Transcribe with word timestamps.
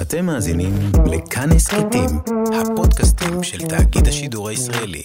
אתם 0.00 0.26
מאזינים 0.26 0.74
לכאן 1.06 1.52
הסכתים, 1.52 2.10
הפודקאסטים 2.54 3.42
של 3.42 3.58
תאגיד 3.66 4.08
השידור 4.08 4.48
הישראלי. 4.48 5.02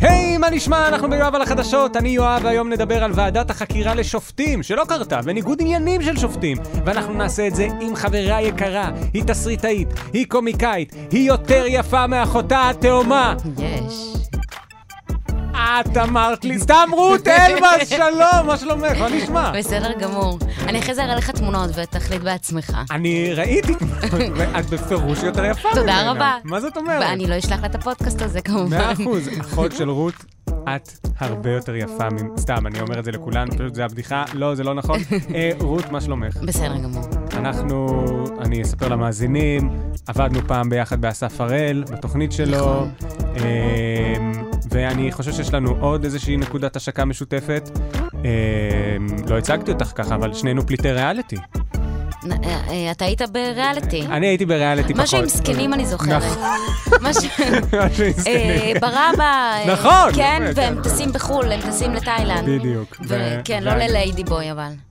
היי, 0.00 0.38
מה 0.38 0.50
נשמע? 0.50 0.88
אנחנו 0.88 1.10
ביואב 1.10 1.34
על 1.34 1.42
החדשות, 1.42 1.96
אני 1.96 2.08
יואב, 2.08 2.40
והיום 2.44 2.72
נדבר 2.72 3.04
על 3.04 3.10
ועדת 3.14 3.50
החקירה 3.50 3.94
לשופטים, 3.94 4.62
שלא 4.62 4.84
קרתה, 4.88 5.20
וניגוד 5.24 5.58
עניינים 5.60 6.02
של 6.02 6.16
שופטים. 6.16 6.58
ואנחנו 6.84 7.14
נעשה 7.14 7.46
את 7.46 7.54
זה 7.54 7.68
עם 7.80 7.96
חברה 7.96 8.42
יקרה, 8.42 8.90
היא 9.14 9.22
תסריטאית, 9.26 9.88
היא 10.12 10.26
קומיקאית, 10.28 10.92
היא 11.10 11.28
יותר 11.28 11.64
יפה 11.68 12.06
מאחותה 12.06 12.70
התאומה. 12.70 13.34
יש. 13.58 14.16
את 15.66 15.96
אמרת 15.96 16.44
לי, 16.44 16.58
סתם 16.58 16.88
רות 16.92 17.28
אלבז, 17.28 17.88
שלום, 17.88 18.46
מה 18.46 18.56
שלומך? 18.56 18.98
מה 18.98 19.08
נשמע? 19.08 19.52
בסדר 19.58 19.92
גמור. 19.98 20.38
אני 20.68 20.78
אחרי 20.78 20.94
זה 20.94 21.04
אראה 21.04 21.16
לך 21.16 21.30
תמונות 21.30 21.70
ותחליט 21.74 22.22
בעצמך. 22.22 22.76
אני 22.90 23.34
ראיתי, 23.34 23.72
ואת 24.36 24.66
בפירוש 24.70 25.22
יותר 25.22 25.44
יפה 25.44 25.68
תודה 25.68 25.82
ממנה. 25.82 26.10
רבה. 26.10 26.34
מה 26.44 26.60
זאת 26.60 26.76
אומרת? 26.76 27.02
ואני 27.02 27.26
לא 27.26 27.38
אשלח 27.38 27.60
לה 27.60 27.66
את 27.66 27.74
הפודקאסט 27.74 28.22
הזה 28.22 28.40
כמובן. 28.40 28.76
מאה 28.76 28.92
אחוז. 28.92 29.28
אחות 29.40 29.72
של 29.72 29.90
רות, 29.90 30.14
את 30.48 30.90
הרבה 31.18 31.50
יותר 31.50 31.76
יפה 31.76 32.08
מ... 32.10 32.36
סתם, 32.38 32.66
אני 32.66 32.80
אומר 32.80 32.98
את 32.98 33.04
זה 33.04 33.10
לכולן, 33.10 33.48
פשוט 33.50 33.74
זה 33.74 33.84
הבדיחה. 33.84 34.24
לא, 34.34 34.54
זה 34.54 34.64
לא 34.64 34.74
נכון. 34.74 35.00
אה, 35.34 35.50
רות, 35.60 35.90
מה 35.90 36.00
שלומך? 36.00 36.36
בסדר 36.36 36.76
גמור. 36.76 37.04
אנחנו, 37.36 38.04
אני 38.40 38.62
אספר 38.62 38.88
למאזינים, 38.88 39.70
עבדנו 40.06 40.40
פעם 40.46 40.70
ביחד 40.70 41.00
באסף 41.00 41.40
הראל, 41.40 41.84
בתוכנית 41.92 42.32
שלו, 42.32 42.56
נכון. 42.56 42.90
אמ, 43.36 44.32
ואני 44.70 45.12
חושב 45.12 45.32
שיש 45.32 45.54
לנו 45.54 45.76
עוד 45.80 46.04
איזושהי 46.04 46.36
נקודת 46.36 46.76
השקה 46.76 47.04
משותפת. 47.04 47.70
אמ, 48.14 48.20
לא 49.28 49.38
הצגתי 49.38 49.72
אותך 49.72 49.92
ככה, 49.94 50.14
אבל 50.14 50.34
שנינו 50.34 50.66
פליטי 50.66 50.92
ריאליטי. 50.92 51.36
אה, 51.36 52.60
אה, 52.68 52.90
אתה 52.90 53.04
היית 53.04 53.22
בריאליטי. 53.22 54.06
אני 54.06 54.26
הייתי 54.26 54.46
בריאליטי 54.46 54.94
פחות. 54.94 55.04
משהו 55.04 55.18
עם 55.18 55.28
זקנים 55.28 55.74
אני 55.74 55.86
זוכרת. 55.86 56.22
משהו... 57.02 57.28
משהו 57.82 58.04
עם 58.04 58.12
אה, 58.16 58.20
זקנים. 58.20 58.76
ברבא. 58.80 59.58
נכון, 59.66 60.12
כן, 60.14 60.52
והם. 60.54 60.82
טסים 60.82 61.12
בחו"ל, 61.12 61.52
הם 61.52 61.60
טסים 61.60 61.94
לתאילנד. 61.94 62.48
בדיוק. 62.48 62.96
כן, 63.44 63.62
לא 63.62 63.74
לליידי 63.74 64.24
בוי 64.24 64.52
אבל. 64.52 64.85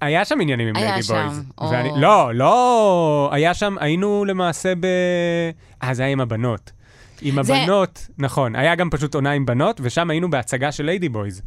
היה 0.00 0.24
שם 0.24 0.40
עניינים 0.40 0.68
עם 0.68 0.76
היה 0.76 0.84
ליידי 0.86 1.02
שם, 1.02 1.14
בויז. 1.26 1.42
או. 1.58 1.70
ואני, 1.70 1.90
לא, 1.96 2.34
לא, 2.34 3.28
היה 3.32 3.54
שם, 3.54 3.76
היינו 3.80 4.24
למעשה 4.24 4.72
ב... 4.80 4.84
אה, 5.82 5.94
זה 5.94 6.02
היה 6.02 6.12
עם 6.12 6.20
הבנות. 6.20 6.72
עם 7.22 7.42
זה- 7.42 7.56
הבנות, 7.56 8.08
נכון, 8.18 8.56
היה 8.56 8.74
גם 8.74 8.90
פשוט 8.90 9.14
עונה 9.14 9.30
עם 9.30 9.46
בנות, 9.46 9.80
ושם 9.82 10.10
היינו 10.10 10.30
בהצגה 10.30 10.72
של 10.72 10.84
ליידי 10.84 11.08
בויז. 11.08 11.42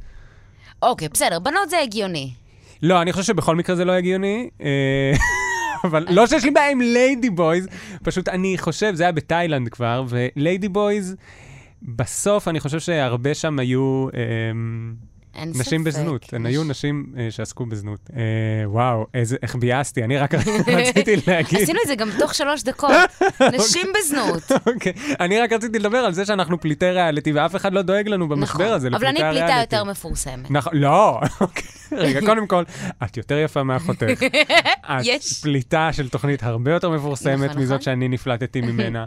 אוקיי, 0.82 1.08
בסדר, 1.14 1.40
בנות 1.40 1.70
זה 1.70 1.80
הגיוני. 1.80 2.32
לא, 2.84 3.02
אני 3.02 3.14
חושב 3.14 3.24
שבכל 3.26 3.56
מקרה 3.56 3.76
זה 3.76 3.86
לא 3.86 3.92
הגיוני, 3.92 4.50
אה, 4.62 5.12
אבל 5.90 6.06
לא 6.10 6.28
שיש 6.28 6.44
לי 6.44 6.52
בעיה 6.52 6.70
עם 6.72 6.82
ליידי 6.82 7.30
בויז, 7.30 7.68
פשוט 8.04 8.28
אני 8.30 8.58
חושב, 8.58 8.96
זה 8.96 9.04
היה 9.04 9.12
בתאילנד 9.12 9.70
כבר, 9.70 10.04
וליידי 10.10 10.70
בויז, 10.70 11.16
בסוף 11.82 12.48
אני 12.48 12.60
חושב 12.60 12.80
שהרבה 12.80 13.34
שם 13.34 13.60
היו... 13.60 14.08
אמ, 14.14 15.09
אין 15.36 15.50
נשים 15.50 15.82
ספק. 15.82 15.88
בזנות, 15.88 16.34
הן 16.34 16.46
היו 16.46 16.64
נשים 16.72 17.14
אה, 17.18 17.32
שעסקו 17.32 17.66
בזנות. 17.66 18.10
אה, 18.16 18.22
וואו, 18.66 19.06
איזה, 19.14 19.38
איך 19.42 19.56
ביאסתי, 19.56 20.04
אני 20.04 20.18
רק 20.18 20.34
רציתי 20.78 21.16
להגיד, 21.28 21.60
עשינו 21.62 21.80
את 21.84 21.88
זה 21.88 21.96
גם 21.96 22.10
תוך 22.20 22.34
שלוש 22.34 22.64
דקות. 22.64 22.92
נשים 23.58 23.88
בזנות. 24.00 24.52
אוקיי, 24.68 24.94
אני 25.20 25.40
רק 25.40 25.54
רציתי 25.54 25.80
לדבר 25.80 25.98
על 25.98 26.14
זה 26.14 26.26
שאנחנו 26.26 26.60
פליטי 26.62 26.86
ריאליטי, 26.92 27.32
ואף 27.32 27.56
אחד 27.56 27.74
לא 27.74 27.82
דואג 27.82 28.08
לנו 28.08 28.30
במשבר 28.30 28.64
נכון. 28.64 28.76
הזה, 28.76 28.88
אבל 28.88 29.08
אני 29.08 29.20
לפליטי 29.20 29.40
פליטה. 29.40 29.60
יותר 29.62 29.84
מפורסמת. 29.84 30.52
נכון, 30.52 30.74
לא, 30.76 31.20
אוקיי. 31.42 31.64
רגע, 31.92 32.20
קודם 32.26 32.48
כל, 32.48 32.64
את 33.04 33.18
יותר 33.18 33.38
יפה 33.38 33.64
מאחותך. 33.64 34.24
את 34.86 35.02
יש. 35.04 35.42
פליטה 35.42 35.90
של 35.94 36.10
תוכנית 36.10 36.44
הרבה 36.44 36.72
יותר 36.72 36.90
מפורסמת 36.90 37.50
נכון, 37.50 37.62
מזאת 37.62 37.76
נכון. 37.76 37.82
שאני 37.82 38.08
נפלטתי 38.08 38.62
ממנה. 38.62 39.06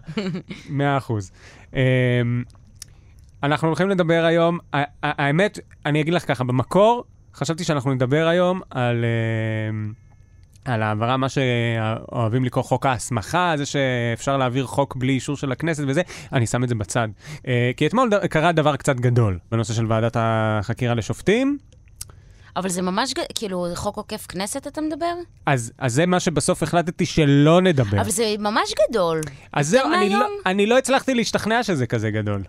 מאה 0.69 0.97
אחוז. 0.97 1.31
אנחנו 3.43 3.69
הולכים 3.69 3.89
לדבר 3.89 4.25
היום, 4.25 4.59
האמת, 5.03 5.59
אני 5.87 6.01
אגיד 6.01 6.15
לך 6.15 6.29
ככה, 6.29 6.45
במקור 6.45 7.05
חשבתי 7.35 7.65
שאנחנו 7.65 7.95
נדבר 7.95 8.27
היום 8.27 8.61
על... 8.71 9.05
אמ, 9.71 9.93
על 10.65 10.83
העברה, 10.83 11.17
מה 11.17 11.27
שאוהבים 11.29 12.45
לקרוא 12.45 12.65
חוק 12.65 12.87
ההסמכה, 12.87 13.55
זה 13.57 13.67
שאפשר 13.67 14.37
להעביר 14.37 14.67
חוק 14.67 14.97
בלי 14.97 15.13
אישור 15.13 15.37
של 15.37 15.53
הכנסת 15.53 15.85
וזה, 15.87 16.03
אני 16.33 16.47
שם 16.47 16.65
את 16.65 16.69
זה 16.69 16.75
בצד. 16.75 17.09
אה, 17.47 17.71
כי 17.77 17.87
אתמול 17.87 18.11
קרה 18.31 18.53
דבר 18.53 18.77
קצת 18.77 18.97
גדול 18.97 19.39
בנושא 19.51 19.73
של 19.75 19.93
ועדת 19.93 20.17
החקירה 20.21 20.95
לשופטים, 20.95 21.59
אבל 22.57 22.69
זה 22.69 22.83
ממש, 22.83 23.15
כאילו, 23.35 23.67
חוק 23.75 23.97
עוקף 23.97 24.27
כנסת 24.27 24.67
אתה 24.67 24.81
מדבר? 24.81 25.15
אז, 25.47 25.73
אז 25.79 25.95
זה 25.95 26.07
מה 26.07 26.21
שבסוף 26.21 26.63
החלטתי 26.63 27.07
שלא 27.07 27.61
נדבר. 27.61 28.01
אבל 28.01 28.11
זה 28.11 28.35
ממש 28.39 28.75
גדול. 28.89 29.21
אז 29.53 29.69
זהו, 29.69 29.93
אני 29.93 30.09
לא? 30.09 30.27
אני 30.47 30.67
לא 30.67 30.79
הצלחתי 30.79 31.15
להשתכנע 31.15 31.63
שזה 31.63 31.87
כזה 31.87 32.11
גדול. 32.11 32.43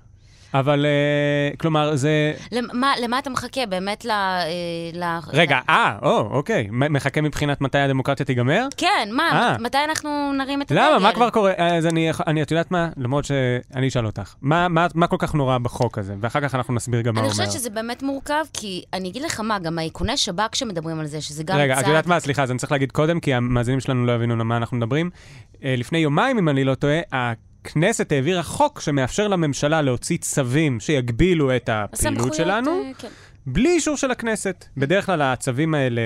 אבל, 0.53 0.85
אה, 0.85 1.55
כלומר, 1.57 1.95
זה... 1.95 2.33
למה, 2.51 2.93
למה 3.01 3.19
אתה 3.19 3.29
מחכה? 3.29 3.65
באמת 3.65 4.05
ל... 4.05 4.11
אה, 4.11 4.43
ל... 4.93 5.03
רגע, 5.33 5.59
אה, 5.69 5.97
או, 6.01 6.19
אוקיי. 6.19 6.67
מחכה 6.71 7.21
מבחינת 7.21 7.61
מתי 7.61 7.77
הדמוקרטיה 7.77 8.25
תיגמר? 8.25 8.67
כן, 8.77 9.09
מה? 9.11 9.29
אה. 9.31 9.57
מתי 9.59 9.77
אנחנו 9.89 10.33
נרים 10.33 10.61
את 10.61 10.71
הדגל? 10.71 10.81
למה? 10.81 10.99
מה 10.99 11.11
כבר 11.13 11.29
קורה? 11.29 11.53
אז 11.57 11.85
אני, 11.85 12.11
אני, 12.27 12.41
את 12.41 12.51
יודעת 12.51 12.71
מה? 12.71 12.89
למרות 12.97 13.25
שאני 13.25 13.87
אשאל 13.87 14.05
אותך. 14.05 14.33
מה, 14.41 14.67
מה, 14.67 14.87
מה 14.95 15.07
כל 15.07 15.17
כך 15.19 15.33
נורא 15.33 15.57
בחוק 15.57 15.97
הזה? 15.97 16.15
ואחר 16.19 16.41
כך 16.41 16.55
אנחנו 16.55 16.73
נסביר 16.73 17.01
גם 17.01 17.13
מה 17.13 17.19
אני 17.21 17.27
הוא 17.27 17.33
אומר. 17.33 17.45
חושבת 17.45 17.61
שזה 17.61 17.69
באמת 17.69 18.03
מורכב, 18.03 18.45
כי 18.53 18.83
אני 18.93 19.09
אגיד 19.09 19.21
לך 19.21 19.39
מה, 19.39 19.59
גם 19.59 19.79
האיכוני 19.79 20.17
שב"כ 20.17 20.55
שמדברים 20.55 20.99
על 20.99 21.05
זה, 21.05 21.21
שזה 21.21 21.43
גם 21.43 21.57
רגע, 21.57 21.73
את 21.73 21.79
צעד... 21.79 21.87
יודעת 21.87 22.07
מה? 22.07 22.19
סליחה, 22.19 22.43
אז 22.43 22.51
אני 22.51 22.59
צריך 22.59 22.71
להגיד 22.71 22.91
קודם, 22.91 23.19
כי 23.19 23.33
המאזינים 23.33 23.79
שלנו 23.79 24.05
לא 24.05 24.11
יבינו 24.11 24.33
על 24.33 24.43
מה 24.43 24.57
אנחנו 24.57 24.77
מדברים. 24.77 25.09
לפני 25.61 25.97
יומיים, 25.97 26.37
אם 26.37 26.49
אני 26.49 26.63
לא 26.63 26.75
טועה, 26.75 26.99
הכנסת 27.65 28.11
העבירה 28.11 28.43
חוק 28.43 28.79
שמאפשר 28.79 29.27
לממשלה 29.27 29.81
להוציא 29.81 30.17
צווים 30.17 30.79
שיגבילו 30.79 31.55
את 31.55 31.69
הפעילות 31.73 32.33
שלנו, 32.33 32.71
אה, 32.71 32.91
כן. 32.97 33.07
בלי 33.45 33.69
אישור 33.69 33.97
של 33.97 34.11
הכנסת. 34.11 34.65
בדרך 34.77 35.05
כלל 35.05 35.21
הצווים 35.21 35.73
האלה, 35.73 36.01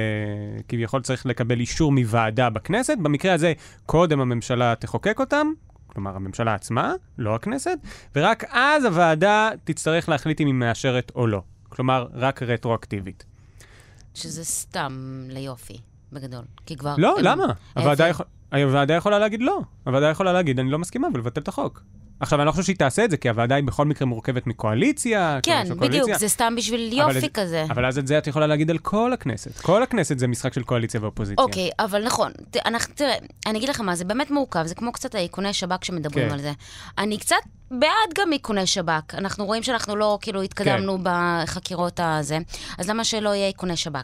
כביכול 0.68 1.01
צריך 1.01 1.25
לקבל 1.25 1.59
אישור 1.59 1.91
מוועדה 1.91 2.50
בכנסת. 2.50 2.97
במקרה 3.01 3.34
הזה, 3.34 3.53
קודם 3.85 4.19
הממשלה 4.19 4.73
תחוקק 4.79 5.19
אותם, 5.19 5.47
כלומר 5.88 6.16
הממשלה 6.16 6.53
עצמה, 6.53 6.94
לא 7.18 7.35
הכנסת, 7.35 7.78
ורק 8.16 8.44
אז 8.51 8.85
הוועדה 8.85 9.50
תצטרך 9.63 10.09
להחליט 10.09 10.41
אם 10.41 10.47
היא 10.47 10.53
מאשרת 10.53 11.12
או 11.16 11.28
לא. 11.28 11.41
כלומר, 11.69 12.07
רק 12.13 12.44
רטרואקטיבית. 12.44 13.25
שזה 14.13 14.45
סתם 14.45 15.24
ליופי, 15.29 15.78
בגדול. 16.13 16.44
כי 16.66 16.75
כבר... 16.78 16.95
לא, 16.97 17.18
הם- 17.19 17.25
למה? 17.25 17.45
הוועדה, 17.75 18.03
העביר- 18.03 18.07
יכול... 18.09 18.25
הוועדה 18.53 18.93
יכולה 18.93 19.19
להגיד 19.19 19.41
לא. 19.41 19.59
הוועדה 19.85 20.09
יכולה 20.09 20.33
להגיד, 20.33 20.59
אני 20.59 20.71
לא 20.71 20.79
מסכימה, 20.79 21.07
ולבטל 21.13 21.41
את 21.41 21.47
החוק. 21.47 21.81
עכשיו, 22.19 22.39
אני 22.39 22.45
לא 22.45 22.51
חושב 22.51 22.63
שהיא 22.63 22.75
תעשה 22.75 23.05
את 23.05 23.11
זה, 23.11 23.17
כי 23.17 23.29
הוועדה 23.29 23.55
היא 23.55 23.63
בכל 23.63 23.85
מקרה 23.85 24.07
מורכבת 24.07 24.47
מקואליציה. 24.47 25.39
כן, 25.43 25.61
בדיוק, 25.63 25.79
קואליציה. 25.79 26.17
זה 26.17 26.27
סתם 26.29 26.53
בשביל 26.57 26.99
אבל 27.03 27.15
יופי 27.15 27.25
את- 27.27 27.31
כזה. 27.33 27.65
אבל 27.69 27.85
אז 27.85 27.97
את 27.97 28.07
זה 28.07 28.17
את 28.17 28.27
יכולה 28.27 28.47
להגיד 28.47 28.69
על 28.71 28.77
כל 28.77 29.13
הכנסת. 29.13 29.57
כל 29.59 29.83
הכנסת 29.83 30.19
זה 30.19 30.27
משחק 30.27 30.53
של 30.53 30.63
קואליציה 30.63 31.01
ואופוזיציה. 31.03 31.43
אוקיי, 31.43 31.69
אבל 31.79 32.05
נכון, 32.05 32.31
ת- 32.51 32.57
אנחנו, 32.65 32.93
תראה, 32.95 33.15
אני 33.45 33.57
אגיד 33.57 33.69
לך 33.69 33.81
מה, 33.81 33.95
זה 33.95 34.05
באמת 34.05 34.31
מורכב, 34.31 34.63
זה 34.65 34.75
כמו 34.75 34.91
קצת 34.91 35.15
האיכוני 35.15 35.53
שב"כ 35.53 35.85
שמדברים 35.85 36.27
כן. 36.27 36.33
על 36.33 36.39
זה. 36.41 36.51
אני 36.97 37.17
קצת 37.17 37.35
בעד 37.72 38.13
גם 38.16 38.33
איכוני 38.33 38.67
שב"כ. 38.67 39.16
אנחנו 39.16 39.45
רואים 39.45 39.63
שאנחנו 39.63 39.95
לא, 39.95 40.17
כאילו, 40.22 40.41
התקדמנו 40.41 40.97
בחקירות 41.03 42.00
הזה, 42.03 42.38
אז 42.78 42.89
למה 42.89 43.03
שלא 43.03 43.29
יהיה 43.29 43.47
איכוני 43.47 43.78
שב"כ? 43.78 44.03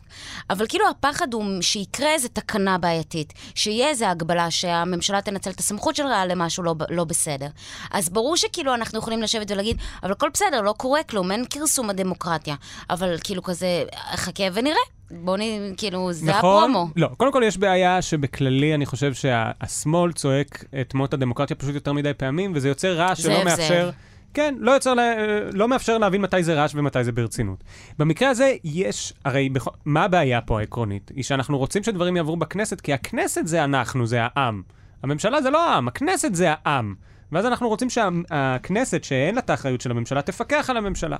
אבל 0.49 0.67
כאילו 0.67 0.89
הפחד 0.89 1.33
הוא 1.33 1.61
שיקרה 1.61 2.13
איזו 2.13 2.27
תקנה 2.33 2.77
בעייתית, 2.77 3.33
שיהיה 3.55 3.89
איזו 3.89 4.05
הגבלה 4.05 4.51
שהממשלה 4.51 5.21
תנצל 5.21 5.49
את 5.49 5.59
הסמכות 5.59 5.95
שלה 5.95 6.25
למשהו 6.25 6.63
לא, 6.63 6.75
לא 6.89 7.03
בסדר. 7.03 7.47
אז 7.91 8.09
ברור 8.09 8.37
שכאילו 8.37 8.73
אנחנו 8.73 8.99
יכולים 8.99 9.21
לשבת 9.21 9.51
ולהגיד, 9.51 9.77
אבל 10.03 10.11
הכל 10.11 10.29
בסדר, 10.33 10.61
לא 10.61 10.73
קורה 10.77 11.03
כלום, 11.03 11.31
אין 11.31 11.45
כרסום 11.49 11.89
הדמוקרטיה. 11.89 12.55
אבל 12.89 13.17
כאילו 13.23 13.43
כזה, 13.43 13.83
חכה 14.15 14.43
ונראה. 14.53 15.02
בואו 15.21 15.37
נ... 15.37 15.41
כאילו, 15.77 16.13
זה 16.13 16.31
נכון? 16.31 16.63
הפרומו. 16.63 16.87
לא, 16.95 17.09
קודם 17.17 17.31
כל 17.31 17.43
יש 17.45 17.57
בעיה 17.57 18.01
שבכללי 18.01 18.73
אני 18.75 18.85
חושב 18.85 19.13
שהשמאל 19.13 20.11
צועק 20.11 20.63
את 20.81 20.93
מות 20.93 21.13
הדמוקרטיה 21.13 21.55
פשוט 21.55 21.75
יותר 21.75 21.93
מדי 21.93 22.13
פעמים, 22.13 22.51
וזה 22.55 22.67
יוצר 22.67 22.93
רעש 22.97 23.21
שלא 23.21 23.33
זאב. 23.35 23.43
מאפשר... 23.45 23.89
כן, 24.33 24.55
לא, 24.59 24.71
יוצר, 24.71 24.93
לה- 24.93 25.13
לא 25.53 25.67
מאפשר 25.67 25.97
להבין 25.97 26.21
מתי 26.21 26.43
זה 26.43 26.53
רעש 26.53 26.75
ומתי 26.75 27.03
זה 27.03 27.11
ברצינות. 27.11 27.63
במקרה 27.99 28.29
הזה 28.29 28.53
יש, 28.63 29.13
הרי 29.25 29.49
בכ... 29.49 29.67
מה 29.85 30.03
הבעיה 30.03 30.41
פה 30.41 30.59
העקרונית? 30.59 31.11
היא 31.15 31.23
שאנחנו 31.23 31.57
רוצים 31.57 31.83
שדברים 31.83 32.17
יעברו 32.17 32.37
בכנסת, 32.37 32.81
כי 32.81 32.93
הכנסת 32.93 33.47
זה 33.47 33.63
אנחנו, 33.63 34.05
זה 34.07 34.19
העם. 34.21 34.61
הממשלה 35.03 35.41
זה 35.41 35.49
לא 35.49 35.69
העם, 35.69 35.87
הכנסת 35.87 36.35
זה 36.35 36.53
העם. 36.63 36.95
ואז 37.31 37.45
אנחנו 37.45 37.67
רוצים 37.69 37.89
שהכנסת, 37.89 39.03
שאין 39.03 39.35
לה 39.35 39.41
את 39.41 39.49
האחריות 39.49 39.81
של 39.81 39.91
הממשלה, 39.91 40.21
תפקח 40.21 40.69
על 40.69 40.77
הממשלה. 40.77 41.17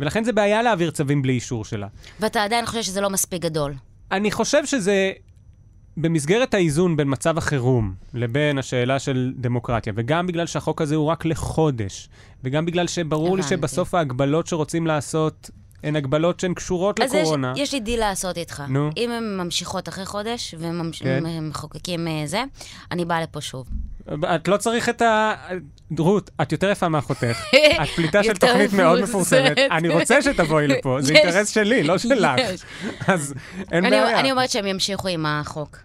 ולכן 0.00 0.24
זה 0.24 0.32
בעיה 0.32 0.62
להעביר 0.62 0.90
צווים 0.90 1.22
בלי 1.22 1.32
אישור 1.32 1.64
שלה. 1.64 1.86
ואתה 2.20 2.44
עדיין 2.44 2.66
חושב 2.66 2.82
שזה 2.82 3.00
לא 3.00 3.10
מספיק 3.10 3.42
גדול. 3.42 3.74
אני 4.12 4.30
חושב 4.30 4.66
שזה 4.66 5.12
במסגרת 5.96 6.54
האיזון 6.54 6.96
בין 6.96 7.08
מצב 7.10 7.38
החירום 7.38 7.94
לבין 8.14 8.58
השאלה 8.58 8.98
של 8.98 9.32
דמוקרטיה, 9.36 9.92
וגם 9.96 10.26
בגלל 10.26 10.46
שהחוק 10.46 10.82
הזה 10.82 10.94
הוא 10.94 11.06
רק 11.06 11.24
לחודש, 11.24 12.08
וגם 12.44 12.66
בגלל 12.66 12.86
שברור 12.86 13.36
לי. 13.36 13.42
שבסוף 13.42 13.94
ההגבלות 13.94 14.46
שרוצים 14.46 14.86
לעשות 14.86 15.50
הן 15.82 15.96
הגבלות 15.96 16.40
שהן 16.40 16.54
קשורות 16.54 17.00
אז 17.00 17.14
יש, 17.14 17.20
לקורונה. 17.20 17.52
יש 17.56 17.74
לי 17.74 17.80
דיל 17.80 18.00
לעשות 18.00 18.36
איתך. 18.36 18.62
נו. 18.68 18.90
אם 18.96 19.10
הן 19.10 19.36
ממשיכות 19.36 19.88
אחרי 19.88 20.06
חודש 20.06 20.54
כן. 21.00 21.22
ומחוקקים 21.26 22.08
אה, 22.08 22.22
זה, 22.26 22.44
אני 22.90 23.04
באה 23.04 23.22
לפה 23.22 23.40
שוב. 23.40 23.68
את 24.34 24.48
לא 24.48 24.56
צריך 24.56 24.88
את 24.88 25.02
ה... 25.02 25.34
רות, 25.98 26.30
את 26.42 26.52
יותר 26.52 26.70
יפה 26.70 26.88
מאחותך. 26.88 27.44
את 27.82 27.88
פליטה 27.88 28.22
של 28.24 28.36
תוכנית 28.36 28.72
מאוד 28.72 29.00
מפורסמת. 29.00 29.58
אני 29.70 29.88
רוצה 29.88 30.22
שתבואי 30.22 30.66
לפה, 30.76 30.98
זה. 31.00 31.14
אינטרס 31.14 31.48
שלי, 31.48 31.82
לא 31.82 31.98
שלך. 32.08 32.40
אז 33.08 33.34
אין 33.72 33.84
אני, 33.84 33.90
בעיה. 33.90 34.20
אני 34.20 34.30
אומרת 34.30 34.50
שהם 34.50 34.66
ימשיכו 34.66 35.08
עם 35.08 35.26
החוק, 35.26 35.78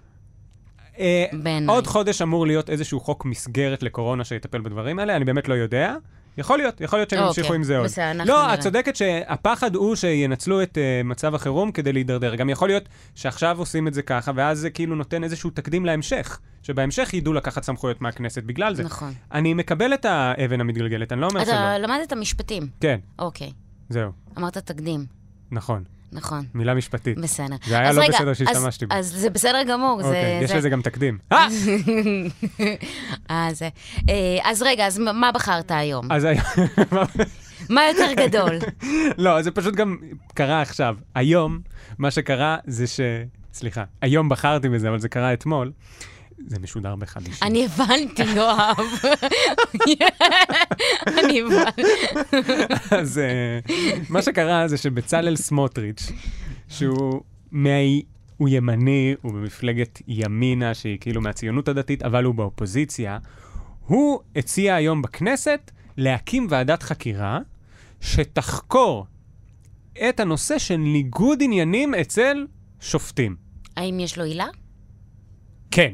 אה, 0.99 1.25
בעיניי. 1.33 1.75
עוד 1.75 1.87
חודש 1.87 2.21
אמור 2.21 2.47
להיות 2.47 2.69
איזשהו 2.69 2.99
חוק 2.99 3.25
מסגרת 3.25 3.83
לקורונה 3.83 4.23
שיטפל 4.23 4.61
בדברים 4.61 4.99
האלה, 4.99 5.15
אני 5.15 5.25
באמת 5.25 5.47
לא 5.47 5.53
יודע. 5.53 5.95
יכול 6.38 6.57
להיות, 6.57 6.81
יכול 6.81 7.00
להיות 7.00 7.09
שהם 7.09 7.19
אוקיי, 7.19 7.30
ימשיכו 7.30 7.53
עם 7.53 7.63
זה 7.63 7.77
עוד. 7.77 7.85
בסדר, 7.85 8.12
אנחנו 8.12 8.33
לא, 8.33 8.41
נראה. 8.41 8.53
את 8.53 8.59
צודקת 8.59 8.95
שהפחד 8.95 9.75
הוא 9.75 9.95
שינצלו 9.95 10.62
את 10.63 10.77
uh, 10.77 11.07
מצב 11.07 11.35
החירום 11.35 11.71
כדי 11.71 11.94
להידרדר. 11.94 12.35
גם 12.35 12.50
יכול 12.50 12.68
להיות 12.68 12.83
שעכשיו 13.15 13.59
עושים 13.59 13.88
את 13.88 13.94
זה 13.94 14.01
ככה, 14.01 14.31
ואז 14.35 14.59
זה 14.59 14.69
כאילו 14.69 14.95
נותן 14.95 15.24
איזשהו 15.24 15.50
תקדים 15.50 15.85
להמשך, 15.85 16.39
שבהמשך 16.63 17.13
ידעו 17.13 17.33
לקחת 17.33 17.63
סמכויות 17.63 18.01
מהכנסת 18.01 18.44
בגלל 18.44 18.75
זה. 18.75 18.83
נכון. 18.83 19.13
אני 19.31 19.53
מקבל 19.53 19.94
את 19.94 20.06
האבן 20.06 20.62
המתגלגלת, 20.62 21.12
אני 21.12 21.21
לא 21.21 21.27
אומר 21.27 21.45
שלא. 21.45 21.53
אתה 21.53 21.77
למדת 21.77 22.13
משפטים. 22.13 22.68
כן, 22.79 23.00
אוקיי. 23.19 23.51
זהו, 23.89 24.12
אמרת 24.38 24.57
תקדים. 24.57 25.06
נכון. 25.51 25.83
נכון. 26.13 26.45
מילה 26.54 26.74
משפטית. 26.74 27.18
בסדר. 27.19 27.56
זה 27.68 27.80
היה 27.80 27.89
אז 27.89 27.98
לא 27.98 28.01
רגע, 28.01 28.12
בסדר 28.18 28.30
אז- 28.31 28.38
שהשתמשתי 28.38 28.86
בו. 28.86 28.95
אז 28.95 29.06
זה 29.07 29.30
בסדר 29.30 29.63
גמור. 29.69 30.01
זה- 30.01 30.07
אוקיי, 30.07 30.39
יש 30.44 30.51
זה- 30.51 30.57
לזה 30.57 30.69
גם 30.69 30.81
תקדים. 30.81 31.18
אה! 31.31 31.48
אה, 33.31 33.48
זה. 33.54 33.69
אה, 34.10 34.38
אז 34.44 34.62
רגע, 34.62 34.88
אז 34.88 35.00
מה 35.00 35.31
בחרת 35.31 35.71
היום? 35.71 36.12
אז 36.12 36.24
היה... 36.24 36.44
מה 37.69 37.81
יותר 37.92 38.13
גדול? 38.27 38.60
לא, 39.18 39.42
זה 39.42 39.51
פשוט 39.51 39.75
גם 39.75 39.98
קרה 40.33 40.62
עכשיו. 40.62 40.95
היום, 41.15 41.60
מה 41.98 42.12
שקרה 42.12 42.57
זה 42.68 42.88
ש... 42.88 43.00
סליחה, 43.54 43.83
היום 44.01 44.30
בחרתי 44.30 44.69
בזה, 44.69 44.89
אבל 44.89 45.00
זה 45.00 45.10
קרה 45.10 45.33
אתמול. 45.33 45.71
זה 46.47 46.59
משודר 46.59 46.95
בחמישי. 46.95 47.39
אני 47.41 47.65
הבנתי, 47.65 48.23
יואב. 48.23 48.77
אני 51.19 51.41
הבנתי. 51.41 51.81
אז 52.91 53.17
אה, 53.17 53.59
מה 54.09 54.21
שקרה 54.21 54.67
זה 54.67 54.77
שבצלאל 54.77 55.35
סמוטריץ', 55.35 56.11
שהוא 56.67 57.21
מה... 57.51 57.69
הוא 58.37 58.49
ימני, 58.49 59.15
הוא 59.21 59.31
במפלגת 59.31 60.01
ימינה, 60.07 60.73
שהיא 60.73 60.97
כאילו 60.99 61.21
מהציונות 61.21 61.67
הדתית, 61.67 62.03
אבל 62.03 62.23
הוא 62.23 62.35
באופוזיציה, 62.35 63.17
הוא 63.87 64.19
הציע 64.35 64.75
היום 64.75 65.01
בכנסת 65.01 65.71
להקים 65.97 66.47
ועדת 66.49 66.83
חקירה 66.83 67.39
שתחקור 68.01 69.05
את 70.09 70.19
הנושא 70.19 70.57
של 70.57 70.77
ניגוד 70.77 71.39
עניינים 71.43 71.95
אצל 71.95 72.47
שופטים. 72.79 73.35
האם 73.77 73.99
יש 73.99 74.17
לו 74.17 74.23
עילה? 74.23 74.47
כן, 75.71 75.93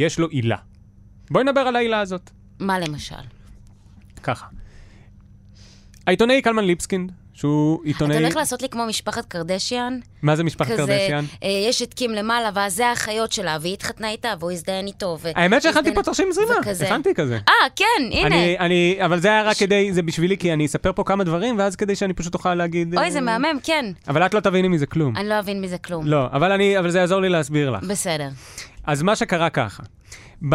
יש 0.00 0.18
לו 0.18 0.28
עילה. 0.28 0.56
בואי 1.30 1.44
נדבר 1.44 1.60
על 1.60 1.76
העילה 1.76 2.00
הזאת. 2.00 2.30
מה 2.58 2.78
למשל? 2.78 3.14
ככה. 4.22 4.46
העיתונאי 6.06 6.42
קלמן 6.42 6.64
ליבסקינד, 6.64 7.12
שהוא 7.34 7.80
אתה 7.80 7.88
עיתונאי... 7.88 8.16
הולך 8.16 8.36
לעשות 8.36 8.62
לי 8.62 8.68
כמו 8.68 8.86
משפחת 8.86 9.26
קרדשיאן? 9.26 9.98
מה 10.22 10.36
זה 10.36 10.44
משפחת 10.44 10.70
כזה, 10.70 10.76
קרדשיאן? 10.76 11.24
אה, 11.42 11.48
יש 11.68 11.82
את 11.82 11.94
קים 11.94 12.10
למעלה, 12.10 12.50
ואז 12.54 12.74
זה 12.74 12.86
האחיות 12.86 13.32
שלה, 13.32 13.58
והיא 13.60 13.72
התחתנה 13.72 14.10
איתה, 14.10 14.34
והוא 14.40 14.50
הזדיין 14.52 14.86
איתו. 14.86 15.18
ו- 15.20 15.30
האמת 15.34 15.62
שהכנתי 15.62 15.94
פה 15.94 16.02
תרשים 16.02 16.32
זרימה. 16.32 16.54
הכנתי 16.86 17.14
כזה. 17.14 17.38
אה, 17.48 17.54
כן, 17.76 17.84
הנה. 18.10 18.26
אני, 18.26 18.58
אני, 18.58 18.98
אבל 19.04 19.20
זה 19.20 19.28
היה 19.28 19.42
רק 19.42 19.56
כדי, 19.56 19.92
זה 19.92 20.02
בשבילי, 20.02 20.38
כי 20.38 20.52
אני 20.52 20.66
אספר 20.66 20.92
פה 20.92 21.04
כמה 21.04 21.24
דברים, 21.24 21.58
ואז 21.58 21.76
כדי 21.76 21.96
שאני 21.96 22.12
פשוט 22.12 22.34
אוכל 22.34 22.54
להגיד... 22.54 22.94
אוי, 22.94 23.04
אה, 23.04 23.10
זה 23.10 23.20
מהמם, 23.20 23.58
כן. 23.62 23.84
אבל 24.08 24.26
את 24.26 24.34
לא 24.34 24.40
תביני 24.40 24.68
מזה 24.68 24.86
כלום. 24.86 25.16
אני 25.16 25.28
לא 25.28 25.38
אבין 25.38 25.60
מזה 25.60 25.78
כלום. 25.78 26.06
לא, 26.06 26.26
אבל 26.32 26.52
אני, 26.52 26.78
אבל 26.78 26.90
זה 26.90 26.98
יעזור 26.98 27.20
לי 27.20 27.28
להסביר 27.28 27.70
לך. 27.70 27.84
בסדר. 27.84 28.28
אז 28.84 29.02
מה 29.02 29.16
שקרה 29.16 29.50
ככה, 29.50 29.82
ב... 30.48 30.54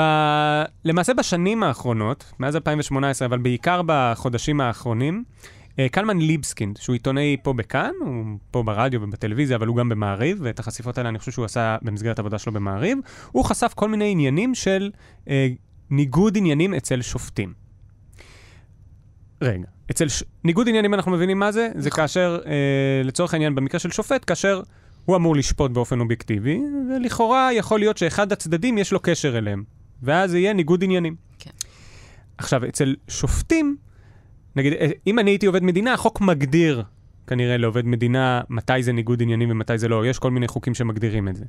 למעשה 0.86 1.14
בשנים 1.14 1.64
האחרונות, 1.64 2.34
מאז 2.40 2.56
2018, 2.56 3.26
אבל 3.26 3.38
בעיקר 3.38 3.82
בחודשים 3.86 4.62
האחרונים, 4.62 5.24
אה, 5.80 5.90
קלמן 5.90 6.18
ליבסקינד, 6.18 6.78
שהוא 6.78 6.94
עיתונאי 6.94 7.38
פה 7.44 7.54
בכאן, 7.54 7.92
הוא 8.00 8.26
פה 8.52 8.64
ברדיו 8.64 9.02
ובטלוויזיה, 9.02 9.58
אבל 9.58 9.68
הוא 9.68 9.76
גם 9.76 9.90
במעריב, 9.90 10.38
ואת 10.42 10.60
החשיפות 10.60 10.98
האלה 10.98 11.10
אני 11.10 11.20
חושב 11.20 11.32
שהוא 11.32 11.46
עשה 11.46 11.78
במסגרת 11.82 12.20
עבודה 12.20 12.38
שלו 12.38 12.54
במעריב, 12.54 12.98
הוא 13.32 13.46
חשף 13.46 13.74
כל 13.76 13.90
מיני 13.90 14.12
עניינים 14.12 14.56
של 14.56 14.92
אה, 15.30 15.48
ניגוד 15.90 16.38
עניינים 16.38 16.74
אצל 16.74 17.02
שופטים. 17.02 17.54
רגע, 19.42 19.68
אצל 19.92 20.08
ש... 20.08 20.24
ניגוד 20.44 20.70
עניינים 20.70 20.94
אנחנו 20.94 21.12
מבינים 21.12 21.40
מה 21.40 21.52
זה? 21.52 21.70
זה 21.76 21.90
כאשר, 21.90 22.40
אה, 22.46 23.02
לצורך 23.04 23.34
העניין, 23.34 23.56
במקרה 23.56 23.80
של 23.80 23.92
שופט, 23.92 24.24
כאשר 24.28 24.62
הוא 25.06 25.16
אמור 25.16 25.36
לשפוט 25.36 25.72
באופן 25.72 26.00
אובייקטיבי, 26.00 26.62
ולכאורה 26.90 27.54
יכול 27.54 27.80
להיות 27.80 27.98
שאחד 27.98 28.32
הצדדים 28.32 28.78
יש 28.78 28.92
לו 28.92 29.00
קשר 29.00 29.38
אליהם, 29.38 29.64
ואז 30.04 30.32
זה 30.32 30.40
יהיה 30.40 30.54
ניגוד 30.54 30.84
עניינים. 30.84 31.16
כן. 31.40 31.52
עכשיו, 32.38 32.66
אצל 32.66 32.96
שופטים, 33.08 33.78
נגיד, 34.56 34.74
אה, 34.74 34.90
אם 35.08 35.20
אני 35.20 35.32
הייתי 35.32 35.46
עובד 35.46 35.64
מדינה, 35.64 35.94
החוק 35.94 36.22
מגדיר 36.22 36.84
כנראה 37.28 37.58
לעובד 37.58 37.86
מדינה 37.86 38.42
מתי 38.50 38.84
זה 38.84 38.94
ניגוד 38.94 39.22
עניינים 39.22 39.52
ומתי 39.52 39.78
זה 39.78 39.88
לא, 39.88 40.06
יש 40.06 40.20
כל 40.20 40.32
מיני 40.32 40.48
חוקים 40.48 40.74
שמגדירים 40.74 41.28
את 41.28 41.36
זה. 41.36 41.46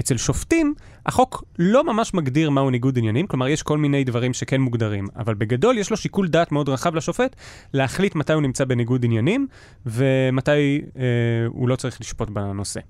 אצל 0.00 0.16
שופטים, 0.16 0.74
החוק 1.06 1.44
לא 1.58 1.84
ממש 1.84 2.14
מגדיר 2.14 2.50
מהו 2.50 2.70
ניגוד 2.70 2.98
עניינים, 2.98 3.26
כלומר, 3.26 3.48
יש 3.48 3.62
כל 3.62 3.78
מיני 3.78 4.04
דברים 4.04 4.34
שכן 4.34 4.60
מוגדרים, 4.60 5.06
אבל 5.16 5.34
בגדול 5.34 5.78
יש 5.78 5.90
לו 5.90 5.96
שיקול 5.96 6.28
דעת 6.28 6.52
מאוד 6.52 6.68
רחב 6.68 6.94
לשופט 6.94 7.36
להחליט 7.72 8.14
מתי 8.14 8.32
הוא 8.32 8.42
נמצא 8.42 8.64
בניגוד 8.64 9.04
עניינים 9.04 9.46
ומתי 9.86 10.80
אה, 10.98 11.02
הוא 11.46 11.68
לא 11.68 11.76
צריך 11.76 12.00
לשפוט 12.00 12.30
בנושא. 12.30 12.80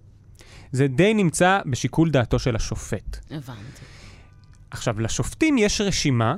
זה 0.73 0.87
די 0.87 1.15
נמצא 1.15 1.61
בשיקול 1.67 2.11
דעתו 2.11 2.39
של 2.39 2.57
השופט. 2.57 3.19
הבנתי. 3.31 3.83
עכשיו, 4.71 5.01
לשופטים 5.01 5.59
יש 5.59 5.81
רשימה 5.81 6.35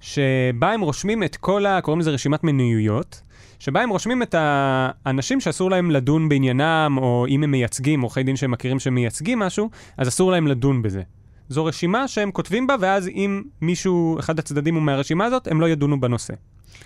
שבה 0.00 0.72
הם 0.72 0.80
רושמים 0.80 1.22
את 1.22 1.36
כל 1.36 1.66
ה... 1.66 1.80
קוראים 1.80 2.00
לזה 2.00 2.10
רשימת 2.10 2.44
מניעויות, 2.44 3.22
שבה 3.60 3.82
הם 3.82 3.90
רושמים 3.90 4.22
את 4.22 4.34
האנשים 4.38 5.40
שאסור 5.40 5.70
להם 5.70 5.90
לדון 5.90 6.28
בעניינם, 6.28 6.98
או 6.98 7.26
אם 7.28 7.42
הם 7.42 7.50
מייצגים, 7.50 8.00
עורכי 8.00 8.22
דין 8.22 8.36
שהם 8.36 8.50
מכירים 8.50 8.78
שהם 8.78 8.94
מייצגים 8.94 9.38
משהו, 9.38 9.70
אז 9.96 10.08
אסור 10.08 10.30
להם 10.30 10.46
לדון 10.46 10.82
בזה. 10.82 11.02
זו 11.48 11.64
רשימה 11.64 12.08
שהם 12.08 12.30
כותבים 12.30 12.66
בה, 12.66 12.74
ואז 12.80 13.08
אם 13.08 13.42
מישהו, 13.60 14.18
אחד 14.18 14.38
הצדדים 14.38 14.74
הוא 14.74 14.82
מהרשימה 14.82 15.24
הזאת, 15.24 15.48
הם 15.48 15.60
לא 15.60 15.68
ידונו 15.68 16.00
בנושא. 16.00 16.34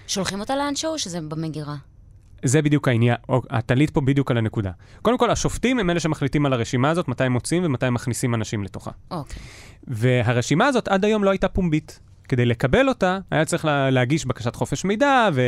שולחים 0.06 0.40
אותה 0.40 0.56
לאנשהו 0.56 0.92
או 0.92 0.98
שזה 0.98 1.20
במגירה? 1.20 1.76
זה 2.44 2.62
בדיוק 2.62 2.88
העניין, 2.88 3.16
או, 3.28 3.42
את 3.58 3.70
עלית 3.70 3.90
פה 3.90 4.00
בדיוק 4.00 4.30
על 4.30 4.36
הנקודה. 4.36 4.70
קודם 5.02 5.18
כל, 5.18 5.30
השופטים 5.30 5.78
הם 5.78 5.90
אלה 5.90 6.00
שמחליטים 6.00 6.46
על 6.46 6.52
הרשימה 6.52 6.90
הזאת, 6.90 7.08
מתי 7.08 7.24
הם 7.24 7.32
מוצאים 7.32 7.64
ומתי 7.64 7.86
הם 7.86 7.94
מכניסים 7.94 8.34
אנשים 8.34 8.64
לתוכה. 8.64 8.90
אוקיי. 9.10 9.42
והרשימה 9.86 10.66
הזאת 10.66 10.88
עד 10.88 11.04
היום 11.04 11.24
לא 11.24 11.30
הייתה 11.30 11.48
פומבית. 11.48 12.00
כדי 12.28 12.44
לקבל 12.46 12.88
אותה, 12.88 13.18
היה 13.30 13.44
צריך 13.44 13.64
לה, 13.64 13.90
להגיש 13.90 14.26
בקשת 14.26 14.54
חופש 14.54 14.84
מידע 14.84 15.28
ו... 15.34 15.42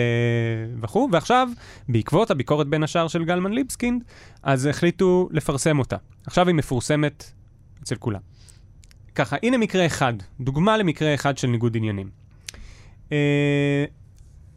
וכו', 0.81 1.09
ועכשיו, 1.13 1.49
בעקבות 1.89 2.31
הביקורת 2.31 2.67
בין 2.69 2.83
השאר 2.83 3.09
של 3.09 3.25
גלמן 3.25 3.53
ליבסקינד, 3.53 4.05
אז 4.43 4.67
החליטו 4.67 5.29
לפרסם 5.33 5.79
אותה. 5.79 5.97
עכשיו 6.27 6.47
היא 6.49 6.55
מפורסמת 6.55 7.33
אצל 7.83 7.97
כולם. 7.97 8.21
ככה, 9.15 9.37
הנה 9.43 9.59
מקרה 9.59 9.87
אחד, 9.87 10.15
דוגמה 10.41 10.77
למקרה 10.77 11.15
אחד 11.15 11.39
של 11.39 11.49
ניגוד 11.49 11.77
עניינים. 11.77 12.11
אה, 13.13 13.85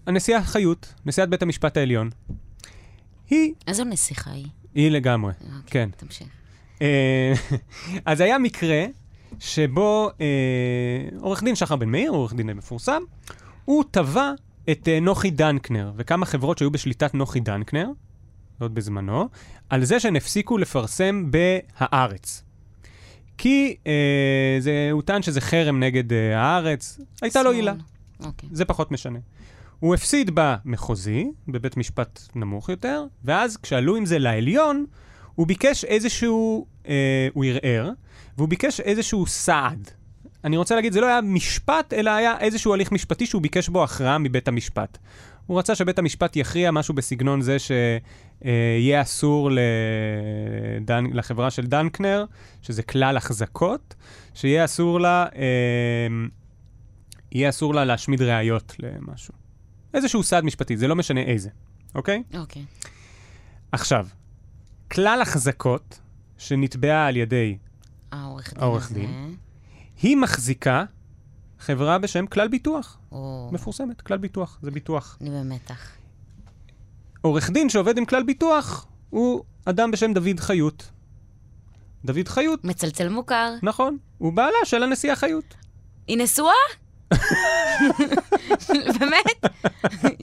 הנשיאה 0.08 0.44
חיות, 0.44 0.94
נשיאת 1.06 1.30
בית 1.30 1.42
המשפט 1.42 1.78
העליון, 1.78 2.10
היא, 3.30 3.54
איזו 3.68 3.84
נסיכה 3.84 4.32
היא? 4.32 4.48
היא 4.76 4.92
לגמרי, 4.92 5.34
אוקיי, 5.42 5.62
כן. 5.66 5.90
תמשיך. 5.98 6.28
אה, 6.82 7.34
אז 8.06 8.22
היה 8.22 8.40
מקרה 8.40 8.86
שבו 9.40 10.10
אה, 10.22 10.26
עורך 11.20 11.44
דין 11.44 11.56
שחר 11.56 11.76
בן 11.76 11.90
מאיר, 11.90 12.12
עורך 12.12 12.34
דין 12.34 12.48
די 12.48 12.54
מפורסם, 12.54 13.02
הוא 13.66 13.84
תבע 13.92 14.32
את 14.72 14.88
אה, 14.88 15.00
נוחי 15.00 15.32
דנקנר 15.32 15.92
וכמה 15.96 16.26
חברות 16.26 16.58
שהיו 16.58 16.72
בשליטת 16.72 17.14
נוחי 17.14 17.40
דנקנר, 17.40 17.88
עוד 18.60 18.76
בזמנו, 18.76 19.30
על 19.70 19.84
זה 19.84 20.00
שהן 20.00 20.16
הפסיקו 20.16 20.58
לפרסם 20.58 21.32
בהארץ. 21.32 22.44
כי 23.38 23.76
אה, 23.88 24.58
זה, 24.60 24.90
הוא 24.92 25.02
טען 25.02 25.22
שזה 25.22 25.42
חרם 25.42 25.80
נגד 25.80 26.14
אה, 26.14 26.40
הארץ, 26.40 27.00
הייתה 27.22 27.44
לו. 27.44 27.52
עילה. 27.52 27.74
אוקיי. 28.24 28.50
זה 28.52 28.66
פחות 28.66 28.92
משנה. 28.92 29.20
הוא 29.80 29.94
הפסיד 29.94 30.32
במחוזי, 30.34 31.32
בבית 31.48 31.78
משפט 31.78 32.20
נמוך 32.36 32.70
יותר, 32.70 33.06
ואז 33.24 33.58
כשעלו 33.58 33.96
עם 33.96 34.06
זה 34.06 34.20
לעליון, 34.20 34.86
הוא 35.40 35.48
ביקש 35.48 35.86
איזשהו, 35.86 36.66
אה, 36.88 37.28
הוא 37.34 37.46
ערער, 37.46 37.92
והוא 38.38 38.50
ביקש 38.50 38.80
איזשהו 38.80 39.28
סעד. 39.28 39.92
אני 40.44 40.58
רוצה 40.58 40.76
להגיד, 40.76 40.94
זה 40.94 41.02
לא 41.02 41.06
היה 41.06 41.22
משפט, 41.22 41.94
אלא 41.94 42.10
היה 42.10 42.40
איזשהו 42.40 42.74
הליך 42.74 42.92
משפטי 42.92 43.26
שהוא 43.26 43.42
ביקש 43.42 43.70
בו 43.70 43.84
הכרעה 43.84 44.18
מבית 44.18 44.48
המשפט. 44.48 44.98
הוא 45.46 45.60
רצה 45.60 45.76
שבית 45.76 46.00
המשפט 46.00 46.36
יכריע 46.36 46.72
משהו 46.72 46.94
בסגנון 46.94 47.42
זה 47.42 47.58
שיהיה 47.60 49.02
אסור 49.02 49.50
לדן, 50.82 51.06
לחברה 51.14 51.52
של 51.52 51.68
דנקנר, 51.68 52.26
שזה 52.62 52.84
כלל 52.84 53.18
החזקות, 53.18 53.96
שיהיה 54.34 54.66
אסור 54.66 55.00
לה, 55.00 55.26
אה, 55.36 56.08
יהיה 57.32 57.50
אסור 57.50 57.74
לה 57.74 57.86
להשמיד 57.86 58.22
ראיות 58.22 58.76
למשהו. 58.80 59.34
איזשהו 59.94 60.24
סעד 60.24 60.44
משפטי, 60.44 60.78
זה 60.78 60.88
לא 60.88 60.96
משנה 60.96 61.22
איזה. 61.22 61.50
אוקיי? 61.96 62.24
אוקיי. 62.38 62.66
עכשיו, 63.72 64.08
כלל 64.92 65.22
החזקות 65.22 66.00
שנתבעה 66.38 67.08
על 67.08 67.18
ידי, 67.18 67.58
העורך 68.12 68.54
דין 68.54 68.64
העורך 68.64 68.86
הזה. 68.92 69.00
דין. 69.00 69.36
היא 70.02 70.18
מחזיקה 70.18 70.86
חברה 71.60 71.98
בשם 71.98 72.28
כלל 72.28 72.48
ביטוח, 72.48 72.98
או, 73.12 73.50
מפורסמת, 73.52 74.02
כלל 74.02 74.18
ביטוח, 74.18 74.60
זה 74.62 74.72
ביטוח. 74.72 75.18
אני 75.22 75.30
במתח. 75.30 75.92
עורך 77.22 77.50
דין 77.50 77.70
שעובד 77.70 77.98
עם 77.98 78.06
כלל 78.06 78.24
ביטוח 78.24 78.88
הוא 79.10 79.44
אדם 79.66 79.92
בשם 79.92 80.14
דוד 80.14 80.40
חיות. 80.40 80.92
דוד 82.06 82.28
חיות, 82.28 82.66
מצלצל 82.66 83.10
מוכר. 83.10 83.54
נכון, 83.64 83.98
הוא 84.18 84.34
בעלה 84.34 84.58
של 84.66 84.84
הנשיאה 84.84 85.16
חיות. 85.16 85.56
היא 86.08 86.18
נשואה? 86.18 86.54
באמת? 89.00 89.46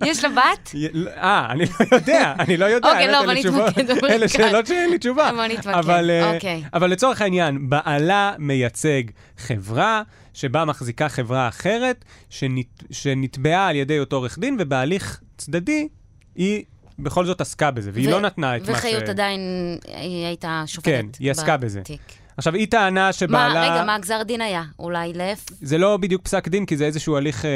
יש 0.05 0.25
לה 0.25 0.31
בת? 0.31 0.75
אה, 1.17 1.47
אני 1.51 1.65
לא 1.65 1.97
יודע, 1.97 2.35
אני 2.39 2.57
לא 2.57 2.65
יודע. 2.65 2.89
אוקיי, 2.89 3.13
לא, 3.13 3.25
בוא 3.25 3.33
נתמקד 3.33 3.91
במרכז. 3.91 4.05
אלה 4.05 4.29
שאלות 4.29 4.67
שאין 4.67 4.91
לי 4.91 4.99
תשובה. 4.99 5.31
בוא 5.33 5.45
נתמקד, 5.45 5.69
אבל, 5.69 6.11
אה, 6.11 6.35
אוקיי. 6.35 6.63
אבל 6.75 6.91
לצורך 6.91 7.21
העניין, 7.23 7.69
בעלה 7.71 8.33
מייצג 8.39 9.03
חברה 9.39 10.03
שבה 10.35 10.65
מחזיקה 10.65 11.09
חברה 11.09 11.49
אחרת, 11.49 12.05
שנת, 12.31 12.83
שנתבעה 12.91 13.69
על 13.69 13.77
ידי 13.77 13.99
אותו 13.99 14.17
עורך 14.17 14.39
דין, 14.39 14.57
ובהליך 14.61 15.21
צדדי 15.37 15.89
היא 16.35 16.65
בכל 16.99 17.27
זאת 17.27 17.41
עסקה 17.41 17.71
בזה, 17.71 17.91
והיא 17.95 18.09
ו- 18.09 18.11
לא 18.11 18.21
נתנה 18.21 18.57
את 18.57 18.61
מה 18.61 18.67
ש... 18.67 18.79
וחיות 18.79 19.09
עדיין, 19.09 19.41
היא 19.87 20.27
הייתה 20.27 20.63
שופטת. 20.67 20.91
כן, 20.91 21.07
היא 21.19 21.31
עסקה 21.31 21.57
בזה. 21.57 21.83
עכשיו, 22.37 22.55
היא 22.55 22.67
טענה 22.67 23.13
שבעלה... 23.13 23.55
מה, 23.55 23.75
רגע, 23.75 23.85
מה 23.85 23.95
הגזר 23.95 24.23
דין 24.23 24.41
היה? 24.41 24.65
אולי 24.79 25.13
להפך? 25.13 25.53
זה 25.61 25.79
לא 25.79 25.97
בדיוק 25.97 26.23
פסק 26.23 26.49
דין, 26.49 26.67
כי 26.67 26.77
זה 26.77 26.85
איזשהו 26.85 27.17
הליך 27.17 27.45
אה, 27.45 27.51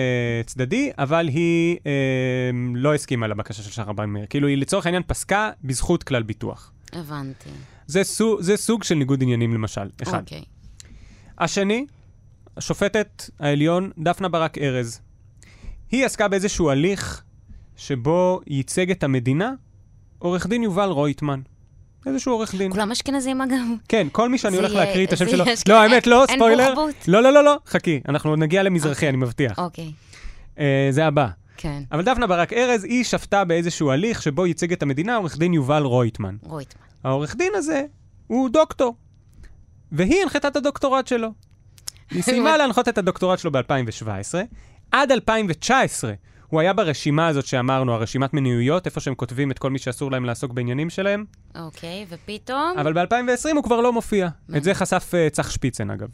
צדדי, 0.46 0.90
אבל 0.98 1.28
היא 1.28 1.76
אה, 1.86 1.90
לא 2.74 2.94
הסכימה 2.94 3.26
לבקשה 3.26 3.62
של 3.62 3.70
שחר 3.70 3.92
בן 3.92 4.04
מאיר. 4.10 4.26
כאילו, 4.30 4.48
היא 4.48 4.56
לצורך 4.56 4.86
העניין 4.86 5.02
פסקה 5.06 5.50
בזכות 5.64 6.02
כלל 6.02 6.22
ביטוח. 6.22 6.72
הבנתי. 6.92 7.50
זה, 7.86 8.04
סוג, 8.04 8.40
זה 8.40 8.56
סוג 8.56 8.82
של 8.84 8.94
ניגוד 8.94 9.22
עניינים 9.22 9.54
למשל, 9.54 9.88
אחד. 10.02 10.20
אוקיי. 10.20 10.44
השני, 11.38 11.86
השופטת 12.56 13.30
העליון 13.38 13.90
דפנה 13.98 14.28
ברק 14.28 14.58
ארז. 14.58 15.00
היא 15.90 16.06
עסקה 16.06 16.28
באיזשהו 16.28 16.70
הליך 16.70 17.22
שבו 17.76 18.40
ייצג 18.46 18.90
את 18.90 19.02
המדינה 19.02 19.52
עורך 20.18 20.46
דין 20.46 20.62
יובל 20.62 20.88
רויטמן. 20.88 21.40
איזשהו 22.06 22.32
עורך 22.32 22.54
דין. 22.54 22.72
כולם 22.72 22.90
אשכנזים 22.90 23.40
אגב? 23.40 23.56
כן, 23.88 24.06
כל 24.12 24.28
מי 24.28 24.38
שאני 24.38 24.56
הולך 24.56 24.72
להקריא 24.72 25.06
את 25.06 25.12
השם 25.12 25.28
שלו. 25.28 25.44
לא, 25.68 25.82
האמת, 25.82 26.06
לא, 26.06 26.24
ספוילר. 26.34 26.74
לא, 27.08 27.22
לא, 27.22 27.32
לא, 27.32 27.44
לא, 27.44 27.56
חכי, 27.66 28.00
אנחנו 28.08 28.30
עוד 28.30 28.38
נגיע 28.38 28.62
למזרחי, 28.62 29.08
אני 29.08 29.16
מבטיח. 29.16 29.58
אוקיי, 29.58 29.92
אה, 30.58 30.88
זה 30.90 31.06
הבא. 31.06 31.26
כן. 31.56 31.82
אבל 31.92 32.02
דפנה 32.02 32.26
ברק 32.26 32.52
ארז, 32.52 32.84
היא 32.84 33.04
שפטה 33.04 33.44
באיזשהו 33.44 33.90
הליך 33.90 34.22
שבו 34.22 34.46
ייצג 34.46 34.72
את 34.72 34.82
המדינה 34.82 35.16
עורך 35.16 35.38
דין 35.38 35.54
יובל 35.54 35.82
רויטמן. 35.82 36.36
רויטמן. 36.42 36.82
העורך 37.04 37.36
דין 37.36 37.52
הזה 37.54 37.84
הוא 38.26 38.48
דוקטור, 38.48 38.94
והיא 39.92 40.22
הנחתה 40.22 40.48
את 40.48 40.56
הדוקטורט 40.56 41.06
שלו. 41.06 41.28
היא 42.10 42.22
סיימה 42.22 42.56
להנחות 42.56 42.88
את 42.88 42.98
הדוקטורט 42.98 43.38
שלו 43.38 43.52
ב-2017. 43.52 44.34
עד 44.92 45.12
2019 45.12 46.12
הוא 46.50 46.60
היה 46.60 46.72
ברשימה 46.72 47.26
הזאת 47.26 47.46
שאמרנו, 47.46 47.92
הרשימת 47.94 48.34
מניעויות, 48.34 48.86
איפה 48.86 49.00
שהם 49.00 49.14
כותבים 49.14 49.50
את 49.50 49.58
כל 49.58 49.70
מי 49.70 49.78
שאסור 49.78 50.10
להם 50.10 50.24
לעסוק 50.24 50.52
בעניינים 50.52 50.90
שלהם, 50.90 51.24
אוקיי, 51.54 52.06
ופתאום... 52.08 52.74
אבל 52.80 52.92
ב-2020 52.92 53.54
הוא 53.54 53.64
כבר 53.64 53.80
לא 53.80 53.92
מופיע. 53.92 54.28
את 54.56 54.64
זה 54.64 54.74
חשף 54.74 55.12
uh, 55.14 55.30
צח 55.30 55.50
שפיצן, 55.50 55.90
אגב. 55.90 56.08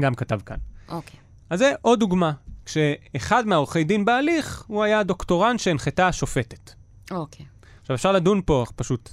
גם 0.00 0.14
כתב 0.14 0.40
כאן. 0.46 0.56
אוקיי. 0.88 1.20
אז 1.50 1.58
זה 1.58 1.72
עוד 1.82 2.00
דוגמה, 2.00 2.32
כשאחד 2.64 3.46
מהעורכי 3.46 3.84
דין 3.84 4.04
בהליך, 4.04 4.64
הוא 4.66 4.82
היה 4.82 5.00
הדוקטורנט 5.00 5.60
שהנחתה 5.60 6.08
השופטת. 6.08 6.72
אוקיי. 7.10 7.46
עכשיו, 7.80 7.96
אפשר 7.96 8.12
לדון 8.12 8.40
פה 8.44 8.64
פשוט 8.76 9.10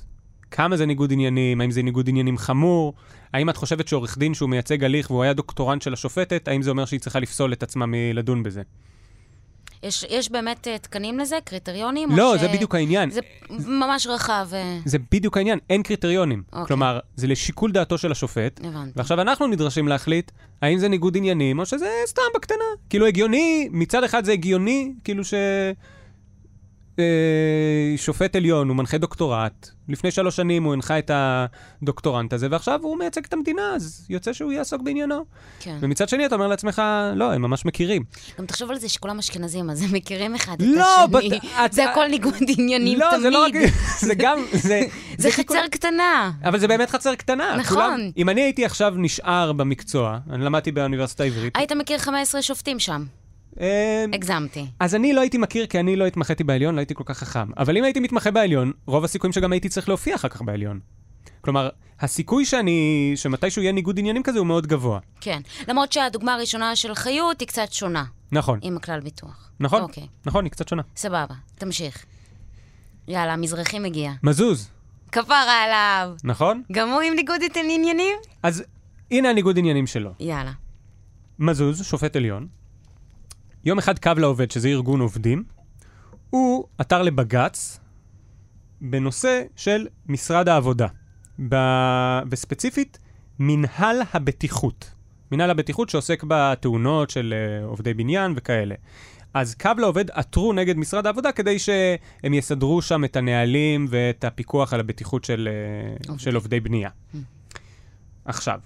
כמה 0.51 0.77
זה 0.77 0.85
ניגוד 0.85 1.11
עניינים, 1.11 1.61
האם 1.61 1.71
זה 1.71 1.83
ניגוד 1.83 2.09
עניינים 2.09 2.37
חמור, 2.37 2.93
האם 3.33 3.49
את 3.49 3.57
חושבת 3.57 3.87
שעורך 3.87 4.17
דין 4.17 4.33
שהוא 4.33 4.49
מייצג 4.49 4.83
הליך 4.83 5.11
והוא 5.11 5.23
היה 5.23 5.33
דוקטורנט 5.33 5.81
של 5.81 5.93
השופטת, 5.93 6.47
האם 6.47 6.61
זה 6.61 6.69
אומר 6.69 6.85
שהיא 6.85 6.99
צריכה 6.99 7.19
לפסול 7.19 7.53
את 7.53 7.63
עצמה 7.63 7.85
מלדון 7.87 8.43
בזה? 8.43 8.61
יש, 9.83 10.05
יש 10.09 10.31
באמת 10.31 10.67
uh, 10.67 10.79
תקנים 10.81 11.19
לזה? 11.19 11.37
קריטריונים? 11.45 12.09
לא, 12.11 12.37
ש- 12.37 12.41
זה 12.41 12.47
בדיוק 12.47 12.75
העניין. 12.75 13.09
זה 13.11 13.19
ממש 13.67 14.07
רחב, 14.07 14.47
אה, 14.53 14.77
זה 14.85 14.97
בדיוק 15.11 15.37
העניין, 15.37 15.59
אין 15.69 15.83
קריטריונים. 15.83 16.43
אוקיי. 16.53 16.65
כלומר, 16.67 16.99
זה 17.15 17.27
לשיקול 17.27 17.71
דעתו 17.71 17.97
של 17.97 18.11
השופט, 18.11 18.59
הבנתי. 18.63 18.91
ועכשיו 18.95 19.21
אנחנו 19.21 19.47
נדרשים 19.47 19.87
להחליט 19.87 20.31
האם 20.61 20.77
זה 20.79 20.87
ניגוד 20.87 21.17
עניינים 21.17 21.59
או 21.59 21.65
שזה 21.65 21.89
סתם 22.05 22.21
בקטנה. 22.35 22.57
כאילו 22.89 23.05
הגיוני, 23.07 23.69
מצד 23.71 24.03
אחד 24.03 24.25
זה 24.25 24.31
הגיוני, 24.31 24.93
כאילו 25.03 25.23
ש... 25.25 25.33
אה, 26.99 27.03
שופט 27.97 28.35
עליון, 28.35 28.69
הוא 28.69 28.77
מנחה 28.77 28.97
דוקטורט, 28.97 29.69
לפני 29.89 30.11
שלוש 30.11 30.35
שנים 30.35 30.63
הוא 30.63 30.73
הנחה 30.73 30.99
את 30.99 31.11
הדוקטורנט 31.13 32.33
הזה, 32.33 32.47
ועכשיו 32.51 32.79
הוא 32.83 32.97
מייצג 32.99 33.21
את 33.25 33.33
המדינה, 33.33 33.61
אז 33.75 34.05
יוצא 34.09 34.33
שהוא 34.33 34.51
יעסוק 34.51 34.81
בעניינו. 34.81 35.25
כן. 35.59 35.77
ומצד 35.81 36.09
שני 36.09 36.25
אתה 36.25 36.35
אומר 36.35 36.47
לעצמך, 36.47 36.81
לא, 37.15 37.33
הם 37.33 37.41
ממש 37.41 37.65
מכירים. 37.65 38.03
גם 38.39 38.45
תחשוב 38.45 38.71
על 38.71 38.77
זה 38.79 38.89
שכולם 38.89 39.19
אשכנזים, 39.19 39.69
אז 39.69 39.81
הם 39.81 39.89
מכירים 39.93 40.35
אחד 40.35 40.53
את 40.61 40.67
לא, 40.67 41.03
השני. 41.03 41.29
בת- 41.29 41.43
את- 41.65 41.73
זה 41.73 41.89
הכל 41.91 42.07
ניגוד 42.07 42.33
עניינים 42.57 42.99
לא, 42.99 43.07
תמיד. 43.11 43.21
זה 43.21 43.29
לא 43.29 43.43
רק... 43.45 43.53
זה 43.99 44.15
גם... 44.15 44.39
זה, 44.53 44.81
זה 45.17 45.31
שיקול- 45.31 45.57
חצר 45.57 45.67
קטנה. 45.71 46.31
אבל 46.43 46.59
זה 46.59 46.67
באמת 46.67 46.89
חצר 46.89 47.15
קטנה. 47.15 47.55
נכון. 47.57 47.75
כולם, 47.77 47.99
אם 48.17 48.29
אני 48.29 48.41
הייתי 48.41 48.65
עכשיו 48.65 48.93
נשאר 48.97 49.51
במקצוע, 49.53 50.17
אני 50.29 50.45
למדתי 50.45 50.71
באוניברסיטה 50.71 51.23
העברית, 51.23 51.53
היית 51.57 51.71
מכיר 51.71 51.97
15 51.97 52.41
שופטים 52.41 52.79
שם. 52.79 53.03
אה, 53.61 54.05
הגזמתי. 54.13 54.65
אז 54.79 54.95
אני 54.95 55.13
לא 55.13 55.21
הייתי 55.21 55.37
מכיר, 55.37 55.65
כי 55.67 55.79
אני 55.79 55.95
לא 55.95 56.05
התמחיתי 56.05 56.43
בעליון, 56.43 56.75
לא 56.75 56.79
הייתי 56.79 56.95
כל 56.95 57.03
כך 57.05 57.17
חכם. 57.17 57.49
אבל 57.57 57.77
אם 57.77 57.83
הייתי 57.83 57.99
מתמחה 57.99 58.31
בעליון, 58.31 58.71
רוב 58.85 59.03
הסיכויים 59.03 59.33
שגם 59.33 59.51
הייתי 59.51 59.69
צריך 59.69 59.89
להופיע 59.89 60.15
אחר 60.15 60.27
כך 60.27 60.41
בעליון. 60.41 60.79
כלומר, 61.41 61.69
הסיכוי 61.99 62.45
שאני, 62.45 63.11
שמתישהו 63.15 63.61
יהיה 63.61 63.71
ניגוד 63.71 63.99
עניינים 63.99 64.23
כזה 64.23 64.39
הוא 64.39 64.47
מאוד 64.47 64.67
גבוה. 64.67 64.99
כן. 65.21 65.41
למרות 65.67 65.93
שהדוגמה 65.93 66.33
הראשונה 66.33 66.75
של 66.75 66.95
חיות 66.95 67.39
היא 67.39 67.47
קצת 67.47 67.73
שונה, 67.73 68.03
נכון, 68.31 68.59
עם 68.61 68.77
הכלל 68.77 68.99
ביטוח. 68.99 69.51
נכון, 69.59 69.81
אוקיי, 69.81 70.07
נכון, 70.25 70.45
היא 70.45 70.51
קצת 70.51 70.67
שונה. 70.67 70.81
סבבה, 70.95 71.35
תמשיך. 71.55 72.05
יאללה, 73.07 73.33
המזרחי 73.33 73.79
מגיע. 73.79 74.11
מזוז, 74.23 74.69
כפרה 75.11 75.63
עליו. 75.63 76.15
נכון? 76.23 76.63
גם 76.71 76.89
הוא 76.89 77.01
עם 77.01 77.13
ניגוד 77.13 77.41
עניינים? 77.55 78.15
אז 78.43 78.63
הנה 79.11 79.29
הניגוד 79.29 79.57
עניינים 79.57 79.87
שלו. 79.87 80.11
יאללה. 80.19 80.51
מזוז, 81.39 81.83
שופט 81.83 82.15
עליון, 82.15 82.47
יום 83.67 83.77
אחד 83.77 83.99
קו 83.99 84.11
לעובד, 84.17 84.51
שזה 84.51 84.67
ארגון 84.67 85.01
עובדים, 85.01 85.43
הוא 86.29 86.67
עתר 86.77 87.01
לבג"ץ 87.01 87.79
בנושא 88.81 89.43
של 89.55 89.87
משרד 90.05 90.49
העבודה, 90.49 90.87
ב... 91.49 91.55
וספציפית, 92.31 92.99
מנהל 93.39 94.01
הבטיחות. 94.13 94.91
מנהל 95.31 95.49
הבטיחות 95.49 95.89
שעוסק 95.89 96.23
בתאונות 96.27 97.09
של 97.09 97.33
uh, 97.33 97.65
עובדי 97.65 97.93
בניין 97.93 98.33
וכאלה. 98.35 98.75
אז 99.33 99.55
קו 99.55 99.71
לעובד 99.77 100.11
עתרו 100.11 100.53
נגד 100.53 100.77
משרד 100.77 101.05
העבודה 101.05 101.31
כדי 101.31 101.59
שהם 101.59 102.33
יסדרו 102.33 102.81
שם 102.81 103.03
את 103.03 103.15
הנהלים 103.15 103.87
ואת 103.89 104.23
הפיקוח 104.23 104.73
על 104.73 104.79
הבטיחות 104.79 105.23
של, 105.23 105.49
uh, 105.49 105.97
עובדים. 105.97 106.19
של 106.19 106.35
עובדי 106.35 106.59
בנייה. 106.59 106.89
עכשיו, 108.25 108.59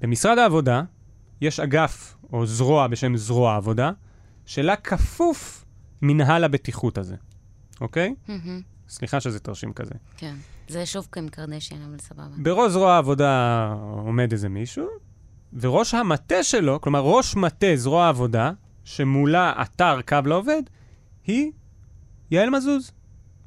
במשרד 0.00 0.38
העבודה 0.38 0.82
יש 1.40 1.60
אגף 1.60 2.16
או 2.32 2.46
זרוע 2.46 2.86
בשם 2.86 3.16
זרוע 3.16 3.52
העבודה, 3.52 3.90
שלה 4.46 4.76
כפוף 4.76 5.64
מנהל 6.02 6.44
הבטיחות 6.44 6.98
הזה, 6.98 7.16
אוקיי? 7.80 8.14
מהמם, 8.28 8.60
סליחה 8.88 9.20
שזה 9.20 9.40
תרשים 9.40 9.72
כזה. 9.72 9.94
כן. 10.16 10.34
זה 10.68 10.86
שוב 10.86 11.08
קים 11.10 11.28
קרדשן, 11.28 11.82
אבל 11.82 11.98
סבבה. 11.98 12.36
בראש 12.42 12.72
זרוע 12.72 12.92
העבודה 12.92 13.74
עומד 13.80 14.32
איזה 14.32 14.48
מישהו, 14.48 14.86
וראש 15.52 15.94
המטה 15.94 16.42
שלו, 16.42 16.80
כלומר 16.80 17.00
ראש 17.00 17.36
מטה 17.36 17.66
זרוע 17.76 18.04
העבודה, 18.04 18.52
שמולה 18.84 19.52
אתר 19.62 20.02
קו 20.02 20.16
לעובד, 20.24 20.62
היא 21.26 21.52
יעל 22.30 22.50
מזוז, 22.50 22.92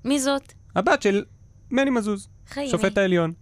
מי 0.06 0.20
זאת? 0.20 0.54
הבת 0.76 1.02
של 1.02 1.24
מני 1.72 1.90
מזוז, 1.90 2.28
חיימי. 2.48 2.70
שופט 2.70 2.98
העליון. 2.98 3.34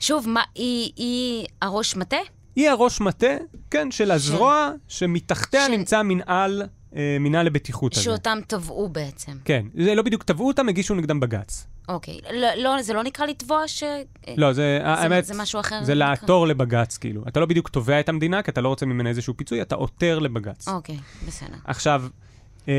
שוב, 0.00 0.28
מה, 0.28 0.42
היא, 0.54 0.92
היא 0.96 1.46
הראש 1.62 1.96
מטה? 1.96 2.16
היא 2.56 2.70
הראש 2.70 3.00
מטה, 3.00 3.26
כן, 3.70 3.90
של 3.90 4.10
הזרוע 4.10 4.70
שמתחתיה 4.88 5.66
של- 5.66 5.72
נמצא 5.72 6.02
מנהל, 6.02 6.62
אה, 6.96 7.16
מנהל 7.20 7.46
לבטיחות 7.46 7.92
הזה. 7.92 8.02
שאותם 8.02 8.38
תבעו 8.46 8.88
בעצם. 8.88 9.32
כן, 9.44 9.66
זה 9.74 9.94
לא 9.94 10.02
בדיוק 10.02 10.22
תבעו 10.24 10.48
אותם, 10.48 10.68
הגישו 10.68 10.94
נגדם 10.94 11.20
בג"ץ. 11.20 11.66
אוקיי. 11.88 12.18
לא, 12.32 12.48
לא, 12.56 12.82
זה 12.82 12.92
לא 12.94 13.02
נקרא 13.02 13.26
לתבוע 13.26 13.68
ש... 13.68 13.82
לא, 14.36 14.52
זה, 14.52 14.78
האמת, 14.82 15.24
זה 15.24 15.34
משהו 15.34 15.60
אחר? 15.60 15.84
זה 15.84 15.94
נקרא? 15.94 16.08
לעתור 16.08 16.46
לבג"ץ, 16.46 16.96
כאילו. 16.98 17.22
אתה 17.28 17.40
לא 17.40 17.46
בדיוק 17.46 17.68
תובע 17.68 18.00
את 18.00 18.08
המדינה, 18.08 18.42
כי 18.42 18.50
אתה 18.50 18.60
לא 18.60 18.68
רוצה 18.68 18.86
ממנה 18.86 19.08
איזשהו 19.08 19.34
פיצוי, 19.36 19.62
אתה 19.62 19.74
עותר 19.74 20.18
לבג"ץ. 20.18 20.68
אוקיי, 20.68 20.96
בסדר. 21.26 21.56
עכשיו, 21.64 22.04
אה, 22.68 22.74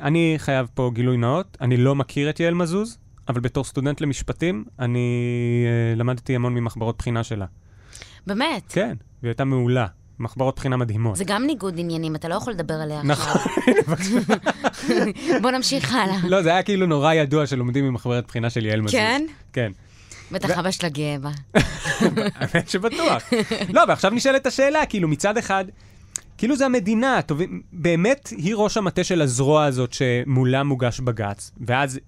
אני 0.00 0.34
חייב 0.38 0.66
פה 0.74 0.90
גילוי 0.94 1.16
נאות, 1.16 1.56
אני 1.60 1.76
לא 1.76 1.94
מכיר 1.94 2.30
את 2.30 2.40
יעל 2.40 2.54
מזוז, 2.54 2.98
אבל 3.28 3.40
בתור 3.40 3.64
סטודנט 3.64 4.00
למשפטים, 4.00 4.64
אני 4.78 5.08
אה, 5.66 5.96
למדתי 5.96 6.34
המון 6.36 6.54
ממחברות 6.54 6.98
בחינה 6.98 7.24
שלה. 7.24 7.46
באמת? 8.26 8.62
כן, 8.68 8.94
והיא 9.22 9.30
הייתה 9.30 9.44
מעולה. 9.44 9.86
מחברות 10.18 10.56
בחינה 10.56 10.76
מדהימות. 10.76 11.16
זה 11.16 11.24
גם 11.24 11.46
ניגוד 11.46 11.74
עניינים, 11.78 12.14
אתה 12.14 12.28
לא 12.28 12.34
יכול 12.34 12.52
לדבר 12.52 12.74
עליה 12.74 13.02
נכון. 13.02 13.42
עכשיו. 13.86 14.22
בוא 15.42 15.50
נמשיך 15.50 15.94
הלאה. 15.94 16.16
לא, 16.28 16.42
זה 16.42 16.50
היה 16.50 16.62
כאילו 16.62 16.86
נורא 16.86 17.12
ידוע 17.12 17.46
שלומדים 17.46 17.84
ממחברת 17.84 18.26
בחינה 18.26 18.50
של 18.50 18.66
יעל 18.66 18.80
מזוז. 18.80 18.92
כן? 18.92 19.26
כן. 19.52 19.72
בטח 20.32 20.58
אבא 20.58 20.70
שלה 20.70 20.88
גאה 20.88 21.16
בה. 21.20 21.30
האמת 22.34 22.68
שבטוח. 22.68 23.22
לא, 23.72 23.82
ועכשיו 23.88 24.10
נשאלת 24.10 24.46
השאלה, 24.46 24.86
כאילו, 24.86 25.08
מצד 25.08 25.36
אחד, 25.36 25.64
כאילו 26.38 26.56
זה 26.56 26.66
המדינה, 26.66 27.22
טוב, 27.22 27.40
באמת 27.72 28.28
היא 28.36 28.54
ראש 28.54 28.76
המטה 28.76 29.04
של 29.04 29.22
הזרוע 29.22 29.64
הזאת 29.64 29.92
שמולה 29.92 30.62
מוגש 30.62 31.00
בג"ץ, 31.00 31.50
ואז 31.60 32.00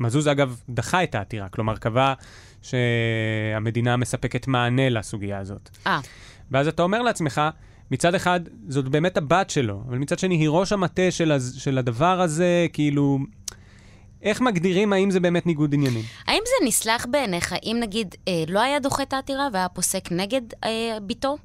מזוז 0.00 0.28
אגב 0.28 0.60
דחה 0.68 1.02
את 1.02 1.14
העתירה, 1.14 1.48
כלומר 1.48 1.76
קבע 1.76 2.14
שהמדינה 2.62 3.96
מספקת 3.96 4.46
מענה 4.46 4.88
לסוגיה 4.88 5.38
הזאת. 5.38 5.70
אה, 5.86 6.00
ואז 6.50 6.68
אתה 6.68 6.82
אומר 6.82 7.02
לעצמך, 7.02 7.40
מצד 7.90 8.14
אחד, 8.14 8.40
זאת 8.68 8.88
באמת 8.88 9.16
הבת 9.16 9.50
שלו, 9.50 9.82
אבל 9.88 9.98
מצד 9.98 10.18
שני, 10.18 10.34
היא 10.34 10.48
ראש 10.48 10.72
המטה 10.72 11.10
של, 11.10 11.32
הז... 11.32 11.56
של 11.58 11.78
הדבר 11.78 12.20
הזה, 12.20 12.66
כאילו... 12.72 13.18
איך 14.22 14.40
מגדירים 14.40 14.92
האם 14.92 15.10
זה 15.10 15.20
באמת 15.20 15.46
ניגוד 15.46 15.74
עניינים? 15.74 16.02
האם 16.26 16.42
זה 16.46 16.66
נסלח 16.66 17.06
בעיניך 17.10 17.54
אם 17.64 17.76
נגיד 17.80 18.14
אה, 18.28 18.44
לא 18.48 18.60
היה 18.60 18.78
דוחה 18.78 19.02
את 19.02 19.12
העתירה 19.12 19.48
והיה 19.52 19.68
פוסק 19.68 20.12
נגד 20.12 20.40
אה, 20.64 20.98
ביתו? 21.02 21.36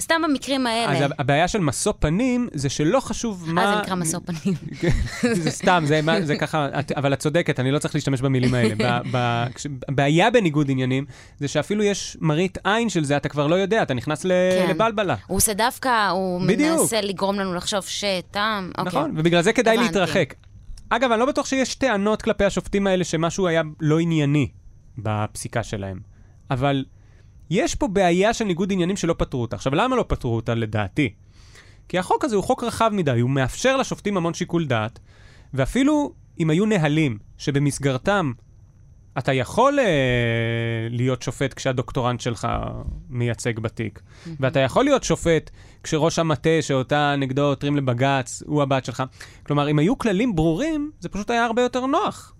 סתם 0.00 0.20
במקרים 0.28 0.66
האלה. 0.66 0.98
אז 1.06 1.10
הבעיה 1.18 1.48
של 1.48 1.58
משוא 1.60 1.92
פנים 1.98 2.48
זה 2.54 2.68
שלא 2.68 3.00
חשוב 3.00 3.44
מה... 3.46 3.64
אה, 3.64 3.74
זה 3.76 3.82
נקרא 3.82 3.94
משוא 3.94 4.20
פנים. 4.24 4.54
זה 5.42 5.50
סתם, 5.50 5.82
זה, 5.86 6.02
מה- 6.02 6.20
זה 6.22 6.36
ככה, 6.36 6.68
את- 6.80 6.92
אבל 6.92 7.12
את 7.12 7.18
צודקת, 7.18 7.60
אני 7.60 7.70
לא 7.70 7.78
צריך 7.78 7.94
להשתמש 7.94 8.20
במילים 8.20 8.54
האלה. 8.54 9.00
הבעיה 9.88 10.30
בניגוד 10.30 10.70
עניינים 10.70 11.04
זה 11.38 11.48
שאפילו 11.48 11.82
יש 11.82 12.16
מראית 12.20 12.58
עין 12.64 12.88
של 12.88 13.04
זה, 13.04 13.16
אתה 13.16 13.28
כבר 13.28 13.46
לא 13.46 13.54
יודע, 13.54 13.82
אתה 13.82 13.94
נכנס 13.94 14.24
ל- 14.24 14.28
כן. 14.66 14.70
לבלבלה. 14.70 15.16
הוא 15.26 15.36
עושה 15.36 15.54
דווקא, 15.54 16.08
הוא 16.10 16.42
בדיוק. 16.46 16.80
מנסה 16.80 17.00
לגרום 17.00 17.36
לנו 17.38 17.54
לחשוב 17.54 17.84
שטעם. 17.84 18.70
אוקיי. 18.78 18.84
נכון, 18.84 19.12
ובגלל 19.16 19.42
זה 19.42 19.52
כדאי 19.52 19.74
הבנתי. 19.74 19.88
להתרחק. 19.88 20.34
אגב, 20.90 21.10
אני 21.12 21.20
לא 21.20 21.26
בטוח 21.26 21.46
שיש 21.46 21.74
טענות 21.74 22.22
כלפי 22.22 22.44
השופטים 22.44 22.86
האלה 22.86 23.04
שמשהו 23.04 23.46
היה 23.46 23.62
לא 23.80 23.98
ענייני 24.00 24.48
בפסיקה 24.98 25.62
שלהם. 25.62 26.00
אבל 26.50 26.84
יש 27.50 27.74
פה 27.74 27.88
בעיה 27.88 28.34
של 28.34 28.44
ניגוד 28.44 28.72
עניינים 28.72 28.96
שלא 28.96 29.14
פתרו 29.18 29.42
אותה. 29.42 29.56
עכשיו, 29.56 29.74
למה 29.74 29.96
לא 29.96 30.04
פתרו 30.08 30.36
אותה 30.36 30.54
לדעתי? 30.54 31.14
כי 31.88 31.98
החוק 31.98 32.24
הזה 32.24 32.36
הוא 32.36 32.44
חוק 32.44 32.64
רחב 32.64 32.90
מדי, 32.92 33.20
הוא 33.20 33.30
מאפשר 33.30 33.76
לשופטים 33.76 34.16
המון 34.16 34.34
שיקול 34.34 34.66
דעת, 34.66 34.98
ואפילו 35.54 36.12
אם 36.40 36.50
היו 36.50 36.66
נהלים 36.66 37.18
שבמסגרתם 37.38 38.32
אתה 39.18 39.32
יכול 39.32 39.78
אה, 39.78 39.84
להיות 40.90 41.22
שופט 41.22 41.54
כשהדוקטורנט 41.54 42.20
שלך 42.20 42.48
מייצג 43.08 43.58
בתיק, 43.58 44.00
ואתה 44.40 44.60
יכול 44.60 44.84
להיות 44.84 45.04
שופט 45.04 45.50
כשראש 45.82 46.18
המטה 46.18 46.50
שאותה 46.60 47.14
נגדו 47.18 47.42
עותרים 47.42 47.76
לבג"ץ 47.76 48.42
הוא 48.46 48.62
הבת 48.62 48.84
שלך. 48.84 49.02
כלומר, 49.46 49.70
אם 49.70 49.78
היו 49.78 49.98
כללים 49.98 50.36
ברורים, 50.36 50.90
זה 51.00 51.08
פשוט 51.08 51.30
היה 51.30 51.44
הרבה 51.44 51.62
יותר 51.62 51.86
נוח. 51.86 52.34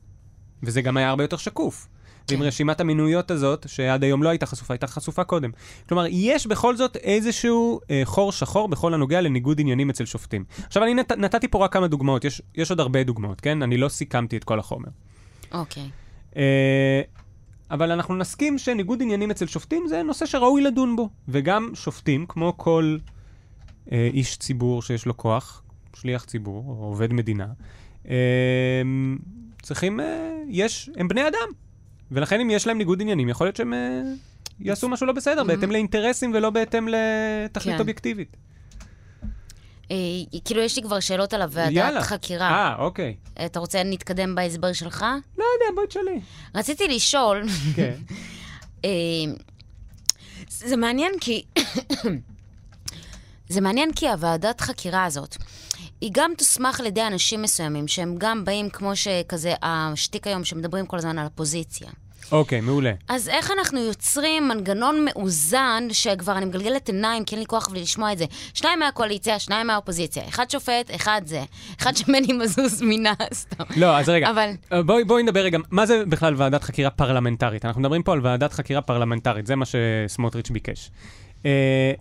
וזה 0.62 0.83
גם 0.83 0.97
היה 0.97 1.09
הרבה 1.09 1.25
יותר 1.25 1.37
שקוף. 1.37 1.88
ועם 2.30 2.40
כן. 2.40 2.47
רשימת 2.47 2.80
המינויות 2.80 3.30
הזאת, 3.30 3.66
שעד 3.68 4.04
היום 4.04 4.23
לא 4.23 4.28
הייתה 4.28 4.47
חשופה, 4.47 4.75
הייתה 4.75 4.87
חשופה 4.87 5.25
קודם. 5.25 5.50
כלומר, 5.88 6.04
יש 6.11 6.47
בכל 6.47 6.76
זאת 6.76 6.97
איזשהו 6.97 7.80
אה, 7.90 8.02
חור 8.04 8.32
שחור 8.32 8.68
בכל 8.68 8.94
הנוגע 8.94 9.20
לניגוד 9.20 9.61
עניינים 9.61 9.90
אצל 9.90 10.04
שופטים. 10.04 10.44
עכשיו, 10.66 10.82
אני 10.82 10.94
נת, 10.94 11.12
נתתי 11.12 11.49
פה 11.49 11.64
רק 11.64 11.73
כמה 11.73 11.88
דוגמאות, 11.88 12.25
יש, 12.25 12.42
יש 12.54 12.70
עוד 12.70 12.80
הרבה 12.80 13.04
דוגמאות, 13.04 13.40
כן? 13.40 13.62
אני 13.62 13.76
לא 13.76 13.88
סיכמתי 13.88 14.37
את 14.37 14.44
כל 14.44 14.58
החומר. 14.58 14.88
אוקיי. 15.52 15.88
אה, 16.37 17.02
אבל 17.70 17.92
אנחנו 17.92 18.16
נסכים 18.16 18.58
שניגוד 18.58 19.02
עניינים 19.02 19.30
אצל 19.30 19.47
שופטים 19.47 19.88
זה 19.88 20.02
נושא 20.02 20.26
שראוי 20.26 20.62
לדון 20.62 20.97
בו. 20.97 21.08
וגם 21.28 21.70
שופטים, 21.75 22.26
כמו 22.26 22.54
כל 22.56 22.97
אה, 23.92 24.08
איש 24.12 24.37
ציבור 24.37 24.82
שיש 24.82 25.06
לו 25.06 25.16
כוח, 25.16 25.62
שליח 25.94 26.25
ציבור 26.25 26.64
או 26.68 26.85
עובד 26.85 27.12
מדינה, 27.12 27.47
אה, 28.08 28.82
צריכים, 29.62 30.00
אה, 30.00 30.42
יש, 30.49 30.90
הם 30.97 31.08
בני 31.08 31.28
אדם. 31.28 31.49
ולכן 32.12 32.41
אם 32.41 32.50
יש 32.50 32.67
להם 32.67 32.79
ניגוד 32.79 33.00
עניינים, 33.00 33.29
יכול 33.29 33.47
להיות 33.47 33.57
שהם 33.57 33.75
אה, 33.75 34.00
יעשו 34.61 34.88
משהו 34.88 35.07
לא 35.07 35.12
בסדר, 35.12 35.45
בהתאם 35.45 35.71
לאינטרסים 35.71 36.33
ולא 36.35 36.50
בהתאם 36.50 36.88
לתכלית 36.88 37.75
כן. 37.75 37.81
אובייקטיבית. 37.81 38.37
אה, 39.91 39.97
כאילו, 40.45 40.61
יש 40.61 40.77
לי 40.77 40.83
כבר 40.83 41.01
שאלות 41.01 41.35
על 41.35 41.42
הוועדת. 41.42 42.03
חקירה. 42.03 42.51
אה, 42.51 42.75
אוקיי. 42.79 43.16
אתה 43.47 43.61
רוצה 43.61 43.83
נתקדם 43.85 44.35
בהסבר 44.35 44.73
שלך? 44.73 45.05
לא 45.38 45.44
יודע, 45.55 45.75
בואי 45.75 45.87
תשאלי. 45.87 46.21
רציתי 46.55 46.88
לשאול, 46.88 47.44
כן. 47.77 47.94
אה, 48.85 48.90
זה 50.49 50.77
מעניין 50.77 51.12
כי... 51.21 51.42
זה 53.49 53.61
מעניין 53.61 53.92
כי 53.92 54.09
הוועדת 54.09 54.61
חקירה 54.61 55.05
הזאת, 55.05 55.37
היא 56.00 56.11
גם 56.12 56.32
תוסמך 56.38 56.80
על 56.80 56.87
ידי 56.87 57.02
אנשים 57.06 57.42
מסוימים, 57.42 57.88
שהם 57.88 58.14
גם 58.18 58.44
באים 58.44 58.70
כמו 58.70 58.96
שכזה, 58.96 59.54
השטיק 59.62 60.26
היום 60.26 60.44
שמדברים 60.44 60.87
כל 60.87 60.96
הזמן 60.96 61.18
על 61.18 61.26
הפוזיציה. 61.26 61.88
אוקיי, 62.32 62.61
מעולה. 62.61 62.92
אז 63.08 63.28
איך 63.28 63.50
אנחנו 63.58 63.80
יוצרים 63.80 64.48
מנגנון 64.48 65.04
מאוזן, 65.04 65.84
שכבר 65.92 66.38
אני 66.38 66.44
מגלגלת 66.46 66.88
עיניים, 66.88 67.24
כי 67.24 67.34
אין 67.34 67.40
לי 67.40 67.46
כוח 67.46 67.68
בלי 67.68 67.82
לשמוע 67.82 68.12
את 68.12 68.18
זה. 68.18 68.24
שניים 68.54 68.78
מהקואליציה, 68.78 69.38
שניים 69.38 69.66
מהאופוזיציה. 69.66 70.28
אחד 70.28 70.50
שופט, 70.50 70.94
אחד 70.94 71.22
זה. 71.24 71.42
אחד 71.80 71.96
שמני 71.96 72.32
מזוז 72.32 72.82
מינה, 72.82 73.12
סתם. 73.34 73.64
לא, 73.76 73.98
אז 73.98 74.08
רגע. 74.08 74.30
אבל- 74.30 74.50
אה, 74.72 74.82
בואי, 74.82 75.04
בואי 75.04 75.22
נדבר 75.22 75.40
רגע, 75.40 75.58
מה 75.70 75.87
זה 75.87 76.02
בכלל 76.08 76.34
ועדת 76.37 76.62
חקירה 76.62 76.90
פרלמנטרית? 76.90 77.64
אנחנו 77.64 77.80
מדברים 77.80 78.02
פה 78.02 78.12
על 78.12 78.20
ועדת 78.22 78.52
חקירה 78.52 78.80
פרלמנטרית, 78.80 79.46
זה 79.46 79.56
מה 79.56 79.64
שסמוטריץ' 79.64 80.50
ביקש. 80.50 80.90
אה, 81.46 81.92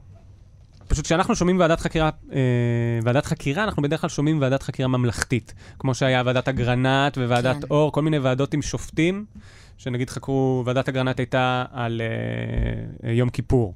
פשוט 0.87 1.05
כשאנחנו 1.05 1.35
שומעים 1.35 1.59
ועדת 1.59 1.79
חקירה, 1.79 2.09
אה, 2.33 2.39
ועדת 3.03 3.25
חקירה, 3.25 3.63
אנחנו 3.63 3.83
בדרך 3.83 4.01
כלל 4.01 4.09
שומעים 4.09 4.41
ועדת 4.41 4.63
חקירה 4.63 4.87
ממלכתית. 4.87 5.53
כמו 5.79 5.95
שהיה 5.95 6.23
ועדת 6.25 6.47
אגרנט 6.47 7.17
וועדת 7.17 7.55
כן. 7.55 7.67
אור, 7.71 7.91
כל 7.91 8.01
מיני 8.01 8.19
ועדות 8.19 8.53
עם 8.53 8.61
שופטים, 8.61 9.25
שנגיד 9.77 10.09
חקרו, 10.09 10.63
ועדת 10.65 10.89
אגרנט 10.89 11.19
הייתה 11.19 11.65
על 11.71 12.01
אה, 12.01 13.09
אה, 13.09 13.13
יום 13.13 13.29
כיפור. 13.29 13.73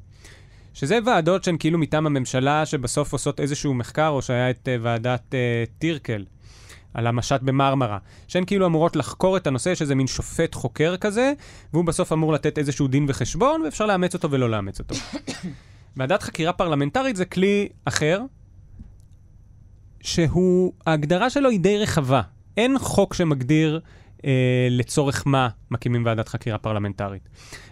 שזה 0.74 1.00
ועדות 1.06 1.44
שהן 1.44 1.56
כאילו 1.60 1.78
מטעם 1.78 2.06
הממשלה, 2.06 2.66
שבסוף 2.66 3.14
עושות 3.14 3.40
איזשהו 3.40 3.74
מחקר, 3.74 4.08
או 4.08 4.22
שהיה 4.22 4.50
את 4.50 4.68
אה, 4.68 4.76
ועדת 4.82 5.36
אה, 5.36 5.64
טירקל. 5.80 6.26
על 6.94 7.08
המשט 7.08 7.42
במרמרה, 7.42 7.98
שהן 8.28 8.46
כאילו 8.46 8.66
אמורות 8.66 8.96
לחקור 8.96 9.38
את 9.38 9.48
הנושא, 9.48 9.76
שזה 9.76 9.96
מין 9.96 10.08
שופט 10.08 10.56
חוקר 10.56 10.98
כזה, 10.98 11.34
והוא 11.74 11.86
בסוף 11.86 12.14
אמור 12.14 12.34
לתת 12.34 12.58
איזשהו 12.58 12.88
דין 12.88 13.06
וחשבון, 13.08 13.62
ואפשר 13.62 13.86
לאמץ 13.86 14.14
אותו 14.14 14.32
ולא 14.32 14.50
לאמץ 14.50 14.80
אותו. 14.80 14.96
ועדת 15.98 16.24
חקירה 16.24 16.54
פרלמנטרית 16.54 17.16
זה 17.16 17.26
כלי 17.26 17.70
אחר, 17.86 18.22
שהוא, 20.02 20.74
ההגדרה 20.86 21.30
שלו 21.30 21.50
היא 21.50 21.60
די 21.60 21.78
רחבה. 21.78 22.22
אין 22.58 22.80
חוק 22.80 23.14
שמגדיר 23.14 23.80
אה, 24.26 24.68
לצורך 24.70 25.24
מה 25.26 25.50
מקימים 25.72 26.06
ועדת 26.06 26.28
חקירה 26.28 26.58
פרלמנטרית. 26.58 27.30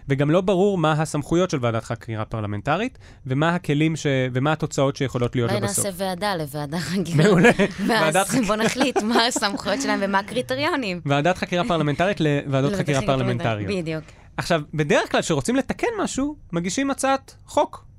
וגם 0.08 0.30
לא 0.30 0.40
ברור 0.40 0.78
מה 0.78 0.92
הסמכויות 0.92 1.50
של 1.50 1.58
ועדת 1.60 1.84
חקירה 1.84 2.24
פרלמנטרית, 2.24 2.98
ומה 3.26 3.54
הכלים 3.54 3.96
ש... 3.96 4.06
ומה 4.32 4.52
התוצאות 4.52 4.96
שיכולות 4.96 5.36
להיות 5.36 5.50
לה 5.50 5.56
אולי. 5.56 5.66
נעשה 5.66 5.88
ועדה 5.96 6.36
לוועדה 6.36 6.78
חקירה. 6.78 7.24
מעולה. 7.24 7.50
ואז 7.88 8.16
בוא 8.46 8.56
נחליט 8.56 9.02
מה 9.02 9.26
הסמכויות 9.26 9.82
שלהם 9.82 9.98
ומה 10.02 10.18
הקריטריונים. 10.18 11.00
ועדת 11.06 11.38
חקירה 11.38 11.64
פרלמנטרית 11.68 12.20
לוועדות 12.20 12.72
חקירה 12.72 13.02
פרלמנטריות. 13.02 13.70
בדיוק. 13.70 14.04
עכשיו, 14.36 14.60
בדרך 14.74 15.10
כלל 15.10 15.22
כשרוצים 15.22 15.56
לתקן 15.56 15.86
משהו, 16.02 16.36
מגישים 16.52 16.90
הצעת 16.90 17.36
חוק, 17.46 17.89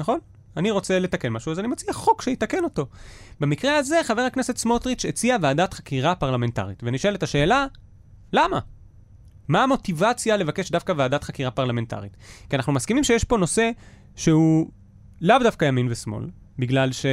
נכון? 0.00 0.18
אני 0.56 0.70
רוצה 0.70 0.98
לתקן 0.98 1.28
משהו, 1.28 1.52
אז 1.52 1.58
אני 1.58 1.68
מציע 1.68 1.92
חוק 1.92 2.22
שיתקן 2.22 2.64
אותו. 2.64 2.86
במקרה 3.40 3.76
הזה, 3.76 4.00
חבר 4.04 4.22
הכנסת 4.22 4.56
סמוטריץ' 4.56 5.04
הציע 5.04 5.36
ועדת 5.42 5.74
חקירה 5.74 6.14
פרלמנטרית, 6.14 6.82
ונשאלת 6.82 7.22
השאלה, 7.22 7.66
למה? 8.32 8.58
מה 9.48 9.62
המוטיבציה 9.62 10.36
לבקש 10.36 10.70
דווקא 10.70 10.92
ועדת 10.96 11.24
חקירה 11.24 11.50
פרלמנטרית? 11.50 12.16
כי 12.50 12.56
אנחנו 12.56 12.72
מסכימים 12.72 13.04
שיש 13.04 13.24
פה 13.24 13.36
נושא 13.36 13.70
שהוא 14.16 14.70
לאו 15.20 15.38
דווקא 15.38 15.64
ימין 15.64 15.86
ושמאל, 15.90 16.24
בגלל 16.58 16.92
ש... 16.92 17.06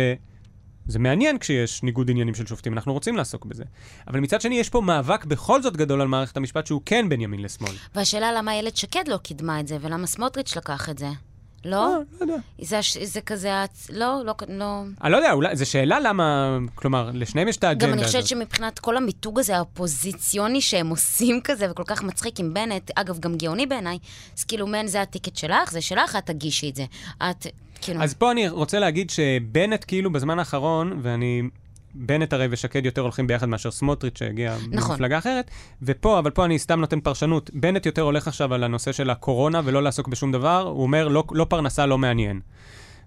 זה 0.87 0.99
מעניין 0.99 1.37
כשיש 1.37 1.83
ניגוד 1.83 2.09
עניינים 2.09 2.35
של 2.35 2.45
שופטים, 2.45 2.73
אנחנו 2.73 2.93
רוצים 2.93 3.17
לעסוק 3.17 3.45
בזה. 3.45 3.63
אבל 4.07 4.19
מצד 4.19 4.41
שני, 4.41 4.55
יש 4.55 4.69
פה 4.69 4.81
מאבק 4.81 5.25
בכל 5.25 5.61
זאת 5.61 5.77
גדול 5.77 6.01
על 6.01 6.07
מערכת 6.07 6.37
המשפט 6.37 6.67
שהוא 6.67 6.81
כן 6.85 7.09
בין 7.09 7.21
ימין 7.21 7.41
לשמאל. 7.41 7.71
והשאלה 7.95 8.31
למה 8.31 8.51
איילת 8.51 8.77
שקד 8.77 9.07
לא 9.07 9.17
קידמה 9.17 9.59
את 9.59 9.67
זה, 9.67 9.77
ולמה 9.81 10.07
סמוטריץ' 10.07 10.57
לקח 10.57 10.89
את 10.89 10.97
זה. 10.97 11.07
לא? 11.65 11.77
אה, 11.77 11.97
לא 12.19 12.21
יודע. 12.21 12.35
זה, 12.61 12.79
זה 13.03 13.21
כזה, 13.21 13.51
לא, 13.89 14.21
לא, 14.25 14.33
לא. 14.47 14.83
אני 15.03 15.11
לא 15.11 15.17
יודע, 15.17 15.31
אולי, 15.31 15.55
זו 15.55 15.65
שאלה 15.65 15.99
למה, 15.99 16.57
כלומר, 16.75 17.11
לשניהם 17.13 17.47
יש 17.47 17.57
את 17.57 17.63
האג'נדה 17.63 17.85
גם 17.85 17.93
הזאת. 17.93 17.99
אני 17.99 18.07
חושבת 18.07 18.27
שמבחינת 18.27 18.79
כל 18.79 18.97
המיתוג 18.97 19.39
הזה, 19.39 19.57
האופוזיציוני 19.57 20.61
שהם 20.61 20.89
עושים 20.89 21.41
כזה, 21.43 21.71
וכל 21.71 21.83
כך 21.85 22.03
מצחיק 22.03 22.39
עם 22.39 22.53
בנט, 22.53 22.91
אגב, 22.95 23.19
גם 23.19 23.35
גאוני 23.35 23.65
בעיניי, 23.65 23.97
אז 24.37 24.43
כאילו, 24.43 24.67
מן, 24.67 24.87
זה 24.87 25.01
הטיקט 25.01 25.35
שלך, 25.35 25.71
זה 25.71 25.81
שלך, 25.81 26.15
את 26.15 26.25
תגישי 26.25 26.69
את 26.69 26.75
זה. 26.75 26.85
את, 27.17 27.47
כאילו... 27.81 28.03
אז 28.03 28.13
פה 28.13 28.31
אני 28.31 28.49
רוצה 28.49 28.79
להגיד 28.79 29.09
שבנט 29.09 29.85
כאילו 29.87 30.11
בזמן 30.11 30.39
האחרון, 30.39 30.99
ואני... 31.01 31.41
בנט 31.99 32.33
הרי 32.33 32.47
ושקד 32.49 32.85
יותר 32.85 33.01
הולכים 33.01 33.27
ביחד 33.27 33.49
מאשר 33.49 33.71
סמוטריץ' 33.71 34.19
שהגיע 34.19 34.55
נכון. 34.71 34.91
ממפלגה 34.91 35.17
אחרת, 35.17 35.51
ופה, 35.81 36.19
אבל 36.19 36.31
פה 36.31 36.45
אני 36.45 36.59
סתם 36.59 36.79
נותן 36.79 36.99
פרשנות, 36.99 37.49
בנט 37.53 37.85
יותר 37.85 38.01
הולך 38.01 38.27
עכשיו 38.27 38.53
על 38.53 38.63
הנושא 38.63 38.91
של 38.91 39.09
הקורונה 39.09 39.61
ולא 39.65 39.83
לעסוק 39.83 40.07
בשום 40.07 40.31
דבר, 40.31 40.61
הוא 40.61 40.83
אומר 40.83 41.07
לא, 41.07 41.23
לא 41.31 41.45
פרנסה 41.49 41.85
לא 41.85 41.97
מעניין. 41.97 42.39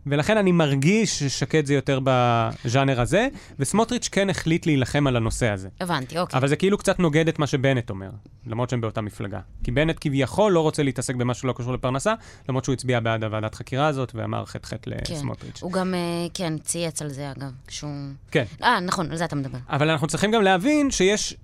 ולכן 0.06 0.36
אני 0.36 0.52
מרגיש 0.52 1.18
ששקד 1.18 1.66
זה 1.66 1.74
יותר 1.74 2.00
בז'אנר 2.04 3.00
הזה, 3.00 3.28
וסמוטריץ' 3.58 4.08
כן 4.12 4.30
החליט 4.30 4.66
להילחם 4.66 5.06
על 5.06 5.16
הנושא 5.16 5.48
הזה. 5.48 5.68
הבנתי, 5.80 6.18
אוקיי. 6.18 6.38
אבל 6.38 6.48
זה 6.48 6.56
כאילו 6.56 6.78
קצת 6.78 6.98
נוגד 6.98 7.28
את 7.28 7.38
מה 7.38 7.46
שבנט 7.46 7.90
אומר, 7.90 8.10
למרות 8.46 8.70
שהם 8.70 8.80
באותה 8.80 9.00
מפלגה. 9.00 9.40
כי 9.64 9.70
בנט 9.70 9.96
כביכול 10.00 10.52
לא 10.52 10.60
רוצה 10.60 10.82
להתעסק 10.82 11.14
במה 11.14 11.34
שלא 11.34 11.52
קשור 11.52 11.72
לפרנסה, 11.72 12.14
למרות 12.48 12.64
שהוא 12.64 12.72
הצביע 12.72 13.00
בעד 13.00 13.24
הוועדת 13.24 13.54
חקירה 13.54 13.86
הזאת 13.86 14.12
ואמר 14.14 14.44
ח"ח 14.44 14.58
כן. 14.68 14.90
לסמוטריץ'. 15.10 15.62
הוא 15.62 15.72
גם, 15.72 15.94
אה, 15.94 16.26
כן, 16.34 16.58
צייץ 16.58 17.02
על 17.02 17.08
זה, 17.08 17.30
אגב, 17.30 17.50
שהוא... 17.68 17.90
כן. 18.30 18.44
אה, 18.62 18.80
נכון, 18.80 19.10
על 19.10 19.16
זה 19.16 19.24
אתה 19.24 19.36
מדבר. 19.36 19.58
אבל 19.68 19.90
אנחנו 19.90 20.06
צריכים 20.06 20.30
גם 20.30 20.42
להבין 20.42 20.90
שיש, 20.90 21.36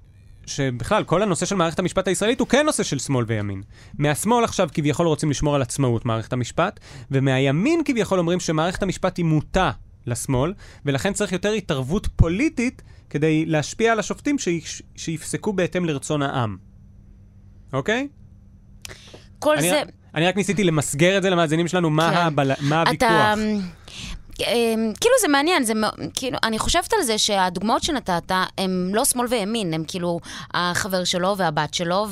שבכלל, 0.47 1.05
כל 1.05 1.23
הנושא 1.23 1.47
של 1.47 1.55
מערכת 1.57 1.79
המשפט 1.79 2.09
הישראלית 2.09 2.41
הוא 2.41 2.49
כן 2.49 2.67
נושא 2.67 2.83
של 2.83 2.99
שמאל 2.99 3.25
וימין. 3.29 3.63
מהשמאל 3.99 4.45
עכשיו 4.45 4.69
כביכול 4.75 5.07
רוצים 5.07 5.31
לשמור 5.31 5.55
על 5.55 5.63
עצמאות 5.63 6.05
מערכת 6.05 6.33
המשפט, 6.33 6.81
ומהימין 7.11 7.83
כביכול 7.85 8.19
אומרים 8.19 8.41
שמערכת 8.41 8.83
המשפט 8.83 9.17
היא 9.17 9.25
מוטה 9.25 9.71
לשמאל, 10.07 10.53
ולכן 10.85 11.13
צריך 11.13 11.33
יותר 11.33 11.53
התערבות 11.53 12.09
פוליטית 12.17 12.83
כדי 13.11 13.47
להשפיע 13.47 13.93
על 13.93 13.99
השופטים 13.99 14.39
שיש- 14.39 14.83
שיפסקו 14.97 15.53
בהתאם 15.53 15.85
לרצון 15.85 16.23
העם. 16.23 16.57
אוקיי? 17.73 18.09
כל 19.39 19.55
אני, 19.59 19.69
זה... 19.71 19.81
רק- 19.83 19.89
אני 20.15 20.27
רק 20.27 20.37
ניסיתי 20.37 20.65
למסגר 20.65 21.17
את 21.19 21.23
זה 21.23 21.31
למאזינים 21.31 21.69
שלנו, 21.69 21.91
מה, 21.91 22.11
כן. 22.11 22.17
הבל... 22.17 22.51
מה 22.61 22.81
הוויכוח. 22.83 23.09
אתה... 23.09 23.35
אמ, 24.41 24.93
כאילו 25.01 25.15
זה 25.21 25.29
מעניין, 25.29 25.65
זה 25.65 25.73
כאילו, 26.15 26.39
אני 26.43 26.59
חושבת 26.59 26.93
על 26.93 27.03
זה 27.03 27.19
שהדוגמאות 27.19 27.83
שנתת 27.83 28.33
הם 28.59 28.91
לא 28.95 29.05
שמאל 29.05 29.27
וימין, 29.31 29.75
הם 29.75 29.85
כאילו 29.89 30.21
החבר 30.55 31.05
שלו 31.05 31.35
והבת 31.37 31.75
שלו 31.75 32.07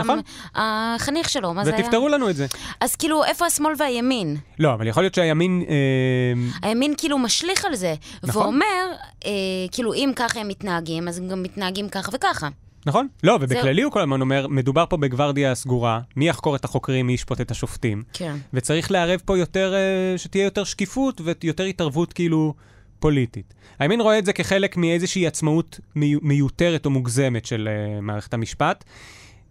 נכון. 0.00 0.20
והחניך 0.54 1.28
שלו, 1.28 1.54
מה 1.54 1.64
זה 1.64 1.74
היה? 1.74 1.80
ותפתרו 1.80 2.08
לנו 2.08 2.30
את 2.30 2.36
זה. 2.36 2.46
אז 2.80 2.96
כאילו, 2.96 3.24
איפה 3.24 3.46
השמאל 3.46 3.72
והימין? 3.78 4.36
לא, 4.58 4.74
אבל 4.74 4.86
יכול 4.86 5.02
להיות 5.02 5.14
שהימין... 5.14 5.64
אה, 5.68 6.68
הימין 6.68 6.94
כאילו 6.98 7.18
משליך 7.18 7.64
על 7.64 7.74
זה, 7.74 7.94
נכון. 8.22 8.42
ואומר, 8.42 8.92
אה, 9.26 9.30
כאילו, 9.72 9.94
אם 9.94 10.12
ככה 10.16 10.40
הם 10.40 10.48
מתנהגים, 10.48 11.08
אז 11.08 11.18
הם 11.18 11.28
גם 11.28 11.42
מתנהגים 11.42 11.88
ככה 11.88 12.10
וככה. 12.14 12.48
נכון? 12.86 13.08
לא, 13.22 13.38
ובכללי 13.40 13.82
הוא 13.82 13.92
כל 13.92 14.00
הזמן 14.00 14.20
אומר, 14.20 14.46
מדובר 14.48 14.84
פה 14.88 14.96
בגוורדיה 14.96 15.54
סגורה, 15.54 16.00
מי 16.16 16.28
יחקור 16.28 16.56
את 16.56 16.64
החוקרים, 16.64 17.06
מי 17.06 17.12
ישפוט 17.12 17.40
את 17.40 17.50
השופטים, 17.50 18.02
כן. 18.12 18.36
וצריך 18.54 18.90
לערב 18.90 19.20
פה 19.24 19.38
יותר, 19.38 19.74
אה, 19.74 20.18
שתהיה 20.18 20.44
יותר 20.44 20.64
שקיפות 20.64 21.20
ויותר 21.24 21.64
התערבות 21.64 22.12
כאילו 22.12 22.54
פוליטית. 22.98 23.54
הימין 23.78 24.00
רואה 24.00 24.18
את 24.18 24.24
זה 24.26 24.32
כחלק 24.32 24.76
מאיזושהי 24.76 25.26
עצמאות 25.26 25.80
מי- 25.94 26.16
מיותרת 26.22 26.86
או 26.86 26.90
מוגזמת 26.90 27.46
של 27.46 27.68
אה, 27.70 28.00
מערכת 28.00 28.34
המשפט. 28.34 28.84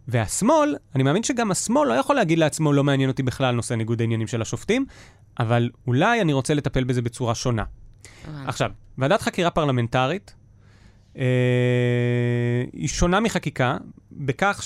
והשמאל, 0.07 0.75
אני 0.95 1.03
מאמין 1.03 1.23
שגם 1.23 1.51
השמאל 1.51 1.87
לא 1.89 1.93
יכול 1.93 2.15
להגיד 2.15 2.39
לעצמו, 2.39 2.73
לא 2.73 2.83
מעניין 2.83 3.09
אותי 3.09 3.23
בכלל 3.23 3.55
נושא 3.55 3.73
ניגוד 3.73 4.01
העניינים 4.01 4.27
של 4.27 4.41
השופטים, 4.41 4.85
אבל 5.39 5.69
אולי 5.87 6.21
אני 6.21 6.33
רוצה 6.33 6.53
לטפל 6.53 6.83
בזה 6.83 7.01
בצורה 7.01 7.35
שונה. 7.35 7.63
עכשיו, 8.45 8.71
ועדת 8.97 9.21
חקירה 9.21 9.49
פרלמנטרית 9.49 10.33
היא 12.73 12.87
שונה 12.87 13.19
מחקיקה 13.19 13.77
בכך 14.11 14.63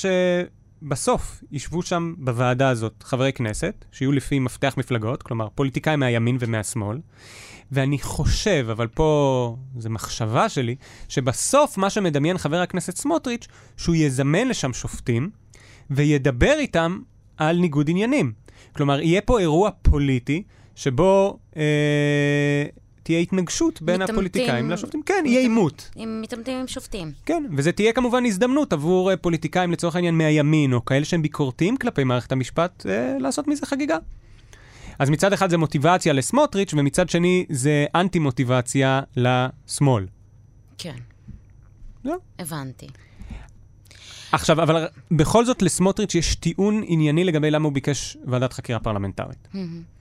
שבסוף 0.81 1.43
ישבו 1.51 1.81
שם 1.81 2.13
בוועדה 2.17 2.69
הזאת 2.69 3.03
חברי 3.03 3.33
כנסת, 3.33 3.85
שיהיו 3.91 4.11
לפי 4.11 4.39
מפתח 4.39 4.73
מפלגות, 4.77 5.23
כלומר 5.23 5.47
פוליטיקאים 5.55 5.99
מהימין 5.99 6.37
ומהשמאל, 6.39 6.99
ואני 7.71 7.99
חושב, 7.99 8.67
אבל 8.71 8.87
פה 8.87 9.55
זו 9.77 9.89
מחשבה 9.89 10.49
שלי, 10.49 10.75
שבסוף 11.09 11.77
מה 11.77 11.89
שמדמיין 11.89 12.37
חבר 12.37 12.61
הכנסת 12.61 12.97
סמוטריץ', 12.97 13.47
שהוא 13.77 13.95
יזמן 13.95 14.47
לשם 14.47 14.73
שופטים 14.73 15.29
וידבר 15.89 16.53
איתם 16.59 16.99
על 17.37 17.57
ניגוד 17.57 17.89
עניינים. 17.89 18.33
כלומר, 18.75 19.01
יהיה 19.01 19.21
פה 19.21 19.39
אירוע 19.39 19.69
פוליטי 19.81 20.43
שבו 20.75 21.39
אה, 21.57 22.65
תהיה 23.09 23.19
התנגשות 23.19 23.81
בין 23.81 23.95
מתעמתים. 23.95 24.15
הפוליטיקאים 24.15 24.69
לשופטים. 24.69 25.01
כן, 25.01 25.23
יהיה 25.25 25.39
עימות. 25.39 25.89
אם 25.97 26.19
מתעמתים 26.21 26.57
עם 26.57 26.67
שופטים. 26.67 27.11
כן, 27.25 27.43
וזה 27.57 27.71
תהיה 27.71 27.93
כמובן 27.93 28.25
הזדמנות 28.25 28.73
עבור 28.73 29.11
אה, 29.11 29.17
פוליטיקאים 29.17 29.71
לצורך 29.71 29.95
העניין 29.95 30.17
מהימין, 30.17 30.73
או 30.73 30.85
כאלה 30.85 31.05
שהם 31.05 31.21
ביקורתיים 31.21 31.77
כלפי 31.77 32.03
מערכת 32.03 32.31
המשפט, 32.31 32.85
אה, 32.85 33.17
לעשות 33.19 33.47
מזה 33.47 33.65
חגיגה. 33.65 33.97
אז 34.99 35.09
מצד 35.09 35.33
אחד 35.33 35.49
זה 35.49 35.57
מוטיבציה 35.57 36.13
לסמוטריץ', 36.13 36.73
ומצד 36.73 37.09
שני 37.09 37.45
זה 37.49 37.85
אנטי-מוטיבציה 37.95 39.01
לשמאל. 39.15 40.07
כן. 40.77 40.95
לא. 42.05 42.15
הבנתי. 42.39 42.87
עכשיו, 44.31 44.63
אבל 44.63 44.87
בכל 45.11 45.45
זאת 45.45 45.61
לסמוטריץ' 45.61 46.15
יש 46.15 46.35
טיעון 46.35 46.83
ענייני 46.85 47.23
לגבי 47.23 47.51
למה 47.51 47.65
הוא 47.65 47.73
ביקש 47.73 48.17
ועדת 48.25 48.53
חקירה 48.53 48.79
פרלמנטרית. 48.79 49.47
מהמם. 49.53 49.98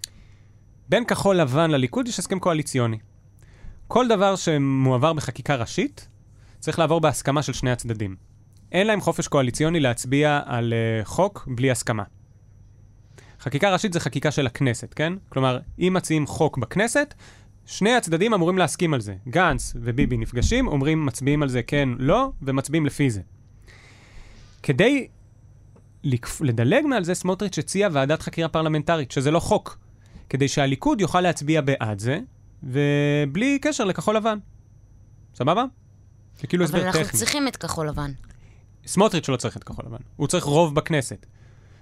בין 0.89 1.05
כחול 1.05 1.37
לבן 1.37 1.71
לליכוד 1.71 2.09
יש 2.09 2.19
הסכם 2.19 2.39
קואליציוני. 2.39 2.99
כל 3.89 4.09
דבר 4.09 4.37
שמועבר 4.37 5.13
בחקיקה 5.13 5.55
ראשית, 5.55 6.09
צריך 6.59 6.79
לעבור 6.79 7.01
בהסכמה 7.01 7.43
של 7.43 7.53
שני 7.53 7.71
הצדדים. 7.71 8.17
אין 8.73 8.87
להם 8.87 9.01
חופש 9.01 9.29
קואליציוני 9.29 9.81
להצביע 9.81 10.41
על 10.47 10.73
uh, 10.73 11.05
חוק 11.05 11.49
בלי 11.51 11.71
הסכמה. 11.71 12.03
חקיקה 13.41 13.73
ראשית 13.73 13.93
זה 13.93 14.01
חקיקה 14.01 14.31
של 14.31 14.47
הכנסת, 14.47 14.95
כן? 14.95 15.13
כלומר, 15.29 15.59
אם 15.79 15.93
מציעים 15.97 16.27
חוק 16.27 16.59
בכנסת, 16.59 17.15
שני 17.67 17.95
הצדדים 17.95 18.35
אמורים 18.35 18.59
להסכים 18.59 18.95
על 18.95 19.01
זה. 19.01 19.15
גנץ 19.29 19.73
וביבי 19.77 20.17
נפגשים, 20.17 20.69
אומרים 20.69 21.07
מצביעים 21.07 21.43
על 21.43 21.49
זה 21.49 21.63
כן, 21.63 21.89
לא, 21.99 22.31
ומצביעים 22.43 22.87
לפי 22.87 23.11
זה. 23.11 23.21
כדי. 24.63 25.09
לדלג 26.41 26.87
מעל 26.87 27.05
זה, 27.05 27.15
סמוטריץ' 27.15 27.59
הציע 27.59 27.89
ועדת 27.93 28.23
חקירה 28.23 28.49
פרלמנטרית, 28.49 29.11
שזה 29.11 29.31
לא 29.31 29.41
חוק. 29.41 29.79
כדי 30.31 30.49
שהליכוד 30.49 31.01
יוכל 31.01 31.21
להצביע 31.21 31.61
בעד 31.61 31.99
זה, 31.99 32.19
ובלי 32.63 33.59
קשר 33.59 33.85
לכחול 33.85 34.17
לבן. 34.17 34.39
סבבה? 35.35 35.65
זה 36.41 36.47
כאילו 36.47 36.65
אבל 36.65 36.75
הסבר 36.75 36.87
אנחנו 36.87 37.05
טכני. 37.05 37.19
צריכים 37.19 37.49
את 37.49 37.57
כחול 37.57 37.89
לבן. 37.89 38.13
סמוטריץ' 38.87 39.29
לא 39.29 39.37
צריך 39.37 39.57
את 39.57 39.65
כחול 39.65 39.85
לבן. 39.87 39.97
הוא 40.17 40.27
צריך 40.27 40.45
רוב 40.45 40.75
בכנסת. 40.75 41.27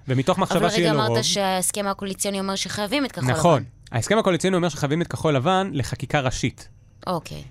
ומתוך 0.09 0.39
מחשבה 0.39 0.59
אבל 0.59 0.71
שיהיה 0.71 0.91
רגע 0.91 0.93
לו 0.93 1.01
רוב... 1.01 1.13
אמרת 1.13 1.25
שההסכם 1.25 1.87
הקואליציוני 1.87 2.41
אומר 2.41 2.55
שחייבים 2.55 3.05
את 3.05 3.13
כחול 3.13 3.25
לבן. 3.25 3.39
נכון. 3.39 3.65
ההסכם 3.93 4.19
הקואליציוני 4.19 4.57
אומר 4.57 4.69
שחייבים 4.69 5.03
את 5.03 5.07
כחול 5.07 5.37
לבן 5.37 5.71
לחקיקה 5.73 6.21
ראשית. 6.21 6.69
אוקיי. 7.07 7.43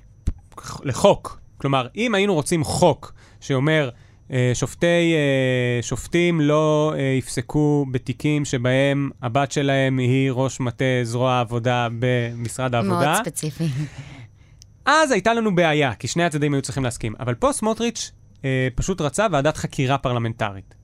לחוק. 0.84 1.39
כלומר, 1.58 1.88
אם 1.95 2.15
היינו 2.15 2.34
רוצים 2.34 2.63
חוק 2.63 3.13
שאומר 3.39 3.89
שופטי, 4.53 5.13
אה, 5.15 5.79
שופטים 5.81 6.41
לא 6.41 6.93
אה, 6.97 7.01
יפסקו 7.01 7.85
בתיקים 7.91 8.45
שבהם 8.45 9.09
הבת 9.21 9.51
שלהם 9.51 9.97
היא 9.97 10.31
ראש 10.31 10.59
מטה 10.59 10.85
זרוע 11.03 11.31
העבודה 11.31 11.88
במשרד 11.99 12.75
העבודה, 12.75 12.95
מאוד 12.95 13.25
ספציפי. 13.25 13.67
אז 14.85 15.11
הייתה 15.11 15.33
לנו 15.33 15.55
בעיה, 15.55 15.93
כי 15.93 16.07
שני 16.07 16.23
הצדדים 16.23 16.53
היו 16.53 16.61
צריכים 16.61 16.83
להסכים. 16.83 17.13
אבל 17.19 17.35
פה 17.35 17.51
סמוטריץ' 17.53 18.11
אה, 18.45 18.67
פשוט 18.75 19.01
רצה 19.01 19.27
ועדת 19.31 19.57
חקירה 19.57 19.97
פרלמנטרית. 19.97 20.75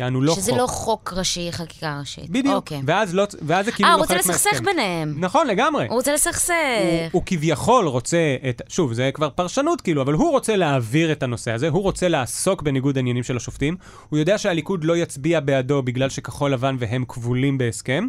יענו 0.00 0.20
לא 0.20 0.34
שזה 0.34 0.50
חוק. 0.50 0.60
לא 0.60 0.66
חוק 0.66 1.12
ראשי, 1.16 1.52
חקיקה 1.52 1.98
ראשית. 2.00 2.30
בדיוק. 2.30 2.54
אוקיי. 2.54 2.82
ואז, 2.86 3.14
לא, 3.14 3.26
ואז 3.42 3.64
זה 3.64 3.72
כאילו 3.72 3.88
אה, 3.88 3.92
לא 3.92 3.96
הוא 3.96 4.02
רוצה 4.02 4.14
חלק 4.14 4.26
לסכסך 4.26 4.46
מההסכם. 4.46 4.64
ביניהם. 4.64 5.14
נכון, 5.18 5.46
לגמרי. 5.46 5.86
הוא 5.88 5.94
רוצה 5.96 6.12
לסכסך. 6.12 6.52
הוא, 6.82 7.08
הוא 7.12 7.22
כביכול 7.26 7.86
רוצה 7.86 8.36
את... 8.48 8.62
שוב, 8.68 8.92
זה 8.92 9.10
כבר 9.14 9.30
פרשנות 9.30 9.80
כאילו, 9.80 10.02
אבל 10.02 10.12
הוא 10.12 10.30
רוצה 10.30 10.56
להעביר 10.56 11.12
את 11.12 11.22
הנושא 11.22 11.50
הזה, 11.50 11.68
הוא 11.68 11.82
רוצה 11.82 12.08
לעסוק 12.08 12.62
בניגוד 12.62 12.96
העניינים 12.96 13.22
של 13.22 13.36
השופטים. 13.36 13.76
הוא 14.08 14.18
יודע 14.18 14.38
שהליכוד 14.38 14.84
לא 14.84 14.96
יצביע 14.96 15.40
בעדו 15.40 15.82
בגלל 15.82 16.08
שכחול 16.08 16.52
לבן 16.52 16.76
והם 16.78 17.04
כבולים 17.08 17.58
בהסכם, 17.58 18.08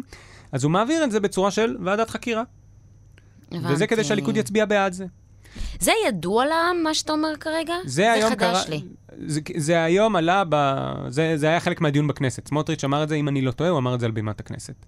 אז 0.52 0.64
הוא 0.64 0.72
מעביר 0.72 1.04
את 1.04 1.10
זה 1.10 1.20
בצורה 1.20 1.50
של 1.50 1.76
ועדת 1.84 2.10
חקירה. 2.10 2.42
וזה 3.52 3.66
הבנתי. 3.66 3.86
כדי 3.86 4.04
שהליכוד 4.04 4.36
יצביע 4.36 4.64
בעד 4.64 4.92
זה. 4.92 5.04
זה 5.80 5.92
ידוע 6.08 6.46
לעם, 6.46 6.82
מה 6.82 6.94
שאתה 6.94 7.12
אומר 7.12 7.36
כרגע? 7.40 7.74
זה 7.84 8.12
היום 8.12 8.30
חדש 8.30 8.38
קרה... 8.38 8.62
לי. 8.68 8.82
זה, 9.26 9.40
זה 9.56 9.84
היום 9.84 10.16
עלה 10.16 10.42
ב... 10.48 10.54
זה, 11.08 11.32
זה 11.36 11.48
היה 11.48 11.60
חלק 11.60 11.80
מהדיון 11.80 12.06
בכנסת. 12.06 12.48
סמוטריץ' 12.48 12.84
אמר 12.84 13.02
את 13.02 13.08
זה, 13.08 13.14
אם 13.14 13.28
אני 13.28 13.42
לא 13.42 13.50
טועה, 13.50 13.70
הוא 13.70 13.78
אמר 13.78 13.94
את 13.94 14.00
זה 14.00 14.06
על 14.06 14.12
בימת 14.12 14.40
הכנסת. 14.40 14.86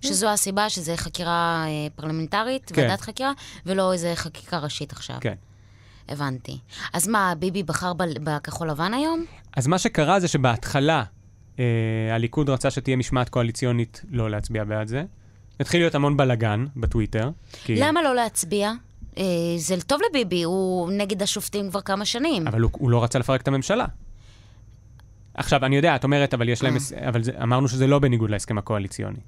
שזו 0.00 0.28
הסיבה 0.28 0.70
שזה 0.70 0.96
חקירה 0.96 1.64
אה, 1.66 1.90
פרלמנטרית, 1.94 2.72
כן. 2.74 2.82
ועדת 2.82 3.00
חקירה, 3.00 3.32
ולא 3.66 3.92
איזה 3.92 4.12
חקיקה 4.14 4.58
ראשית 4.58 4.92
עכשיו. 4.92 5.16
כן. 5.20 5.34
הבנתי. 6.08 6.58
אז 6.92 7.08
מה, 7.08 7.34
ביבי 7.38 7.62
בחר 7.62 7.92
ב- 7.92 8.24
בכחול 8.24 8.70
לבן 8.70 8.94
היום? 8.94 9.24
אז 9.56 9.66
מה 9.66 9.78
שקרה 9.78 10.20
זה 10.20 10.28
שבהתחלה 10.28 11.04
אה, 11.58 11.64
הליכוד 12.14 12.50
רצה 12.50 12.70
שתהיה 12.70 12.96
משמעת 12.96 13.28
קואליציונית 13.28 14.02
לא 14.10 14.30
להצביע 14.30 14.64
בעד 14.64 14.88
זה. 14.88 15.04
התחיל 15.60 15.80
להיות 15.80 15.94
המון 15.94 16.16
בלאגן 16.16 16.66
בטוויטר. 16.76 17.30
כי... 17.64 17.74
למה 17.76 18.02
לא 18.02 18.14
להצביע? 18.14 18.72
אה, 19.18 19.24
זה 19.56 19.80
טוב 19.82 20.00
לביבי, 20.10 20.42
הוא 20.42 20.90
נגד 20.92 21.22
השופטים 21.22 21.70
כבר 21.70 21.80
כמה 21.80 22.04
שנים. 22.04 22.46
אבל 22.46 22.60
הוא, 22.60 22.70
הוא 22.72 22.90
לא 22.90 23.04
רצה 23.04 23.18
לפרק 23.18 23.42
את 23.42 23.48
הממשלה. 23.48 23.84
עכשיו, 25.34 25.64
אני 25.64 25.76
יודע, 25.76 25.96
את 25.96 26.04
אומרת, 26.04 26.34
אבל 26.34 26.48
יש 26.48 26.62
להם... 26.62 26.76
אה. 26.76 27.08
אבל 27.08 27.22
זה, 27.22 27.32
אמרנו 27.42 27.68
שזה 27.68 27.86
לא 27.86 27.98
בניגוד 27.98 28.30
להסכם 28.30 28.58
הקואליציוני. 28.58 29.18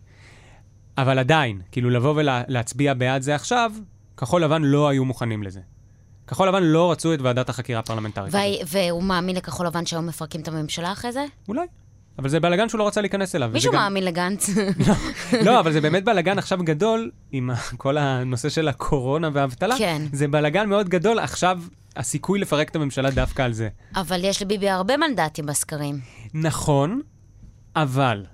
אבל 0.99 1.19
עדיין, 1.19 1.61
כאילו 1.73 1.91
לבוא 1.91 2.15
ולהצביע 2.17 2.95
בעד 2.95 3.23
זה 3.23 3.35
עכשיו, 3.35 3.73
כחול 4.17 4.45
לבן 4.45 4.63
לא 4.63 4.89
היו 4.89 5.05
מוכנים 5.05 5.43
לזה. 5.43 5.61
כחול 6.27 6.49
לבן 6.49 6.63
לא 6.63 6.93
רצו 6.93 7.15
את 7.15 7.21
ועדת 7.21 7.49
החקירה 7.49 7.81
הפרלמנטרית. 7.81 8.35
והוא 8.67 9.03
מאמין 9.03 9.37
לכחול 9.37 9.67
לבן 9.67 9.87
שהיום 9.87 10.07
מפרקים 10.07 10.41
את 10.41 10.49
הממשלה 10.49 10.93
אחרי 10.93 11.13
זה? 11.13 11.25
אולי. 11.49 11.67
אבל 12.21 12.29
זה 12.29 12.41
בלאגן 12.41 12.69
שהוא 12.69 12.79
לא 12.79 12.87
רצה 12.87 13.01
להיכנס 13.01 13.35
אליו. 13.35 13.51
מישהו 13.53 13.73
גם- 13.73 13.79
מאמין 13.79 14.05
לגנץ. 14.05 14.51
לא, 15.45 15.61
אבל 15.61 15.73
זה 15.73 15.81
באמת 15.81 16.05
בלאגן 16.05 16.39
עכשיו 16.39 16.59
גדול, 16.65 17.11
עם 17.33 17.51
כל 17.77 17.99
הנושא 17.99 18.49
של 18.49 18.69
הקורונה 18.69 19.29
והאבטלה. 19.33 19.79
כן. 19.79 20.03
זה 20.13 20.29
בלאגן 20.29 20.69
מאוד 20.69 20.89
גדול, 20.89 21.19
עכשיו 21.19 21.61
הסיכוי 21.97 22.39
לפרק 22.39 22.69
את 22.69 22.77
הממשלה 22.77 23.11
דווקא 23.11 23.43
על 23.43 23.53
זה. 23.53 23.69
אבל 23.97 24.21
יש 24.25 24.43
לביבי 24.43 24.69
הרבה 24.69 24.97
מנדטים 24.97 25.47
בסקרים. 25.47 25.99
נכון, 26.35 27.01
אבל, 27.77 28.25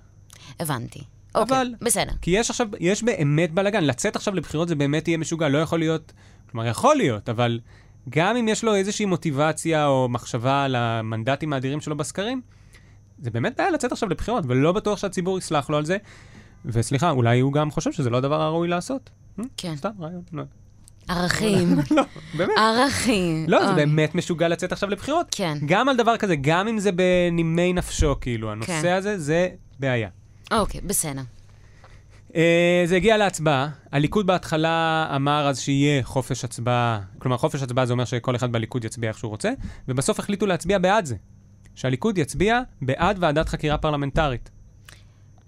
הבנתי. 0.60 1.00
אבל- 1.34 1.42
אוקיי, 1.42 1.86
בסדר. 1.86 2.12
כי 2.22 2.30
יש 2.30 2.50
עכשיו, 2.50 2.66
יש 2.80 3.02
באמת 3.02 3.52
בלאגן, 3.52 3.84
לצאת 3.84 4.16
עכשיו 4.16 4.34
לבחירות 4.34 4.68
זה 4.68 4.74
באמת 4.74 5.08
יהיה 5.08 5.18
משוגע, 5.18 5.48
לא 5.48 5.58
יכול 5.58 5.78
להיות, 5.78 6.12
כלומר, 6.50 6.66
יכול 6.66 6.96
להיות, 6.96 7.28
אבל 7.28 7.60
גם 8.08 8.36
אם 8.36 8.48
יש 8.48 8.64
לו 8.64 8.74
איזושהי 8.74 9.04
מוטיבציה 9.06 9.86
או 9.86 10.08
מחשבה 10.08 10.64
על 10.64 10.74
המנדטים 10.76 11.52
האדירים 11.52 11.80
שלו 11.80 11.96
בסקרים, 11.96 12.40
זה 13.18 13.30
באמת 13.30 13.56
בעיה 13.56 13.70
לצאת 13.70 13.92
עכשיו 13.92 14.08
לבחירות, 14.08 14.44
ולא 14.48 14.72
בטוח 14.72 14.98
שהציבור 14.98 15.38
יסלח 15.38 15.70
לו 15.70 15.76
על 15.76 15.84
זה. 15.84 15.96
וסליחה, 16.64 17.10
אולי 17.10 17.40
הוא 17.40 17.52
גם 17.52 17.70
חושב 17.70 17.92
שזה 17.92 18.10
לא 18.10 18.16
הדבר 18.16 18.42
הראוי 18.42 18.68
לעשות. 18.68 19.10
אה? 19.38 19.44
כן. 19.56 19.76
סתם 19.76 19.90
רעיון. 20.00 20.22
לא, 20.32 20.42
ערכים. 21.08 21.76
לא, 21.96 22.02
באמת. 22.36 22.54
ערכים. 22.58 23.44
לא, 23.48 23.66
זה. 23.66 23.72
באמת 23.72 24.14
משוגע 24.14 24.48
לצאת 24.48 24.72
עכשיו 24.72 24.90
לבחירות. 24.90 25.26
כן. 25.30 25.58
גם 25.66 25.88
על 25.88 25.96
דבר 25.96 26.16
כזה, 26.16 26.36
גם 26.36 26.68
אם 26.68 26.78
זה 26.78 26.90
בנימי 26.92 27.72
נפשו, 27.72 28.16
כאילו, 28.20 28.52
הנושא 28.52 28.82
כן. 28.82 28.92
הזה, 28.92 29.18
זה 29.18 29.48
בעיה. 29.78 30.08
אוקיי, 30.50 30.80
בסדר. 30.80 31.22
אה, 32.36 32.82
זה 32.86 32.96
הגיע 32.96 33.16
להצבעה. 33.16 33.68
הליכוד 33.92 34.26
בהתחלה 34.26 35.06
אמר 35.16 35.48
אז 35.48 35.60
שיהיה 35.60 36.02
חופש 36.02 36.44
הצבעה, 36.44 37.00
כלומר 37.18 37.36
חופש 37.36 37.62
הצבעה 37.62 37.86
זה 37.86 37.92
אומר 37.92 38.04
שכל 38.04 38.36
אחד 38.36 38.52
בליכוד 38.52 38.84
יצביע 38.84 39.08
איך 39.08 39.18
שהוא 39.18 39.28
רוצה, 39.28 39.50
ובסוף 39.88 40.18
החליטו 40.18 40.46
להצביע 40.46 40.78
בעד 40.78 41.04
זה. 41.04 41.16
שהליכוד 41.76 42.18
יצביע 42.18 42.60
בעד 42.82 43.16
ועדת 43.20 43.48
חקירה 43.48 43.78
פרלמנטרית. 43.78 44.50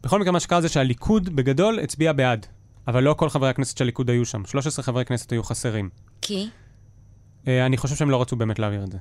בכל 0.02 0.20
מקרה, 0.20 0.32
מה 0.32 0.40
שקרה 0.40 0.60
זה 0.60 0.68
שהליכוד 0.68 1.36
בגדול 1.36 1.78
הצביע 1.78 2.12
בעד, 2.12 2.46
אבל 2.88 3.02
לא 3.02 3.14
כל 3.14 3.28
חברי 3.28 3.48
הכנסת 3.48 3.76
של 3.76 3.84
הליכוד 3.84 4.10
היו 4.10 4.24
שם. 4.24 4.42
13 4.44 4.82
חברי 4.82 5.04
כנסת 5.04 5.32
היו 5.32 5.42
חסרים. 5.42 5.88
כי? 6.22 6.48
אה, 7.48 7.66
אני 7.66 7.76
חושב 7.76 7.96
שהם 7.96 8.10
לא 8.10 8.22
רצו 8.22 8.36
באמת 8.36 8.58
להעביר 8.58 8.84
את 8.84 8.92
זה. 8.92 8.98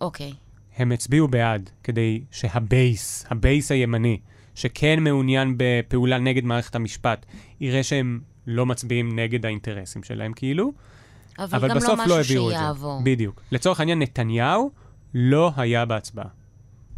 אוקיי. 0.00 0.32
הם 0.76 0.92
הצביעו 0.92 1.28
בעד, 1.28 1.70
כדי 1.82 2.22
שהבייס, 2.30 3.26
הבייס 3.30 3.72
הימני, 3.72 4.20
שכן 4.54 5.00
מעוניין 5.00 5.54
בפעולה 5.56 6.18
נגד 6.18 6.44
מערכת 6.44 6.74
המשפט, 6.74 7.26
יראה 7.60 7.82
שהם 7.82 8.20
לא 8.46 8.66
מצביעים 8.66 9.18
נגד 9.18 9.46
האינטרסים 9.46 10.02
שלהם, 10.02 10.32
כאילו, 10.32 10.72
אבל, 11.38 11.58
אבל 11.58 11.68
גם 11.68 11.76
בסוף 11.76 11.90
לא 11.90 11.96
לא 11.96 12.04
משהו 12.04 12.20
הביאו 12.20 12.50
את 12.50 12.54
זה. 12.54 12.60
שיעבור. 12.60 13.00
בדיוק. 13.04 13.42
לצורך 13.52 13.80
העניין, 13.80 14.02
נתניהו 14.02 14.70
לא 15.14 15.52
היה 15.56 15.84
בהצבעה. 15.84 16.28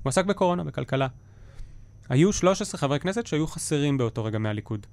הוא 0.02 0.10
עסק 0.10 0.24
בקורונה, 0.24 0.64
בכלכלה. 0.64 1.06
היו 2.08 2.32
13 2.32 2.78
חברי 2.78 3.00
כנסת 3.00 3.26
שהיו 3.26 3.46
חסרים 3.46 3.98
באותו 3.98 4.24
רגע 4.24 4.38
מהליכוד. 4.38 4.86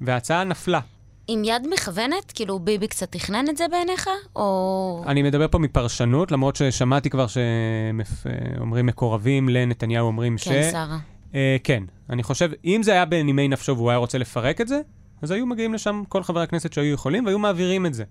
וההצעה 0.00 0.44
נפלה. 0.44 0.80
עם 1.28 1.44
יד 1.44 1.66
מכוונת? 1.74 2.32
כאילו 2.34 2.58
ביבי 2.58 2.88
קצת 2.88 3.12
תכנן 3.12 3.44
את 3.48 3.56
זה 3.56 3.64
בעיניך? 3.70 4.10
או... 4.36 5.04
אני 5.06 5.22
מדבר 5.22 5.48
פה 5.48 5.58
מפרשנות, 5.58 6.32
למרות 6.32 6.56
ששמעתי 6.56 7.10
כבר 7.10 7.26
שאומרים 7.26 8.86
מקורבים 8.86 9.48
לנתניהו, 9.48 10.06
אומרים 10.06 10.38
ש... 10.38 10.48
כן, 10.48 10.68
שרה. 10.72 10.98
אה, 11.34 11.56
כן, 11.64 11.82
אני 12.10 12.22
חושב, 12.22 12.50
אם 12.64 12.82
זה 12.82 12.92
היה 12.92 13.04
בנימי 13.04 13.48
נפשו 13.48 13.76
והוא 13.76 13.90
היה 13.90 13.98
רוצה 13.98 14.18
לפרק 14.18 14.60
את 14.60 14.68
זה, 14.68 14.80
אז 15.22 15.30
היו 15.30 15.46
מגיעים 15.46 15.74
לשם 15.74 16.02
כל 16.08 16.22
חברי 16.22 16.42
הכנסת 16.42 16.72
שהיו 16.72 16.94
יכולים 16.94 17.26
והיו 17.26 17.38
מעבירים 17.38 17.86
את 17.86 17.94
זה. 17.94 18.04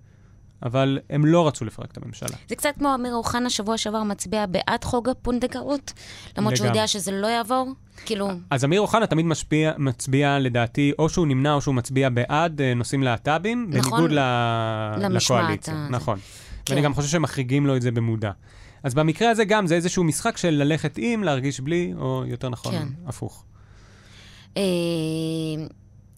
אבל 0.62 0.98
הם 1.10 1.26
לא 1.26 1.46
רצו 1.46 1.64
לפרק 1.64 1.92
את 1.92 1.98
הממשלה. 2.02 2.36
זה 2.48 2.56
קצת 2.56 2.74
כמו 2.78 2.94
אמיר 2.94 3.14
אוחנה 3.14 3.50
שבוע 3.50 3.78
שעבר 3.78 4.02
מצביע 4.02 4.46
בעד 4.46 4.84
חוק 4.84 5.08
הפונדקאות, 5.08 5.92
למרות 6.38 6.56
שהוא. 6.56 6.66
יודע 6.66 6.86
שזה 6.86 7.12
לא 7.12 7.26
יעבור. 7.26 7.72
כאילו, 8.06 8.30
אז 8.50 8.64
אמיר 8.64 8.80
אוחנה 8.80 9.06
תמיד 9.06 9.26
משפיע, 9.26 9.72
מצביע, 9.78 10.38
לדעתי, 10.38 10.92
או 10.98 11.08
שהוא 11.08 11.26
נמנע 11.26 11.54
או 11.54 11.60
שהוא 11.60 11.74
מצביע 11.74 12.08
בעד 12.08 12.60
אה, 12.60 12.74
נושאים 12.74 13.02
להט"בים, 13.02 13.70
נכון. 13.70 13.90
בניגוד 13.90 14.12
ל... 14.12 14.20
לקואליציה. 15.16 15.74
הזה. 15.74 15.88
נכון. 15.90 16.18
כן. 16.64 16.74
ואני 16.74 16.84
גם 16.84 16.94
חושב 16.94 17.08
שמחריגים 17.08 17.66
לו 17.66 17.76
את 17.76 17.82
זה 17.82 17.90
במודע. 17.90 18.30
אז 18.82 18.94
במקרה 18.94 19.30
הזה 19.30 19.44
גם, 19.44 19.66
זה 19.66 19.74
איזשהו 19.74 20.04
משחק 20.04 20.36
של 20.36 20.50
ללכת 20.50 20.94
עם, 20.98 21.24
להרגיש 21.24 21.60
בלי, 21.60 21.92
או 21.98 22.24
יותר 22.26 22.48
נכון, 22.48 22.72
כן. 22.72 22.86
הפוך. 23.06 23.44
אה, 24.56 24.62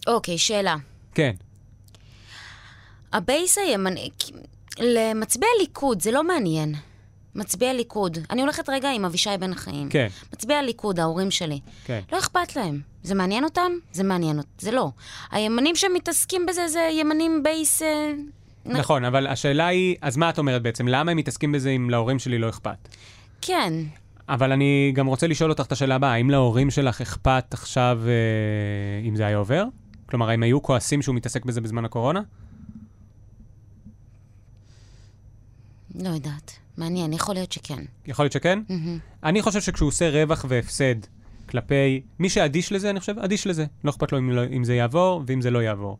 אוקיי, 0.06 0.38
שאלה. 0.38 0.76
כן. 1.14 1.32
הבייס 3.12 3.58
הימני, 3.58 4.10
למצביע 4.78 5.48
ליכוד 5.60 6.02
זה 6.02 6.10
לא 6.10 6.24
מעניין. 6.24 6.74
מצביע 7.34 7.72
ליכוד. 7.72 8.18
אני 8.30 8.40
הולכת 8.42 8.68
רגע 8.68 8.90
עם 8.90 9.04
אבישי 9.04 9.30
בן 9.40 9.52
החיים. 9.52 9.88
כן, 9.88 10.06
מצביע 10.32 10.62
ליכוד, 10.62 11.00
ההורים 11.00 11.30
שלי. 11.30 11.60
כן. 11.84 12.00
לא 12.12 12.18
אכפת 12.18 12.56
להם. 12.56 12.80
זה 13.02 13.14
מעניין 13.14 13.44
אותם? 13.44 13.72
זה 13.92 14.04
מעניין 14.04 14.38
אותם. 14.38 14.48
זה 14.58 14.70
לא. 14.70 14.90
הימנים 15.30 15.76
שמתעסקים 15.76 16.46
בזה 16.46 16.68
זה 16.68 16.88
ימנים 16.92 17.42
בייס... 17.42 17.82
אה, 17.82 18.12
נכון, 18.64 19.04
אבל 19.04 19.26
השאלה 19.26 19.66
היא, 19.66 19.96
אז 20.00 20.16
מה 20.16 20.30
את 20.30 20.38
אומרת 20.38 20.62
בעצם? 20.62 20.88
למה 20.88 21.10
הם 21.10 21.16
מתעסקים 21.16 21.52
בזה 21.52 21.70
אם 21.70 21.90
להורים 21.90 22.18
שלי 22.18 22.38
לא 22.38 22.48
אכפת? 22.48 22.88
כן. 23.40 23.72
אבל 24.28 24.52
אני 24.52 24.92
גם 24.94 25.06
רוצה 25.06 25.26
לשאול 25.26 25.50
אותך 25.50 25.64
את 25.66 25.72
השאלה 25.72 25.94
הבאה, 25.94 26.12
האם 26.12 26.30
להורים 26.30 26.70
שלך 26.70 27.00
אכפת 27.00 27.44
עכשיו 27.54 28.00
אה, 28.06 29.08
אם 29.08 29.16
זה 29.16 29.26
היה 29.26 29.36
עובר? 29.36 29.64
כלומר, 30.06 30.30
האם 30.30 30.42
היו 30.42 30.62
כועסים 30.62 31.02
שהוא 31.02 31.14
מתעסק 31.14 31.44
בזה 31.44 31.60
בזמן 31.60 31.84
הקורונה? 31.84 32.20
לא 35.94 36.08
יודעת. 36.08 36.52
מעניין, 36.76 37.12
יכול 37.12 37.34
להיות 37.34 37.52
שכן. 37.52 37.84
יכול 38.06 38.24
להיות 38.24 38.32
שכן? 38.32 38.58
מהמם. 38.68 38.98
אני 39.24 39.42
חושב 39.42 39.60
שכשהוא 39.60 39.88
עושה 39.88 40.10
רווח 40.10 40.44
והפסד 40.48 40.94
כלפי 41.48 42.02
מי 42.18 42.28
שאדיש 42.28 42.72
לזה, 42.72 42.90
אני 42.90 43.00
חושב, 43.00 43.18
אדיש 43.18 43.46
לזה. 43.46 43.66
לא 43.84 43.90
אכפת 43.90 44.12
לו 44.12 44.18
אם, 44.18 44.30
לא, 44.30 44.42
אם 44.56 44.64
זה 44.64 44.74
יעבור 44.74 45.22
ואם 45.26 45.40
זה 45.40 45.50
לא 45.50 45.58
יעבור. 45.62 45.98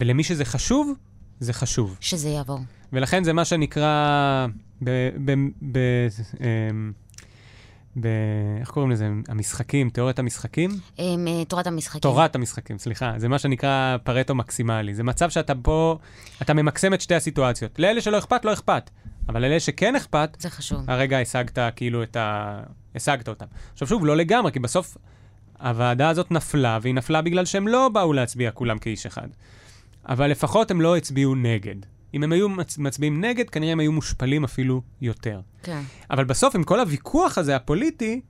ולמי 0.00 0.24
שזה 0.24 0.44
חשוב, 0.44 0.92
זה 1.40 1.52
חשוב. 1.52 1.96
שזה 2.00 2.28
יעבור. 2.28 2.58
ולכן 2.92 3.24
זה 3.24 3.32
מה 3.32 3.44
שנקרא, 3.44 4.46
ב, 4.84 4.90
ב, 5.24 5.34
ב, 5.72 5.78
אמ, 6.40 6.92
ב, 8.00 8.06
איך 8.60 8.70
קוראים 8.70 8.90
לזה? 8.90 9.08
המשחקים, 9.28 9.90
תיאוריית 9.90 10.18
המשחקים? 10.18 10.70
אמ, 10.98 11.26
אה, 11.28 11.44
תורת 11.44 11.66
המשחקים. 11.66 12.00
תורת 12.00 12.34
המשחקים, 12.34 12.78
סליחה. 12.78 13.14
זה 13.16 13.28
מה 13.28 13.38
שנקרא 13.38 13.96
פרטו 14.04 14.34
מקסימלי. 14.34 14.94
זה 14.94 15.02
מצב 15.02 15.30
שאתה 15.30 15.52
פה, 15.62 15.98
אתה 16.42 16.54
ממקסם 16.54 16.94
את 16.94 17.00
שתי 17.00 17.14
הסיטואציות. 17.14 17.78
לאלה 17.78 18.00
שלא 18.00 18.18
אכפת, 18.18 18.44
לא 18.44 18.52
אכפת. 18.52 18.90
אבל 19.28 19.42
לאלה 19.42 19.60
שכן 19.60 19.96
אכפת, 19.96 20.36
זה 20.40 20.50
חשוב. 20.50 20.90
הרגע 20.90 21.18
השגת 21.18 21.58
כאילו 21.76 22.02
את 22.02 22.16
ה... 22.16 22.60
השגת 22.94 23.28
אותם. 23.28 23.46
עכשיו 23.72 23.88
שוב, 23.88 24.06
לא 24.06 24.16
לגמרי, 24.16 24.52
כי 24.52 24.58
בסוף 24.58 24.96
הוועדה 25.60 26.08
הזאת 26.08 26.30
נפלה, 26.30 26.78
והיא 26.82 26.94
נפלה 26.94 27.22
בגלל 27.22 27.44
שהם 27.44 27.68
לא 27.68 27.88
באו 27.88 28.12
להצביע 28.12 28.50
כולם 28.50 28.78
כאיש 28.78 29.06
אחד. 29.06 29.28
אבל 30.08 30.30
לפחות 30.30 30.70
הם 30.70 30.80
לא 30.80 30.96
הצביעו 30.96 31.34
נגד. 31.34 31.76
אם 32.14 32.22
הם 32.22 32.32
היו 32.32 32.48
מצ... 32.48 32.78
מצביעים 32.78 33.24
נגד, 33.24 33.50
כנראה 33.50 33.72
הם 33.72 33.80
היו 33.80 33.92
מושפלים 33.92 34.44
אפילו 34.44 34.82
יותר. 35.00 35.40
כן. 35.62 35.80
אבל 36.10 36.24
בסוף, 36.24 36.54
עם 36.54 36.64
כל 36.64 36.80
הוויכוח 36.80 37.38
הזה, 37.38 37.56
הפוליטי, 37.56 38.20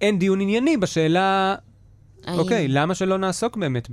אין 0.00 0.18
דיון 0.18 0.40
ענייני 0.40 0.76
בשאלה, 0.76 1.54
האם- 2.24 2.38
אוקיי, 2.38 2.68
למה 2.68 2.94
שלא 2.94 3.18
נעסוק 3.18 3.56
באמת 3.56 3.88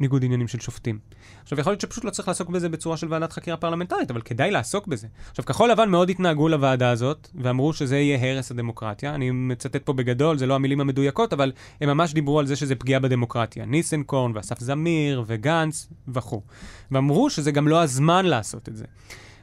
בניגוד 0.00 0.24
עניינים 0.24 0.48
של 0.48 0.60
שופטים? 0.60 0.98
עכשיו, 1.42 1.60
יכול 1.60 1.70
להיות 1.70 1.80
שפשוט 1.80 2.04
לא 2.04 2.10
צריך 2.10 2.28
לעסוק 2.28 2.48
בזה 2.48 2.68
בצורה 2.68 2.96
של 2.96 3.06
ועדת 3.10 3.32
חקירה 3.32 3.56
פרלמנטרית, 3.56 4.10
אבל 4.10 4.20
כדאי 4.20 4.50
לעסוק 4.50 4.86
בזה. 4.86 5.06
עכשיו, 5.30 5.44
כחול 5.44 5.70
לבן 5.70 5.88
מאוד 5.88 6.10
התנהגו 6.10 6.48
לוועדה 6.48 6.90
הזאת, 6.90 7.28
ואמרו 7.34 7.72
שזה 7.72 7.98
יהיה 7.98 8.30
הרס 8.30 8.50
הדמוקרטיה. 8.50 9.14
אני 9.14 9.30
מצטט 9.30 9.84
פה 9.84 9.92
בגדול, 9.92 10.38
זה 10.38 10.46
לא 10.46 10.54
המילים 10.54 10.80
המדויקות, 10.80 11.32
אבל 11.32 11.52
הם 11.80 11.88
ממש 11.88 12.14
דיברו 12.14 12.38
על 12.38 12.46
זה 12.46 12.56
שזה 12.56 12.74
פגיעה 12.74 13.00
בדמוקרטיה. 13.00 13.64
ניסנקורן, 13.64 14.32
ואסף 14.34 14.60
זמיר, 14.60 15.24
וגנץ, 15.26 15.88
וכו'. 16.08 16.42
ואמרו 16.90 17.30
שזה 17.30 17.50
גם 17.50 17.68
לא 17.68 17.82
הזמן 17.82 18.26
לעשות 18.26 18.68
את 18.68 18.76
זה. 18.76 18.84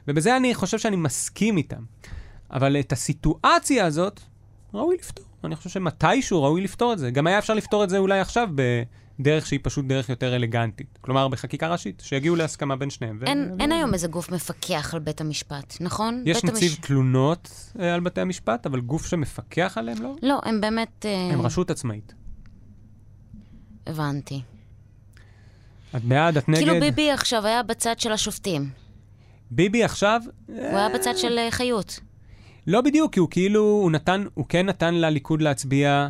ובזה 0.08 0.36
אני 0.36 0.54
חושב 0.54 0.78
שאני 0.78 0.96
מסכים 0.96 1.56
איתם. 1.56 1.82
אבל 2.50 2.76
את 2.80 2.92
הסיטואציה 2.92 3.86
הזאת, 3.86 4.20
ראוי 4.74 4.96
לפתור. 4.96 5.24
אני 5.44 5.56
חושב 5.56 5.70
שמתישהו 5.70 6.42
ראוי 6.42 6.60
לפתור 6.60 6.92
את 6.92 6.98
זה. 6.98 7.10
גם 7.10 7.26
היה 7.26 7.38
אפשר 7.38 7.54
לפתור 7.54 7.84
את 7.84 7.90
זה 7.90 7.98
אולי 7.98 8.20
עכשיו 8.20 8.48
בדרך 9.18 9.46
שהיא 9.46 9.60
פשוט 9.62 9.84
דרך 9.84 10.08
יותר 10.08 10.36
אלגנטית. 10.36 10.98
כלומר, 11.00 11.28
בחקיקה 11.28 11.68
ראשית, 11.68 12.02
שיגיעו 12.04 12.36
להסכמה 12.36 12.76
בין 12.76 12.90
שניהם. 12.90 13.18
אין, 13.26 13.50
ו- 13.52 13.62
אין 13.62 13.72
היום 13.72 13.94
איזה 13.94 14.08
גוף 14.08 14.30
מפקח 14.30 14.90
על 14.94 15.00
בית 15.00 15.20
המשפט, 15.20 15.74
נכון? 15.80 16.22
יש 16.26 16.44
נציב 16.44 16.72
המש- 16.72 16.86
תלונות 16.86 17.70
אה, 17.80 17.94
על 17.94 18.00
בתי 18.00 18.20
המשפט, 18.20 18.66
אבל 18.66 18.80
גוף 18.80 19.06
שמפקח 19.06 19.78
עליהם 19.78 20.02
לא? 20.02 20.14
לא, 20.22 20.40
הם 20.44 20.60
באמת... 20.60 21.06
אה, 21.06 21.30
הם 21.32 21.42
רשות 21.42 21.70
עצמאית. 21.70 22.14
הבנתי. 23.86 24.42
את 25.96 26.04
בעד, 26.04 26.36
את 26.36 26.48
נגד? 26.48 26.58
כאילו 26.58 26.80
ביבי 26.80 27.10
עכשיו 27.10 27.46
היה 27.46 27.62
בצד 27.62 27.98
של 27.98 28.12
השופטים. 28.12 28.70
ביבי 29.50 29.84
עכשיו... 29.84 30.20
הוא 30.46 30.56
היה 30.56 30.88
בצד 30.94 31.16
של 31.16 31.38
אה, 31.38 31.50
חיות. 31.50 32.00
לא 32.66 32.80
בדיוק, 32.80 33.12
כי 33.12 33.20
הוא 33.20 33.28
כאילו, 33.30 33.60
הוא 33.62 33.90
נתן, 33.90 34.24
הוא 34.34 34.44
כן 34.48 34.66
נתן 34.66 34.94
לליכוד 34.94 35.42
להצביע 35.42 36.08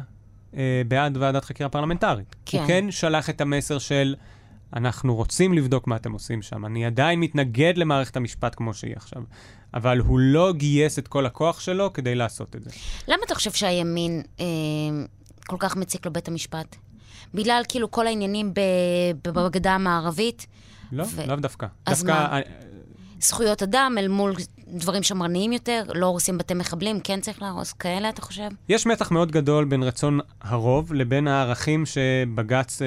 אה, 0.57 0.83
בעד 0.89 1.17
ועדת 1.17 1.45
חקירה 1.45 1.69
פרלמנטרית. 1.69 2.37
כן. 2.47 2.59
הוא 2.59 2.67
כן 2.67 2.91
שלח 2.91 3.31
את 3.31 3.41
המסר 3.41 3.79
של, 3.79 4.15
אנחנו 4.77 5.15
רוצים 5.15 5.55
לבדוק 5.55 5.87
מה 5.87 5.97
אתם 5.97 6.13
עושים 6.13 6.43
שם. 6.43 6.67
אני 6.67 6.87
עדיין 6.87 7.21
מתנגד 7.21 7.73
למערכת 7.77 8.17
המשפט 8.17 8.55
כמו 8.55 8.75
שהיא 8.75 8.97
עכשיו. 8.97 9.23
אבל 9.75 9.99
הוא 9.99 10.19
לא 10.19 10.53
גייס 10.53 10.99
את 10.99 11.09
כל 11.09 11.27
הכוח 11.27 11.61
שלו 11.61 11.93
כדי 11.93 12.15
לעשות 12.15 12.57
את 12.57 12.65
זה. 12.65 12.71
למה 13.09 13.19
אתה 13.27 13.35
חושב 13.35 13.53
שהימין 13.53 14.23
אה, 14.41 14.47
כל 15.47 15.57
כך 15.59 15.77
מציק 15.77 16.07
לו 16.07 16.13
בית 16.13 16.29
המשפט? 16.29 16.77
בגלל 17.35 17.63
כאילו 17.69 17.91
כל 17.91 18.07
העניינים 18.07 18.53
בגדה 19.23 19.73
המערבית? 19.73 20.47
לא, 20.93 21.05
ו- 21.15 21.27
לאו 21.27 21.37
דווקא. 21.37 21.67
אז 21.87 22.05
דווקא, 22.05 22.29
מה? 22.31 22.41
זכויות 23.21 23.63
אדם 23.63 23.95
אל 23.99 24.09
מול 24.09 24.35
דברים 24.73 25.03
שמרניים 25.03 25.53
יותר? 25.53 25.83
לא 25.95 26.07
הורסים 26.07 26.39
בתי 26.39 26.55
מחבלים? 26.55 27.01
כן 27.01 27.21
צריך 27.21 27.43
להרוס 27.43 27.73
כאלה, 27.73 28.09
אתה 28.09 28.23
חושב? 28.23 28.49
יש 28.69 28.87
מתח 28.87 29.11
מאוד 29.11 29.33
גדול 29.33 29.65
בין 29.65 29.83
רצון 29.83 30.21
הרוב 30.41 30.95
לבין 30.95 31.29
הערכים 31.29 31.87
שבג"ץ, 31.87 32.83
אה, 32.83 32.87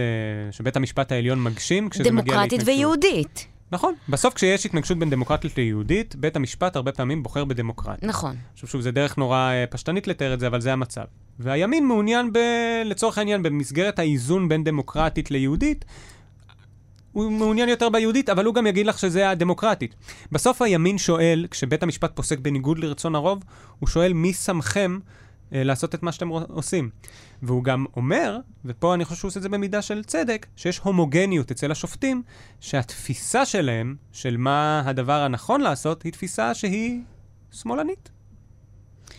שבית 0.51 0.75
המשפט 0.75 1.11
העליון 1.11 1.43
מגשים 1.43 1.89
כשזה 1.89 2.03
מגיע 2.03 2.17
להתנגשות. 2.17 2.59
דמוקרטית 2.59 2.67
ויהודית. 2.67 3.47
נכון. 3.71 3.93
בסוף 4.09 4.33
כשיש 4.33 4.65
התנגשות 4.65 4.99
בין 4.99 5.09
דמוקרטית 5.09 5.57
ליהודית, 5.57 6.15
בית 6.15 6.35
המשפט 6.35 6.75
הרבה 6.75 6.91
פעמים 6.91 7.23
בוחר 7.23 7.45
בדמוקרטיה. 7.45 8.09
נכון. 8.09 8.35
עכשיו 8.53 8.69
שוב, 8.69 8.81
זה 8.81 8.91
דרך 8.91 9.17
נורא 9.17 9.51
אה, 9.51 9.65
פשטנית 9.69 10.07
לתאר 10.07 10.33
את 10.33 10.39
זה, 10.39 10.47
אבל 10.47 10.61
זה 10.61 10.73
המצב. 10.73 11.03
והימין 11.39 11.87
מעוניין, 11.87 12.33
ב... 12.33 12.39
לצורך 12.85 13.17
העניין, 13.17 13.43
במסגרת 13.43 13.99
האיזון 13.99 14.49
בין 14.49 14.63
דמוקרטית 14.63 15.31
ליהודית, 15.31 15.85
הוא 17.11 17.31
מעוניין 17.31 17.69
יותר 17.69 17.89
ביהודית, 17.89 18.29
אבל 18.29 18.45
הוא 18.45 18.55
גם 18.55 18.67
יגיד 18.67 18.85
לך 18.85 18.99
שזה 18.99 19.29
הדמוקרטית. 19.29 19.95
בסוף 20.31 20.61
הימין 20.61 20.97
שואל, 20.97 21.47
כשבית 21.51 21.83
המשפט 21.83 22.11
פוסק 22.15 22.39
בניגוד 22.39 22.79
לרצון 22.79 23.15
הרוב, 23.15 23.43
הוא 23.79 23.89
שואל 23.89 24.13
מי 24.13 24.33
שמכם 24.33 24.99
אה, 25.53 25.63
לעשות 25.63 25.95
את 25.95 26.03
מה 26.03 26.11
שאתם 26.11 26.27
עושים. 26.29 26.89
והוא 27.43 27.63
גם 27.63 27.85
אומר, 27.95 28.37
ופה 28.65 28.93
אני 28.93 29.05
חושב 29.05 29.19
שהוא 29.19 29.29
עושה 29.29 29.37
את 29.39 29.43
זה 29.43 29.49
במידה 29.49 29.81
של 29.81 30.03
צדק, 30.03 30.45
שיש 30.55 30.77
הומוגניות 30.79 31.51
אצל 31.51 31.71
השופטים, 31.71 32.23
שהתפיסה 32.59 33.45
שלהם, 33.45 33.95
של 34.11 34.37
מה 34.37 34.83
הדבר 34.85 35.21
הנכון 35.21 35.61
לעשות, 35.61 36.03
היא 36.03 36.11
תפיסה 36.11 36.53
שהיא 36.53 37.01
שמאלנית. 37.51 38.09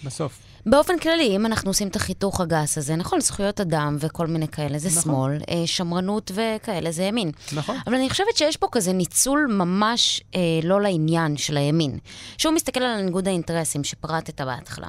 בסוף. 0.05 0.39
באופן 0.67 0.99
כללי, 0.99 1.37
אם 1.37 1.47
אנחנו 1.47 1.71
עושים 1.71 1.89
את 1.89 1.97
החיתוך 1.97 2.41
הגס 2.41 2.79
הזה, 2.79 2.97
נכון, 2.97 3.21
זכויות 3.21 3.61
אדם 3.61 3.97
וכל 4.01 4.27
מיני 4.27 4.49
כאלה, 4.49 4.79
זה 4.79 4.89
נכון. 4.89 5.03
שמאל, 5.03 5.39
אה, 5.51 5.67
שמרנות 5.67 6.31
וכאלה, 6.35 6.93
זה 6.93 7.03
ימין. 7.03 7.31
נכון. 7.53 7.77
אבל 7.87 7.95
אני 7.95 8.11
חושבת 8.11 8.37
שיש 8.37 8.57
פה 8.57 8.67
כזה 8.73 8.93
ניצול 8.93 9.47
ממש 9.51 10.23
אה, 10.35 10.41
לא 10.63 10.81
לעניין 10.81 11.37
של 11.37 11.57
הימין. 11.57 11.99
שהוא 12.39 12.55
מסתכל 12.55 12.83
על 12.83 13.03
ניגוד 13.03 13.29
האינטרסים 13.29 13.85
שפרטת 13.85 14.41
בהתחלה. 14.41 14.87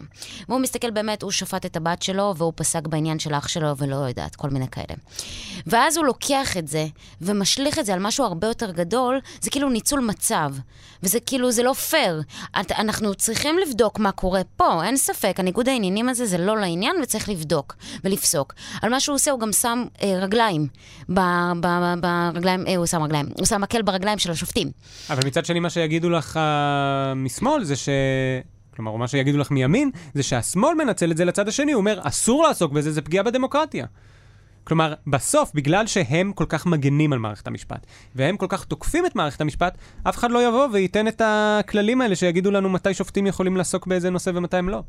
והוא 0.50 0.60
מסתכל 0.60 0.92
באמת, 0.92 1.22
הוא 1.22 1.32
שפט 1.32 1.66
את 1.66 1.76
הבת 1.76 2.02
שלו, 2.02 2.34
והוא 2.38 2.54
פסק 2.56 2.88
בעניין 2.88 3.20
של 3.20 3.34
אח 3.34 3.48
שלו, 3.48 3.78
ולא 3.78 3.96
יודעת, 3.96 4.36
כל 4.36 4.50
מיני 4.50 4.68
כאלה. 4.68 4.96
ואז 5.68 5.98
הוא 5.98 6.06
לוקח 6.06 6.58
את 6.58 6.68
זה, 6.68 6.86
ומשליך 7.22 7.80
את 7.80 7.86
זה 7.86 7.94
על 7.94 8.00
משהו 8.00 8.26
הרבה 8.26 8.48
יותר 8.48 8.72
גדול, 8.72 9.20
זה 9.42 9.50
כאילו 9.50 9.70
ניצול 9.70 10.00
מצב. 10.00 10.54
וזה 11.04 11.20
כאילו, 11.20 11.52
זה 11.52 11.64
לא 11.64 11.74
פייר. 11.74 12.22
אנחנו 12.56 13.16
צריכים 13.16 13.58
לבדוק 13.58 14.00
מה 14.00 14.12
קורה 14.12 14.42
פה, 14.58 14.84
אין 14.84 14.98
ספק. 15.04 15.40
הניגוד 15.40 15.70
העניינים 15.70 16.10
הזה 16.10 16.26
זה 16.26 16.38
לא 16.38 16.58
לעניין, 16.58 16.96
וצריך 17.04 17.30
לבדוק 17.30 17.76
ולפסוק. 18.04 18.54
על 18.82 18.90
מה 18.90 19.00
שהוא 19.00 19.16
עושה, 19.16 19.32
הוא 19.32 19.40
גם 19.40 19.52
שם 19.52 19.84
אה, 20.02 20.20
רגליים. 20.22 20.68
ב, 21.10 21.20
ב, 21.60 21.68
ברגליים, 22.02 22.68
אה, 22.68 22.76
הוא 22.76 22.86
שם 22.86 23.04
רגליים. 23.04 23.26
הוא 23.38 23.46
שם 23.46 23.62
מקל 23.62 23.82
ברגליים 23.82 24.20
של 24.20 24.32
השופטים. 24.32 24.72
אבל 25.10 25.28
מצד 25.28 25.46
שני, 25.46 25.60
מה 25.60 25.70
שיגידו 25.70 26.10
לך 26.10 26.36
uh, 26.38 27.16
משמאל 27.16 27.64
זה 27.64 27.76
ש... 27.76 27.90
כלומר, 28.76 28.96
מה 28.96 29.08
שיגידו 29.08 29.38
לך 29.38 29.52
מימין, 29.52 29.92
זה 30.14 30.24
שהשמאל 30.24 30.74
מנצל 30.76 31.12
את 31.12 31.18
זה 31.18 31.26
לצד 31.26 31.48
השני, 31.48 31.72
הוא 31.72 31.80
אומר, 31.80 32.00
אסור 32.04 32.44
לעסוק 32.44 32.72
בזה, 32.72 32.92
זה 32.92 33.02
פגיעה 33.02 33.24
בדמוקרטיה. 33.24 33.86
כלומר, 34.64 34.94
בסוף, 35.08 35.52
בגלל 35.54 35.88
שהם 35.88 36.32
כל 36.34 36.46
כך 36.50 36.66
מגנים 36.66 37.14
על 37.14 37.20
מערכת 37.20 37.48
המשפט, 37.48 37.86
והם 38.16 38.38
כל 38.38 38.46
כך 38.50 38.66
תוקפים 38.66 39.06
את 39.06 39.16
מערכת 39.16 39.42
המשפט, 39.42 39.78
אף 40.04 40.18
אחד 40.18 40.32
לא 40.32 40.48
יבוא 40.48 40.68
וייתן 40.72 41.08
את 41.08 41.22
הכללים 41.26 42.02
האלה 42.02 42.16
שיגידו 42.16 42.52
לנו 42.52 42.70
מתי 42.70 42.94
שופטים 42.94 43.28
יכולים 43.28 43.58
לעסוק 43.58 43.88
באיזה 43.88 44.10
נושא 44.10 44.32
ומתי 44.34 44.58
הם 44.58 44.70
לא. 44.70 44.84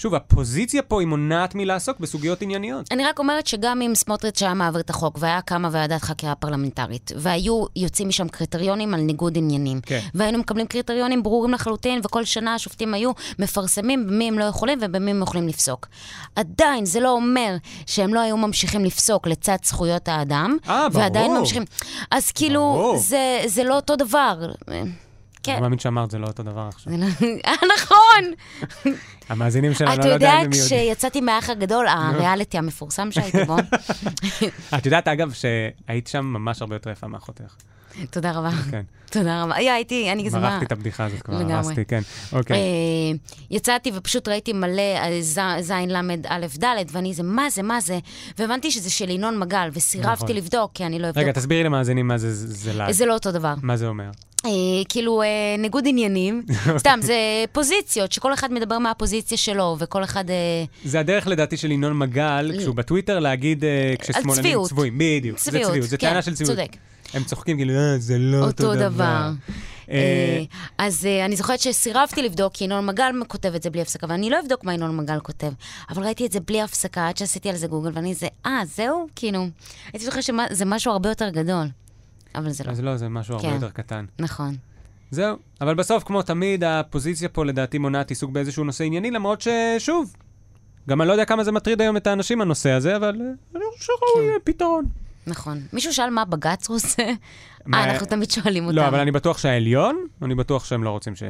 שוב, 0.00 0.14
הפוזיציה 0.14 0.82
פה 0.82 1.00
היא 1.00 1.08
מונעת 1.08 1.54
מלעסוק 1.54 2.00
בסוגיות 2.00 2.42
ענייניות. 2.42 2.86
אני 2.92 3.04
רק 3.04 3.18
אומרת 3.18 3.46
שגם 3.46 3.82
אם 3.82 3.94
סמוטריץ' 3.94 4.42
היה 4.42 4.54
מעביר 4.54 4.80
את 4.80 4.90
החוק 4.90 5.18
והיה 5.20 5.40
קמה 5.40 5.68
ועדת 5.72 6.02
חקירה 6.02 6.34
פרלמנטרית, 6.34 7.12
והיו 7.16 7.64
יוצאים 7.76 8.08
משם 8.08 8.28
קריטריונים 8.28 8.94
על 8.94 9.00
ניגוד 9.00 9.38
עניינים, 9.38 9.80
כן. 9.80 10.00
והיינו 10.14 10.38
מקבלים 10.38 10.66
קריטריונים 10.66 11.22
ברורים 11.22 11.52
לחלוטין, 11.52 12.00
וכל 12.04 12.24
שנה 12.24 12.54
השופטים 12.54 12.94
היו 12.94 13.10
מפרסמים 13.38 14.06
במי 14.06 14.28
הם 14.28 14.38
לא 14.38 14.44
יכולים 14.44 14.78
ובמי 14.82 15.10
הם 15.10 15.22
יכולים 15.22 15.48
לפסוק. 15.48 15.86
עדיין, 16.36 16.84
זה 16.84 17.00
לא 17.00 17.10
אומר 17.10 17.56
שהם 17.86 18.14
לא 18.14 18.20
היו 18.20 18.36
ממשיכים 18.36 18.84
לפסוק 18.84 19.26
לצד 19.26 19.56
זכויות 19.64 20.08
האדם, 20.08 20.56
אה, 20.68 20.88
ברור. 20.88 21.02
ועדיין 21.02 21.32
ממשיכים. 21.32 21.64
אז 22.10 22.32
כאילו, 22.32 22.60
ברור. 22.60 22.96
זה, 22.98 23.40
זה 23.46 23.64
לא 23.64 23.76
אותו 23.76 23.96
דבר. 23.96 24.50
כן. 25.42 25.52
אני 25.52 25.60
מאמין 25.60 25.78
שאמרת, 25.78 26.10
זה 26.10 26.18
לא 26.18 26.26
אותו 26.26 26.42
דבר 26.42 26.68
עכשיו. 26.74 26.92
לא- 26.96 27.06
אה, 27.46 27.52
נכון! 27.78 28.32
המאזינים 29.28 29.74
שלנו, 29.74 29.92
אתה 29.94 30.00
לא 30.00 30.04
יודע 30.04 30.14
יודע, 30.14 30.32
אם 30.32 30.38
הם 30.38 30.44
יודעים. 30.52 30.62
כשיצאתי 30.66 31.20
מהאח 31.20 31.50
הגדול, 31.50 31.86
הריאליטי 31.88 32.58
המפורסם 32.58 33.12
שהייתי 33.12 33.44
בו, 33.44 33.56
את 34.78 34.86
יודעת, 34.86 35.08
אגב, 35.08 35.32
שהיית 35.32 36.06
שם 36.06 36.24
ממש 36.24 36.60
הרבה 36.62 36.74
יותר 36.74 36.90
יפה 36.90 37.06
מאחותך. 37.06 37.54
תודה 38.10 38.32
רבה. 38.32 38.50
כן. 38.70 38.82
תודה 39.10 39.42
רבה. 39.42 39.54
היה, 39.54 39.74
הייתי, 39.74 40.12
אני 40.12 40.22
גזמה. 40.22 40.40
מרחתי 40.40 40.64
את 40.64 40.72
הבדיחה 40.72 41.04
הזאת 41.04 41.22
כבר. 41.22 41.52
הרסתי, 41.52 41.84
כן. 41.84 42.00
אוקיי. 42.32 42.56
אה, 42.56 42.62
יצאתי 43.50 43.90
ופשוט 43.94 44.28
ראיתי 44.28 44.52
מלא 44.52 44.82
אה, 44.82 45.18
זין 45.60 45.90
למד 45.90 46.26
א' 46.28 46.46
ד', 46.64 46.66
ואני 46.92 47.14
זה, 47.14 47.22
מה 47.22 47.50
זה, 47.50 47.62
מה 47.62 47.80
זה? 47.80 47.98
והבנתי 48.38 48.70
שזה 48.70 48.90
של 48.90 49.10
ינון 49.10 49.38
מגל, 49.38 49.68
וסירבתי 49.72 50.24
נכון. 50.24 50.36
לבדוק, 50.36 50.70
כי 50.74 50.86
אני 50.86 50.98
לא 50.98 51.08
אבדוק. 51.08 51.22
רגע, 51.22 51.32
תסבירי 51.32 51.62
למאזינים 51.64 52.08
מה 52.08 52.18
זה 52.18 52.34
זלאג. 52.34 52.90
זה 52.90 53.06
לא 53.06 53.14
אותו 53.14 53.32
דבר. 53.32 53.54
מה 53.62 53.76
זה 53.76 53.86
אומר? 53.86 54.10
אה, 54.46 54.50
כאילו, 54.88 55.22
אה, 55.22 55.28
ניגוד 55.58 55.84
עניינים. 55.88 56.42
סתם, 56.78 56.98
זה 57.02 57.14
פוזיציות, 57.52 58.12
שכל 58.12 58.34
אחד 58.34 58.52
מדבר 58.52 58.78
מהפוזיציה 58.78 59.38
שלו, 59.38 59.76
וכל 59.78 60.04
אחד... 60.04 60.30
אה, 60.30 60.64
זה 60.84 61.00
הדרך 61.00 61.26
לדעתי 61.26 61.56
של 61.56 61.70
ינון 61.70 61.98
מגל, 61.98 62.52
כשהוא 62.58 62.74
בטוויטר, 62.74 63.18
להגיד 63.18 63.64
אה, 63.64 63.94
כששמאלנים 63.98 64.34
צביעות. 64.34 64.68
צבועים. 64.68 64.98
בדיוק, 64.98 65.38
זה 65.38 65.44
צביעות, 65.44 65.68
צביעות, 65.68 65.88
זה 65.88 65.96
כן, 65.96 66.08
טענה 66.08 66.22
של 66.22 66.34
צביעות. 66.34 66.56
צודק. 66.56 66.76
הם 67.14 67.24
צוחקים 67.24 67.56
כאילו, 67.56 67.74
אה, 67.74 67.98
זה 67.98 68.18
לא 68.18 68.36
אותו 68.36 68.64
אותו 68.64 68.74
דבר. 68.74 68.88
דבר. 68.88 69.30
אה, 69.90 69.96
אה, 69.96 70.42
אז 70.78 71.06
אה, 71.06 71.24
אני 71.24 71.36
זוכרת 71.36 71.60
שסירבתי 71.60 72.22
לבדוק, 72.22 72.52
כי 72.52 72.64
ינון 72.64 72.86
מגל 72.86 73.12
כותב 73.28 73.54
את 73.54 73.62
זה 73.62 73.70
בלי 73.70 73.82
הפסקה, 73.82 74.06
ואני 74.10 74.30
לא 74.30 74.40
אבדוק 74.40 74.64
מה 74.64 74.74
ינון 74.74 74.96
מגל 74.96 75.20
כותב. 75.20 75.52
אבל 75.90 76.02
ראיתי 76.02 76.26
את 76.26 76.32
זה 76.32 76.40
בלי 76.40 76.62
הפסקה, 76.62 77.08
עד 77.08 77.16
שעשיתי 77.16 77.48
על 77.48 77.56
זה 77.56 77.66
גוגל, 77.66 77.90
ואני 77.94 78.14
זה, 78.14 78.26
אה, 78.46 78.62
זהו? 78.76 79.06
כאילו, 79.16 79.48
הייתי 79.92 80.04
זוכרת 80.04 80.22
שזה 80.22 80.64
משהו 80.64 80.92
הרבה 80.92 81.08
יותר 81.08 81.28
גדול. 81.28 81.66
אבל 82.34 82.50
זה 82.50 82.64
לא. 82.64 82.70
אז 82.70 82.80
לא, 82.80 82.96
זה 82.96 83.08
משהו 83.08 83.34
הרבה 83.34 83.48
כן. 83.48 83.54
יותר 83.54 83.70
קטן. 83.70 84.04
נכון. 84.18 84.54
זהו. 85.10 85.36
אבל 85.60 85.74
בסוף, 85.74 86.04
כמו 86.04 86.22
תמיד, 86.22 86.64
הפוזיציה 86.64 87.28
פה 87.28 87.44
לדעתי 87.44 87.78
מונעת 87.78 88.08
עיסוק 88.10 88.30
באיזשהו 88.30 88.64
נושא 88.64 88.84
ענייני, 88.84 89.10
למרות 89.10 89.40
ששוב, 89.40 90.14
גם 90.88 91.00
אני 91.00 91.08
לא 91.08 91.12
יודע 91.12 91.24
כמה 91.24 91.44
זה 91.44 91.52
מטריד 91.52 91.80
היום 91.80 91.96
את 91.96 92.06
האנשים, 92.06 92.40
הנושא 92.40 92.70
הזה, 92.70 92.96
אבל 92.96 93.20
אה, 93.20 93.26
אני 93.56 93.64
חושב 93.78 93.92
שראוי 94.12 94.28
כן. 94.32 94.52
פתרון. 94.52 94.84
נכון. 95.26 95.60
מישהו 95.72 95.92
שאל 95.94 96.10
מה 96.10 96.24
בג"ץ 96.24 96.68
רוצה? 96.68 97.02
מה- 97.66 97.78
אה, 97.78 97.90
אנחנו 97.92 98.06
תמיד 98.06 98.30
שואלים 98.30 98.64
אותם. 98.66 98.76
לא, 98.76 98.88
אבל 98.88 99.00
אני 99.00 99.10
בטוח 99.10 99.38
שהעליון, 99.38 100.06
אני 100.22 100.34
בטוח 100.34 100.64
שהם 100.64 100.84
לא 100.84 100.90
רוצים 100.90 101.16
ש... 101.16 101.22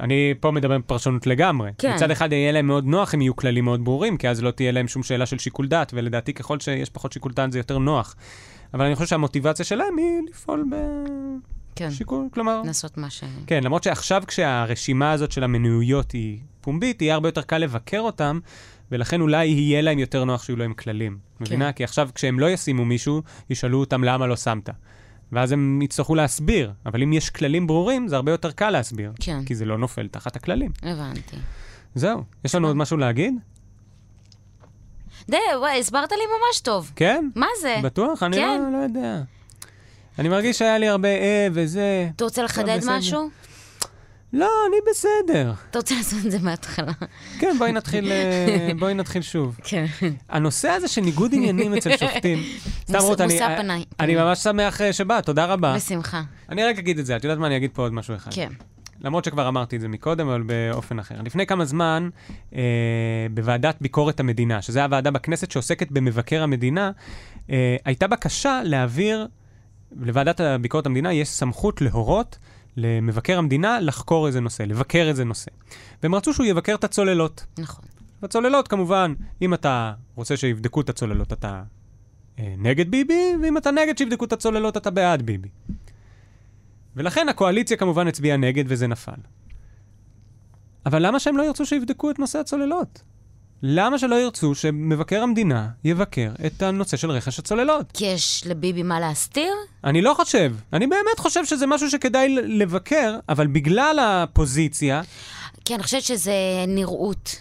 אני 0.00 0.34
פה 0.40 0.50
מדבר 0.50 0.78
בפרשנות 0.78 1.26
לגמרי. 1.26 1.70
כן. 1.78 1.94
מצד 1.94 2.10
אחד 2.10 2.32
יהיה 2.32 2.52
להם 2.52 2.66
מאוד 2.66 2.84
נוח 2.84 3.14
אם 3.14 3.20
יהיו 3.20 3.36
כללים 3.36 3.64
מאוד 3.64 3.84
ברורים, 3.84 4.16
כי 4.16 4.28
אז 4.28 4.42
לא 4.42 4.50
תהיה 4.50 4.72
להם 4.72 4.88
שום 4.88 5.02
שאלה 5.02 5.26
של 5.26 5.38
שיקול 5.38 5.68
דעת, 5.68 5.92
ולדעתי 5.94 6.32
ככל 6.34 6.60
שיש 6.60 6.90
פחות 6.90 7.12
שיקול 7.12 7.32
דעת 7.32 7.52
זה 7.52 7.58
יותר 7.58 7.78
נוח. 7.78 8.16
אבל 8.74 8.84
אני 8.84 8.94
חושב 8.94 9.06
שהמוטיבציה 9.06 9.64
שלהם 9.64 9.96
היא 9.98 10.20
לפעול 10.30 10.64
כן, 11.76 11.88
בשיקול, 11.88 12.28
כלומר... 12.32 12.62
לעשות 12.62 12.98
מה 12.98 13.10
ש... 13.10 13.24
כן, 13.46 13.64
למרות 13.64 13.82
שעכשיו 13.82 14.22
כשהרשימה 14.26 15.12
הזאת 15.12 15.32
של 15.32 15.44
המנויות 15.44 16.12
היא 16.12 16.38
פומבית, 16.60 17.02
יהיה 17.02 17.14
הרבה 17.14 17.28
יותר 17.28 17.42
קל 17.42 17.58
לבקר 17.58 18.00
אותם, 18.00 18.38
ולכן 18.90 19.20
אולי 19.20 19.46
יהיה 19.46 19.80
להם 19.80 19.98
יותר 19.98 20.24
נוח 20.24 20.42
שיהיו 20.42 20.56
להם 20.56 20.74
כללים. 20.74 21.18
מבינה? 21.40 21.72
כי 21.72 21.84
עכשיו 21.84 22.08
כשהם 22.14 22.40
לא 22.40 22.50
ישימו 22.50 22.84
מישהו, 22.84 23.22
ישאלו 23.50 23.80
אותם 23.80 24.04
למה 24.04 24.26
לא 24.26 24.36
שמת. 24.36 24.68
ואז 25.32 25.52
הם 25.52 25.82
יצטרכו 25.82 26.14
להסביר. 26.14 26.72
אבל 26.86 27.02
אם 27.02 27.12
יש 27.12 27.30
כללים 27.30 27.66
ברורים, 27.66 28.08
זה 28.08 28.16
הרבה 28.16 28.32
יותר 28.32 28.50
קל 28.50 28.70
להסביר. 28.70 29.12
כן. 29.20 29.44
כי 29.44 29.54
זה 29.54 29.64
לא 29.64 29.78
נופל 29.78 30.08
תחת 30.08 30.36
הכללים. 30.36 30.70
הבנתי. 30.82 31.36
זהו. 31.94 32.24
יש 32.44 32.54
לנו 32.54 32.66
עוד 32.66 32.76
משהו 32.76 32.96
להגיד? 32.96 33.34
די, 35.30 35.36
וואי, 35.58 35.80
הסברת 35.80 36.12
לי 36.12 36.18
ממש 36.18 36.60
טוב. 36.60 36.92
כן? 36.96 37.28
מה 37.34 37.46
זה? 37.60 37.76
בטוח? 37.82 38.22
אני 38.22 38.36
כן. 38.36 38.60
לא, 38.62 38.78
לא 38.78 38.82
יודע. 38.82 39.22
אני 40.18 40.28
מרגיש 40.28 40.58
שהיה 40.58 40.78
לי 40.78 40.88
הרבה 40.88 41.08
אה 41.08 41.48
וזה. 41.52 42.08
אתה 42.16 42.24
רוצה 42.24 42.42
לחדד 42.42 42.76
בסדר. 42.78 42.96
משהו? 42.96 43.30
לא, 44.32 44.50
אני 44.68 44.76
בסדר. 44.90 45.52
אתה 45.70 45.78
רוצה 45.78 45.94
לעשות 45.94 46.18
את 46.26 46.30
זה 46.30 46.38
מההתחלה. 46.38 46.92
כן, 47.38 47.56
בואי 47.58 47.72
נתחיל, 47.72 48.12
אה, 48.12 48.68
בואי 48.78 48.94
נתחיל 48.94 49.22
שוב. 49.22 49.58
כן. 49.64 49.86
הנושא 50.28 50.68
הזה 50.68 50.88
של 50.88 51.00
ניגוד 51.00 51.30
עניינים 51.34 51.74
אצל 51.74 51.96
שופטים, 51.96 52.42
סתם 52.88 52.98
רות, 52.98 53.20
אני. 53.20 53.84
אני 54.00 54.16
ממש 54.16 54.38
שמח 54.38 54.80
אה, 54.80 54.92
שבאת, 54.92 55.26
תודה 55.26 55.44
רבה. 55.44 55.74
בשמחה. 55.76 56.22
אני 56.48 56.64
רק 56.64 56.78
אגיד 56.78 56.98
את 56.98 57.06
זה, 57.06 57.16
את 57.16 57.24
יודעת 57.24 57.38
מה? 57.38 57.46
אני 57.46 57.56
אגיד 57.56 57.70
פה 57.74 57.82
עוד 57.82 57.92
משהו 57.92 58.14
אחד. 58.16 58.34
כן. 58.34 58.48
למרות 59.00 59.24
שכבר 59.24 59.48
אמרתי 59.48 59.76
את 59.76 59.80
זה 59.80 59.88
מקודם, 59.88 60.28
אבל 60.28 60.42
באופן 60.42 60.98
אחר. 60.98 61.22
לפני 61.24 61.46
כמה 61.46 61.64
זמן, 61.64 62.08
אה, 62.54 62.60
בוועדת 63.34 63.76
ביקורת 63.80 64.20
המדינה, 64.20 64.62
שזו 64.62 64.80
הוועדה 64.80 65.10
בכנסת 65.10 65.50
שעוסקת 65.50 65.90
במבקר 65.90 66.42
המדינה, 66.42 66.90
אה, 67.50 67.76
הייתה 67.84 68.06
בקשה 68.06 68.60
להעביר 68.64 69.26
לוועדת 69.96 70.40
הביקורת 70.40 70.86
המדינה 70.86 71.12
יש 71.12 71.28
סמכות 71.28 71.80
להורות 71.80 72.38
למבקר 72.76 73.38
המדינה 73.38 73.80
לחקור 73.80 74.26
איזה 74.26 74.40
נושא, 74.40 74.62
לבקר 74.62 75.06
איזה 75.08 75.24
נושא. 75.24 75.50
והם 76.02 76.14
רצו 76.14 76.34
שהוא 76.34 76.46
יבקר 76.46 76.74
את 76.74 76.84
הצוללות. 76.84 77.46
נכון. 77.58 77.84
הצוללות, 78.22 78.68
כמובן, 78.68 79.14
אם 79.42 79.54
אתה 79.54 79.92
רוצה 80.14 80.36
שיבדקו 80.36 80.80
את 80.80 80.88
הצוללות, 80.88 81.32
אתה 81.32 81.62
אה, 82.38 82.54
נגד 82.58 82.90
ביבי, 82.90 83.32
ואם 83.42 83.56
אתה 83.56 83.70
נגד 83.70 83.98
שיבדקו 83.98 84.24
את 84.24 84.32
הצוללות, 84.32 84.76
אתה 84.76 84.90
בעד 84.90 85.22
ביבי. 85.22 85.48
ולכן 86.96 87.28
הקואליציה 87.28 87.76
כמובן 87.76 88.08
הצביעה 88.08 88.36
נגד 88.36 88.64
וזה 88.68 88.86
נפל. 88.86 89.12
אבל 90.86 91.06
למה 91.06 91.20
שהם 91.20 91.36
לא 91.36 91.42
ירצו 91.42 91.66
שיבדקו 91.66 92.10
את 92.10 92.18
נושא 92.18 92.38
הצוללות? 92.38 93.02
למה 93.62 93.98
שלא 93.98 94.14
ירצו 94.14 94.54
שמבקר 94.54 95.22
המדינה 95.22 95.68
יבקר 95.84 96.32
את 96.46 96.62
הנושא 96.62 96.96
של 96.96 97.10
רכש 97.10 97.38
הצוללות? 97.38 97.92
כי 97.92 98.04
יש 98.04 98.42
לביבי 98.46 98.82
מה 98.82 99.00
להסתיר? 99.00 99.52
אני 99.84 100.02
לא 100.02 100.14
חושב. 100.14 100.54
אני 100.72 100.86
באמת 100.86 101.18
חושב 101.18 101.44
שזה 101.44 101.66
משהו 101.66 101.90
שכדאי 101.90 102.28
לבקר, 102.28 103.18
אבל 103.28 103.46
בגלל 103.46 103.98
הפוזיציה, 104.02 105.02
כי 105.64 105.74
אני 105.74 105.82
חושבת 105.82 106.02
שזה 106.02 106.64
נראות. 106.68 107.36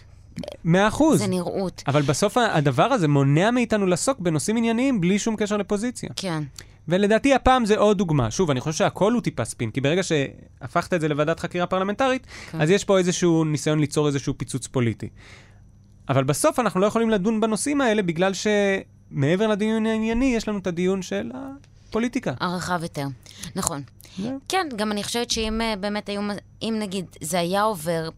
מאה 0.63 0.87
אחוז. 0.87 1.19
זה 1.19 1.27
נראות. 1.27 1.83
אבל 1.87 2.01
בסוף 2.01 2.37
הדבר 2.37 2.83
הזה 2.83 3.07
מונע 3.07 3.51
מאיתנו 3.51 3.85
לעסוק 3.85 4.19
בנושאים 4.19 4.57
ענייניים 4.57 5.01
בלי 5.01 5.19
שום 5.19 5.35
קשר 5.35 5.57
לפוזיציה. 5.57 6.09
כן. 6.15 6.43
ולדעתי 6.89 7.33
הפעם 7.33 7.65
זה 7.65 7.77
עוד 7.77 7.97
דוגמה. 7.97 8.31
שוב, 8.31 8.51
אני 8.51 8.61
חושב 8.61 8.77
שהכל 8.77 9.13
הוא 9.13 9.21
טיפה 9.21 9.45
ספין, 9.45 9.71
כי 9.71 9.81
ברגע 9.81 10.01
שהפכת 10.03 10.93
את 10.93 11.01
זה 11.01 11.07
לוועדת 11.07 11.39
חקירה 11.39 11.65
פרלמנטרית, 11.65 12.27
כן. 12.51 12.61
אז 12.61 12.69
יש 12.69 12.83
פה 12.83 12.97
איזשהו 12.97 13.43
ניסיון 13.43 13.79
ליצור 13.79 14.07
איזשהו 14.07 14.33
פיצוץ 14.37 14.67
פוליטי. 14.67 15.09
אבל 16.09 16.23
בסוף 16.23 16.59
אנחנו 16.59 16.79
לא 16.79 16.85
יכולים 16.85 17.09
לדון 17.09 17.41
בנושאים 17.41 17.81
האלה 17.81 18.01
בגלל 18.01 18.31
שמעבר 18.33 19.47
לדיון 19.47 19.85
הענייני, 19.85 20.35
יש 20.35 20.47
לנו 20.47 20.57
את 20.57 20.67
הדיון 20.67 21.01
של 21.01 21.31
הפוליטיקה. 21.33 22.33
הרחב 22.39 22.79
יותר. 22.83 23.05
נכון. 23.55 23.81
זהו. 24.17 24.39
כן, 24.49 24.67
גם 24.75 24.91
אני 24.91 25.03
חושבת 25.03 25.31
שאם 25.31 25.61
אה, 25.61 25.73
באמת 25.79 26.09
היו, 26.09 26.21
אם 26.61 26.75
נגיד 26.79 27.05
זה 27.21 27.39
היה 27.39 27.61
עובר, 27.61 28.09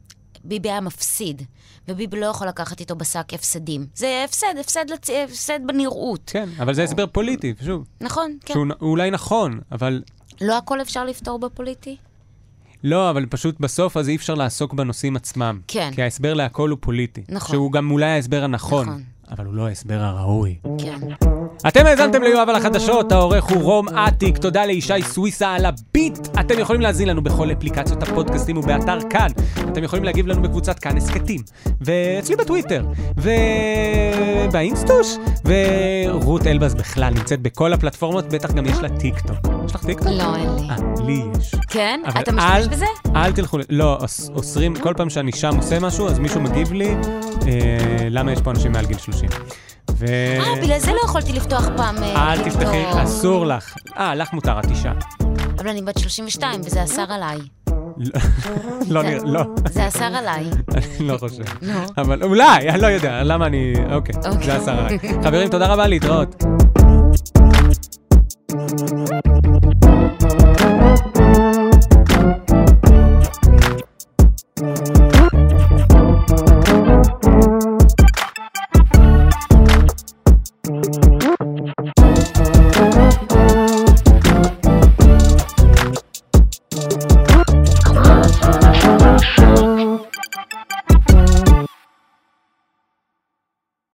ביבי 0.43 0.69
היה 0.69 0.81
מפסיד, 0.81 1.41
וביבי 1.87 2.19
לא 2.19 2.25
יכול 2.25 2.47
לקחת 2.47 2.79
איתו 2.79 2.95
בשק 2.95 3.33
הפסדים. 3.33 3.85
זה 3.95 4.21
הפסד, 4.25 4.53
הפסד, 4.59 4.85
לצ... 4.89 5.09
הפסד 5.09 5.59
בנראות. 5.65 6.31
כן, 6.33 6.49
אבל 6.59 6.73
זה 6.73 6.83
הסבר 6.83 7.07
פוליטי, 7.07 7.53
שוב. 7.65 7.85
נכון, 8.01 8.37
כן. 8.45 8.53
שהוא 8.53 8.65
הוא 8.79 8.89
אולי 8.89 9.11
נכון, 9.11 9.59
אבל 9.71 10.03
לא 10.41 10.57
הכל 10.57 10.81
אפשר 10.81 11.05
לפתור 11.05 11.39
בפוליטי? 11.39 11.97
לא, 12.83 13.09
אבל 13.09 13.25
פשוט 13.25 13.59
בסוף 13.59 13.97
אז 13.97 14.09
אי 14.09 14.15
אפשר 14.15 14.33
לעסוק 14.33 14.73
בנושאים 14.73 15.15
עצמם. 15.15 15.59
כן. 15.67 15.91
כי 15.95 16.01
ההסבר 16.01 16.33
להכל 16.33 16.69
הוא 16.69 16.77
פוליטי. 16.81 17.23
נכון. 17.29 17.55
שהוא 17.55 17.71
גם 17.71 17.91
אולי 17.91 18.05
ההסבר 18.05 18.43
הנכון, 18.43 18.87
נכון. 18.87 19.03
אבל 19.31 19.45
הוא 19.45 19.53
לא 19.53 19.67
ההסבר 19.67 19.99
הראוי. 19.99 20.57
כן. 20.77 20.99
אתם 21.67 21.85
האזנתם 21.85 22.23
ליואב 22.23 22.49
על 22.49 22.55
החדשות, 22.55 23.11
העורך 23.11 23.43
הוא 23.43 23.61
רום 23.63 23.89
אטיק, 23.89 24.37
תודה 24.37 24.65
לישי 24.65 25.01
סוויסה 25.03 25.47
על 25.49 25.65
הביט. 25.65 26.27
אתם 26.39 26.59
יכולים 26.59 26.81
להזין 26.81 27.07
לנו 27.09 27.21
בכל 27.23 27.51
אפליקציות 27.51 28.03
הפודקאסטים 28.03 28.57
ובאתר 28.57 28.97
כאן. 29.09 29.27
אתם 29.71 29.83
יכולים 29.83 30.05
להגיב 30.05 30.27
לנו 30.27 30.41
בקבוצת 30.41 30.79
כאן 30.79 30.97
הסכתים, 30.97 31.41
ואצלי 31.81 32.35
בטוויטר, 32.35 32.83
ובאינסטוש, 34.47 35.15
ורות 35.45 36.47
אלבז 36.47 36.75
בכלל 36.75 37.13
נמצאת 37.13 37.41
בכל 37.41 37.73
הפלטפורמות, 37.73 38.25
בטח 38.33 38.51
גם 38.51 38.65
יש 38.65 38.77
לה 38.77 38.89
טיק 38.89 39.19
טוק. 39.19 39.37
יש 39.65 39.75
לך 39.75 39.85
טיק 39.85 39.97
טוק? 39.99 40.07
לא, 40.07 40.35
אין 40.35 40.49
לי. 40.55 40.69
אה, 40.69 40.75
לי 41.05 41.21
יש. 41.39 41.55
כן? 41.69 42.01
אתה 42.09 42.31
אל- 42.31 42.35
משתמש 42.35 42.67
בזה? 42.67 42.85
אל 43.15 43.31
תלכו, 43.31 43.57
לא, 43.69 43.97
אוס- 44.01 44.29
אוסרים, 44.35 44.75
כל 44.75 44.93
פעם 44.97 45.09
שאני 45.09 45.31
שם 45.31 45.55
עושה 45.57 45.79
משהו, 45.79 46.07
אז 46.07 46.19
מישהו 46.19 46.41
מגיב 46.41 46.73
לי, 46.73 46.89
אה, 46.89 46.97
למה 48.09 48.31
יש 48.31 48.39
פה 48.41 48.51
אנשים 48.51 48.71
מעל 48.71 48.85
גיל 48.85 48.97
30. 48.97 49.29
ו... 50.01 50.05
אה, 50.07 50.61
בגלל 50.61 50.79
זה 50.79 50.91
לא 50.91 50.99
יכולתי 51.05 51.33
לפתוח 51.33 51.69
פעם... 51.77 52.03
אה, 52.03 52.33
אל 52.33 52.43
תפתחי. 52.43 53.03
אסור 53.03 53.45
לך. 53.45 53.75
אה, 53.97 54.15
לך 54.15 54.33
מותר, 54.33 54.59
את 54.59 54.69
אישה. 54.69 54.91
אבל 55.59 55.67
אני 55.67 55.81
בת 55.81 55.99
32, 55.99 56.61
וזה 56.65 56.83
אסר 56.83 57.05
עליי. 57.09 57.37
לא, 58.89 59.03
נראה, 59.03 59.19
לא, 59.23 59.43
זה 59.69 59.87
אסר 59.87 60.05
עליי. 60.05 60.45
לא 60.99 61.17
חושב. 61.17 61.43
נו. 61.61 61.79
אבל 61.97 62.23
אולי, 62.23 62.69
אני 62.69 62.81
לא 62.81 62.87
יודע, 62.87 63.23
למה 63.23 63.45
אני... 63.45 63.73
אוקיי, 63.91 64.15
אוקיי. 64.25 64.45
זה 64.45 64.55
עשרה. 64.55 64.87
חברים, 65.23 65.47
תודה 65.47 65.67
רבה, 65.67 65.87
להתראות. 65.87 66.43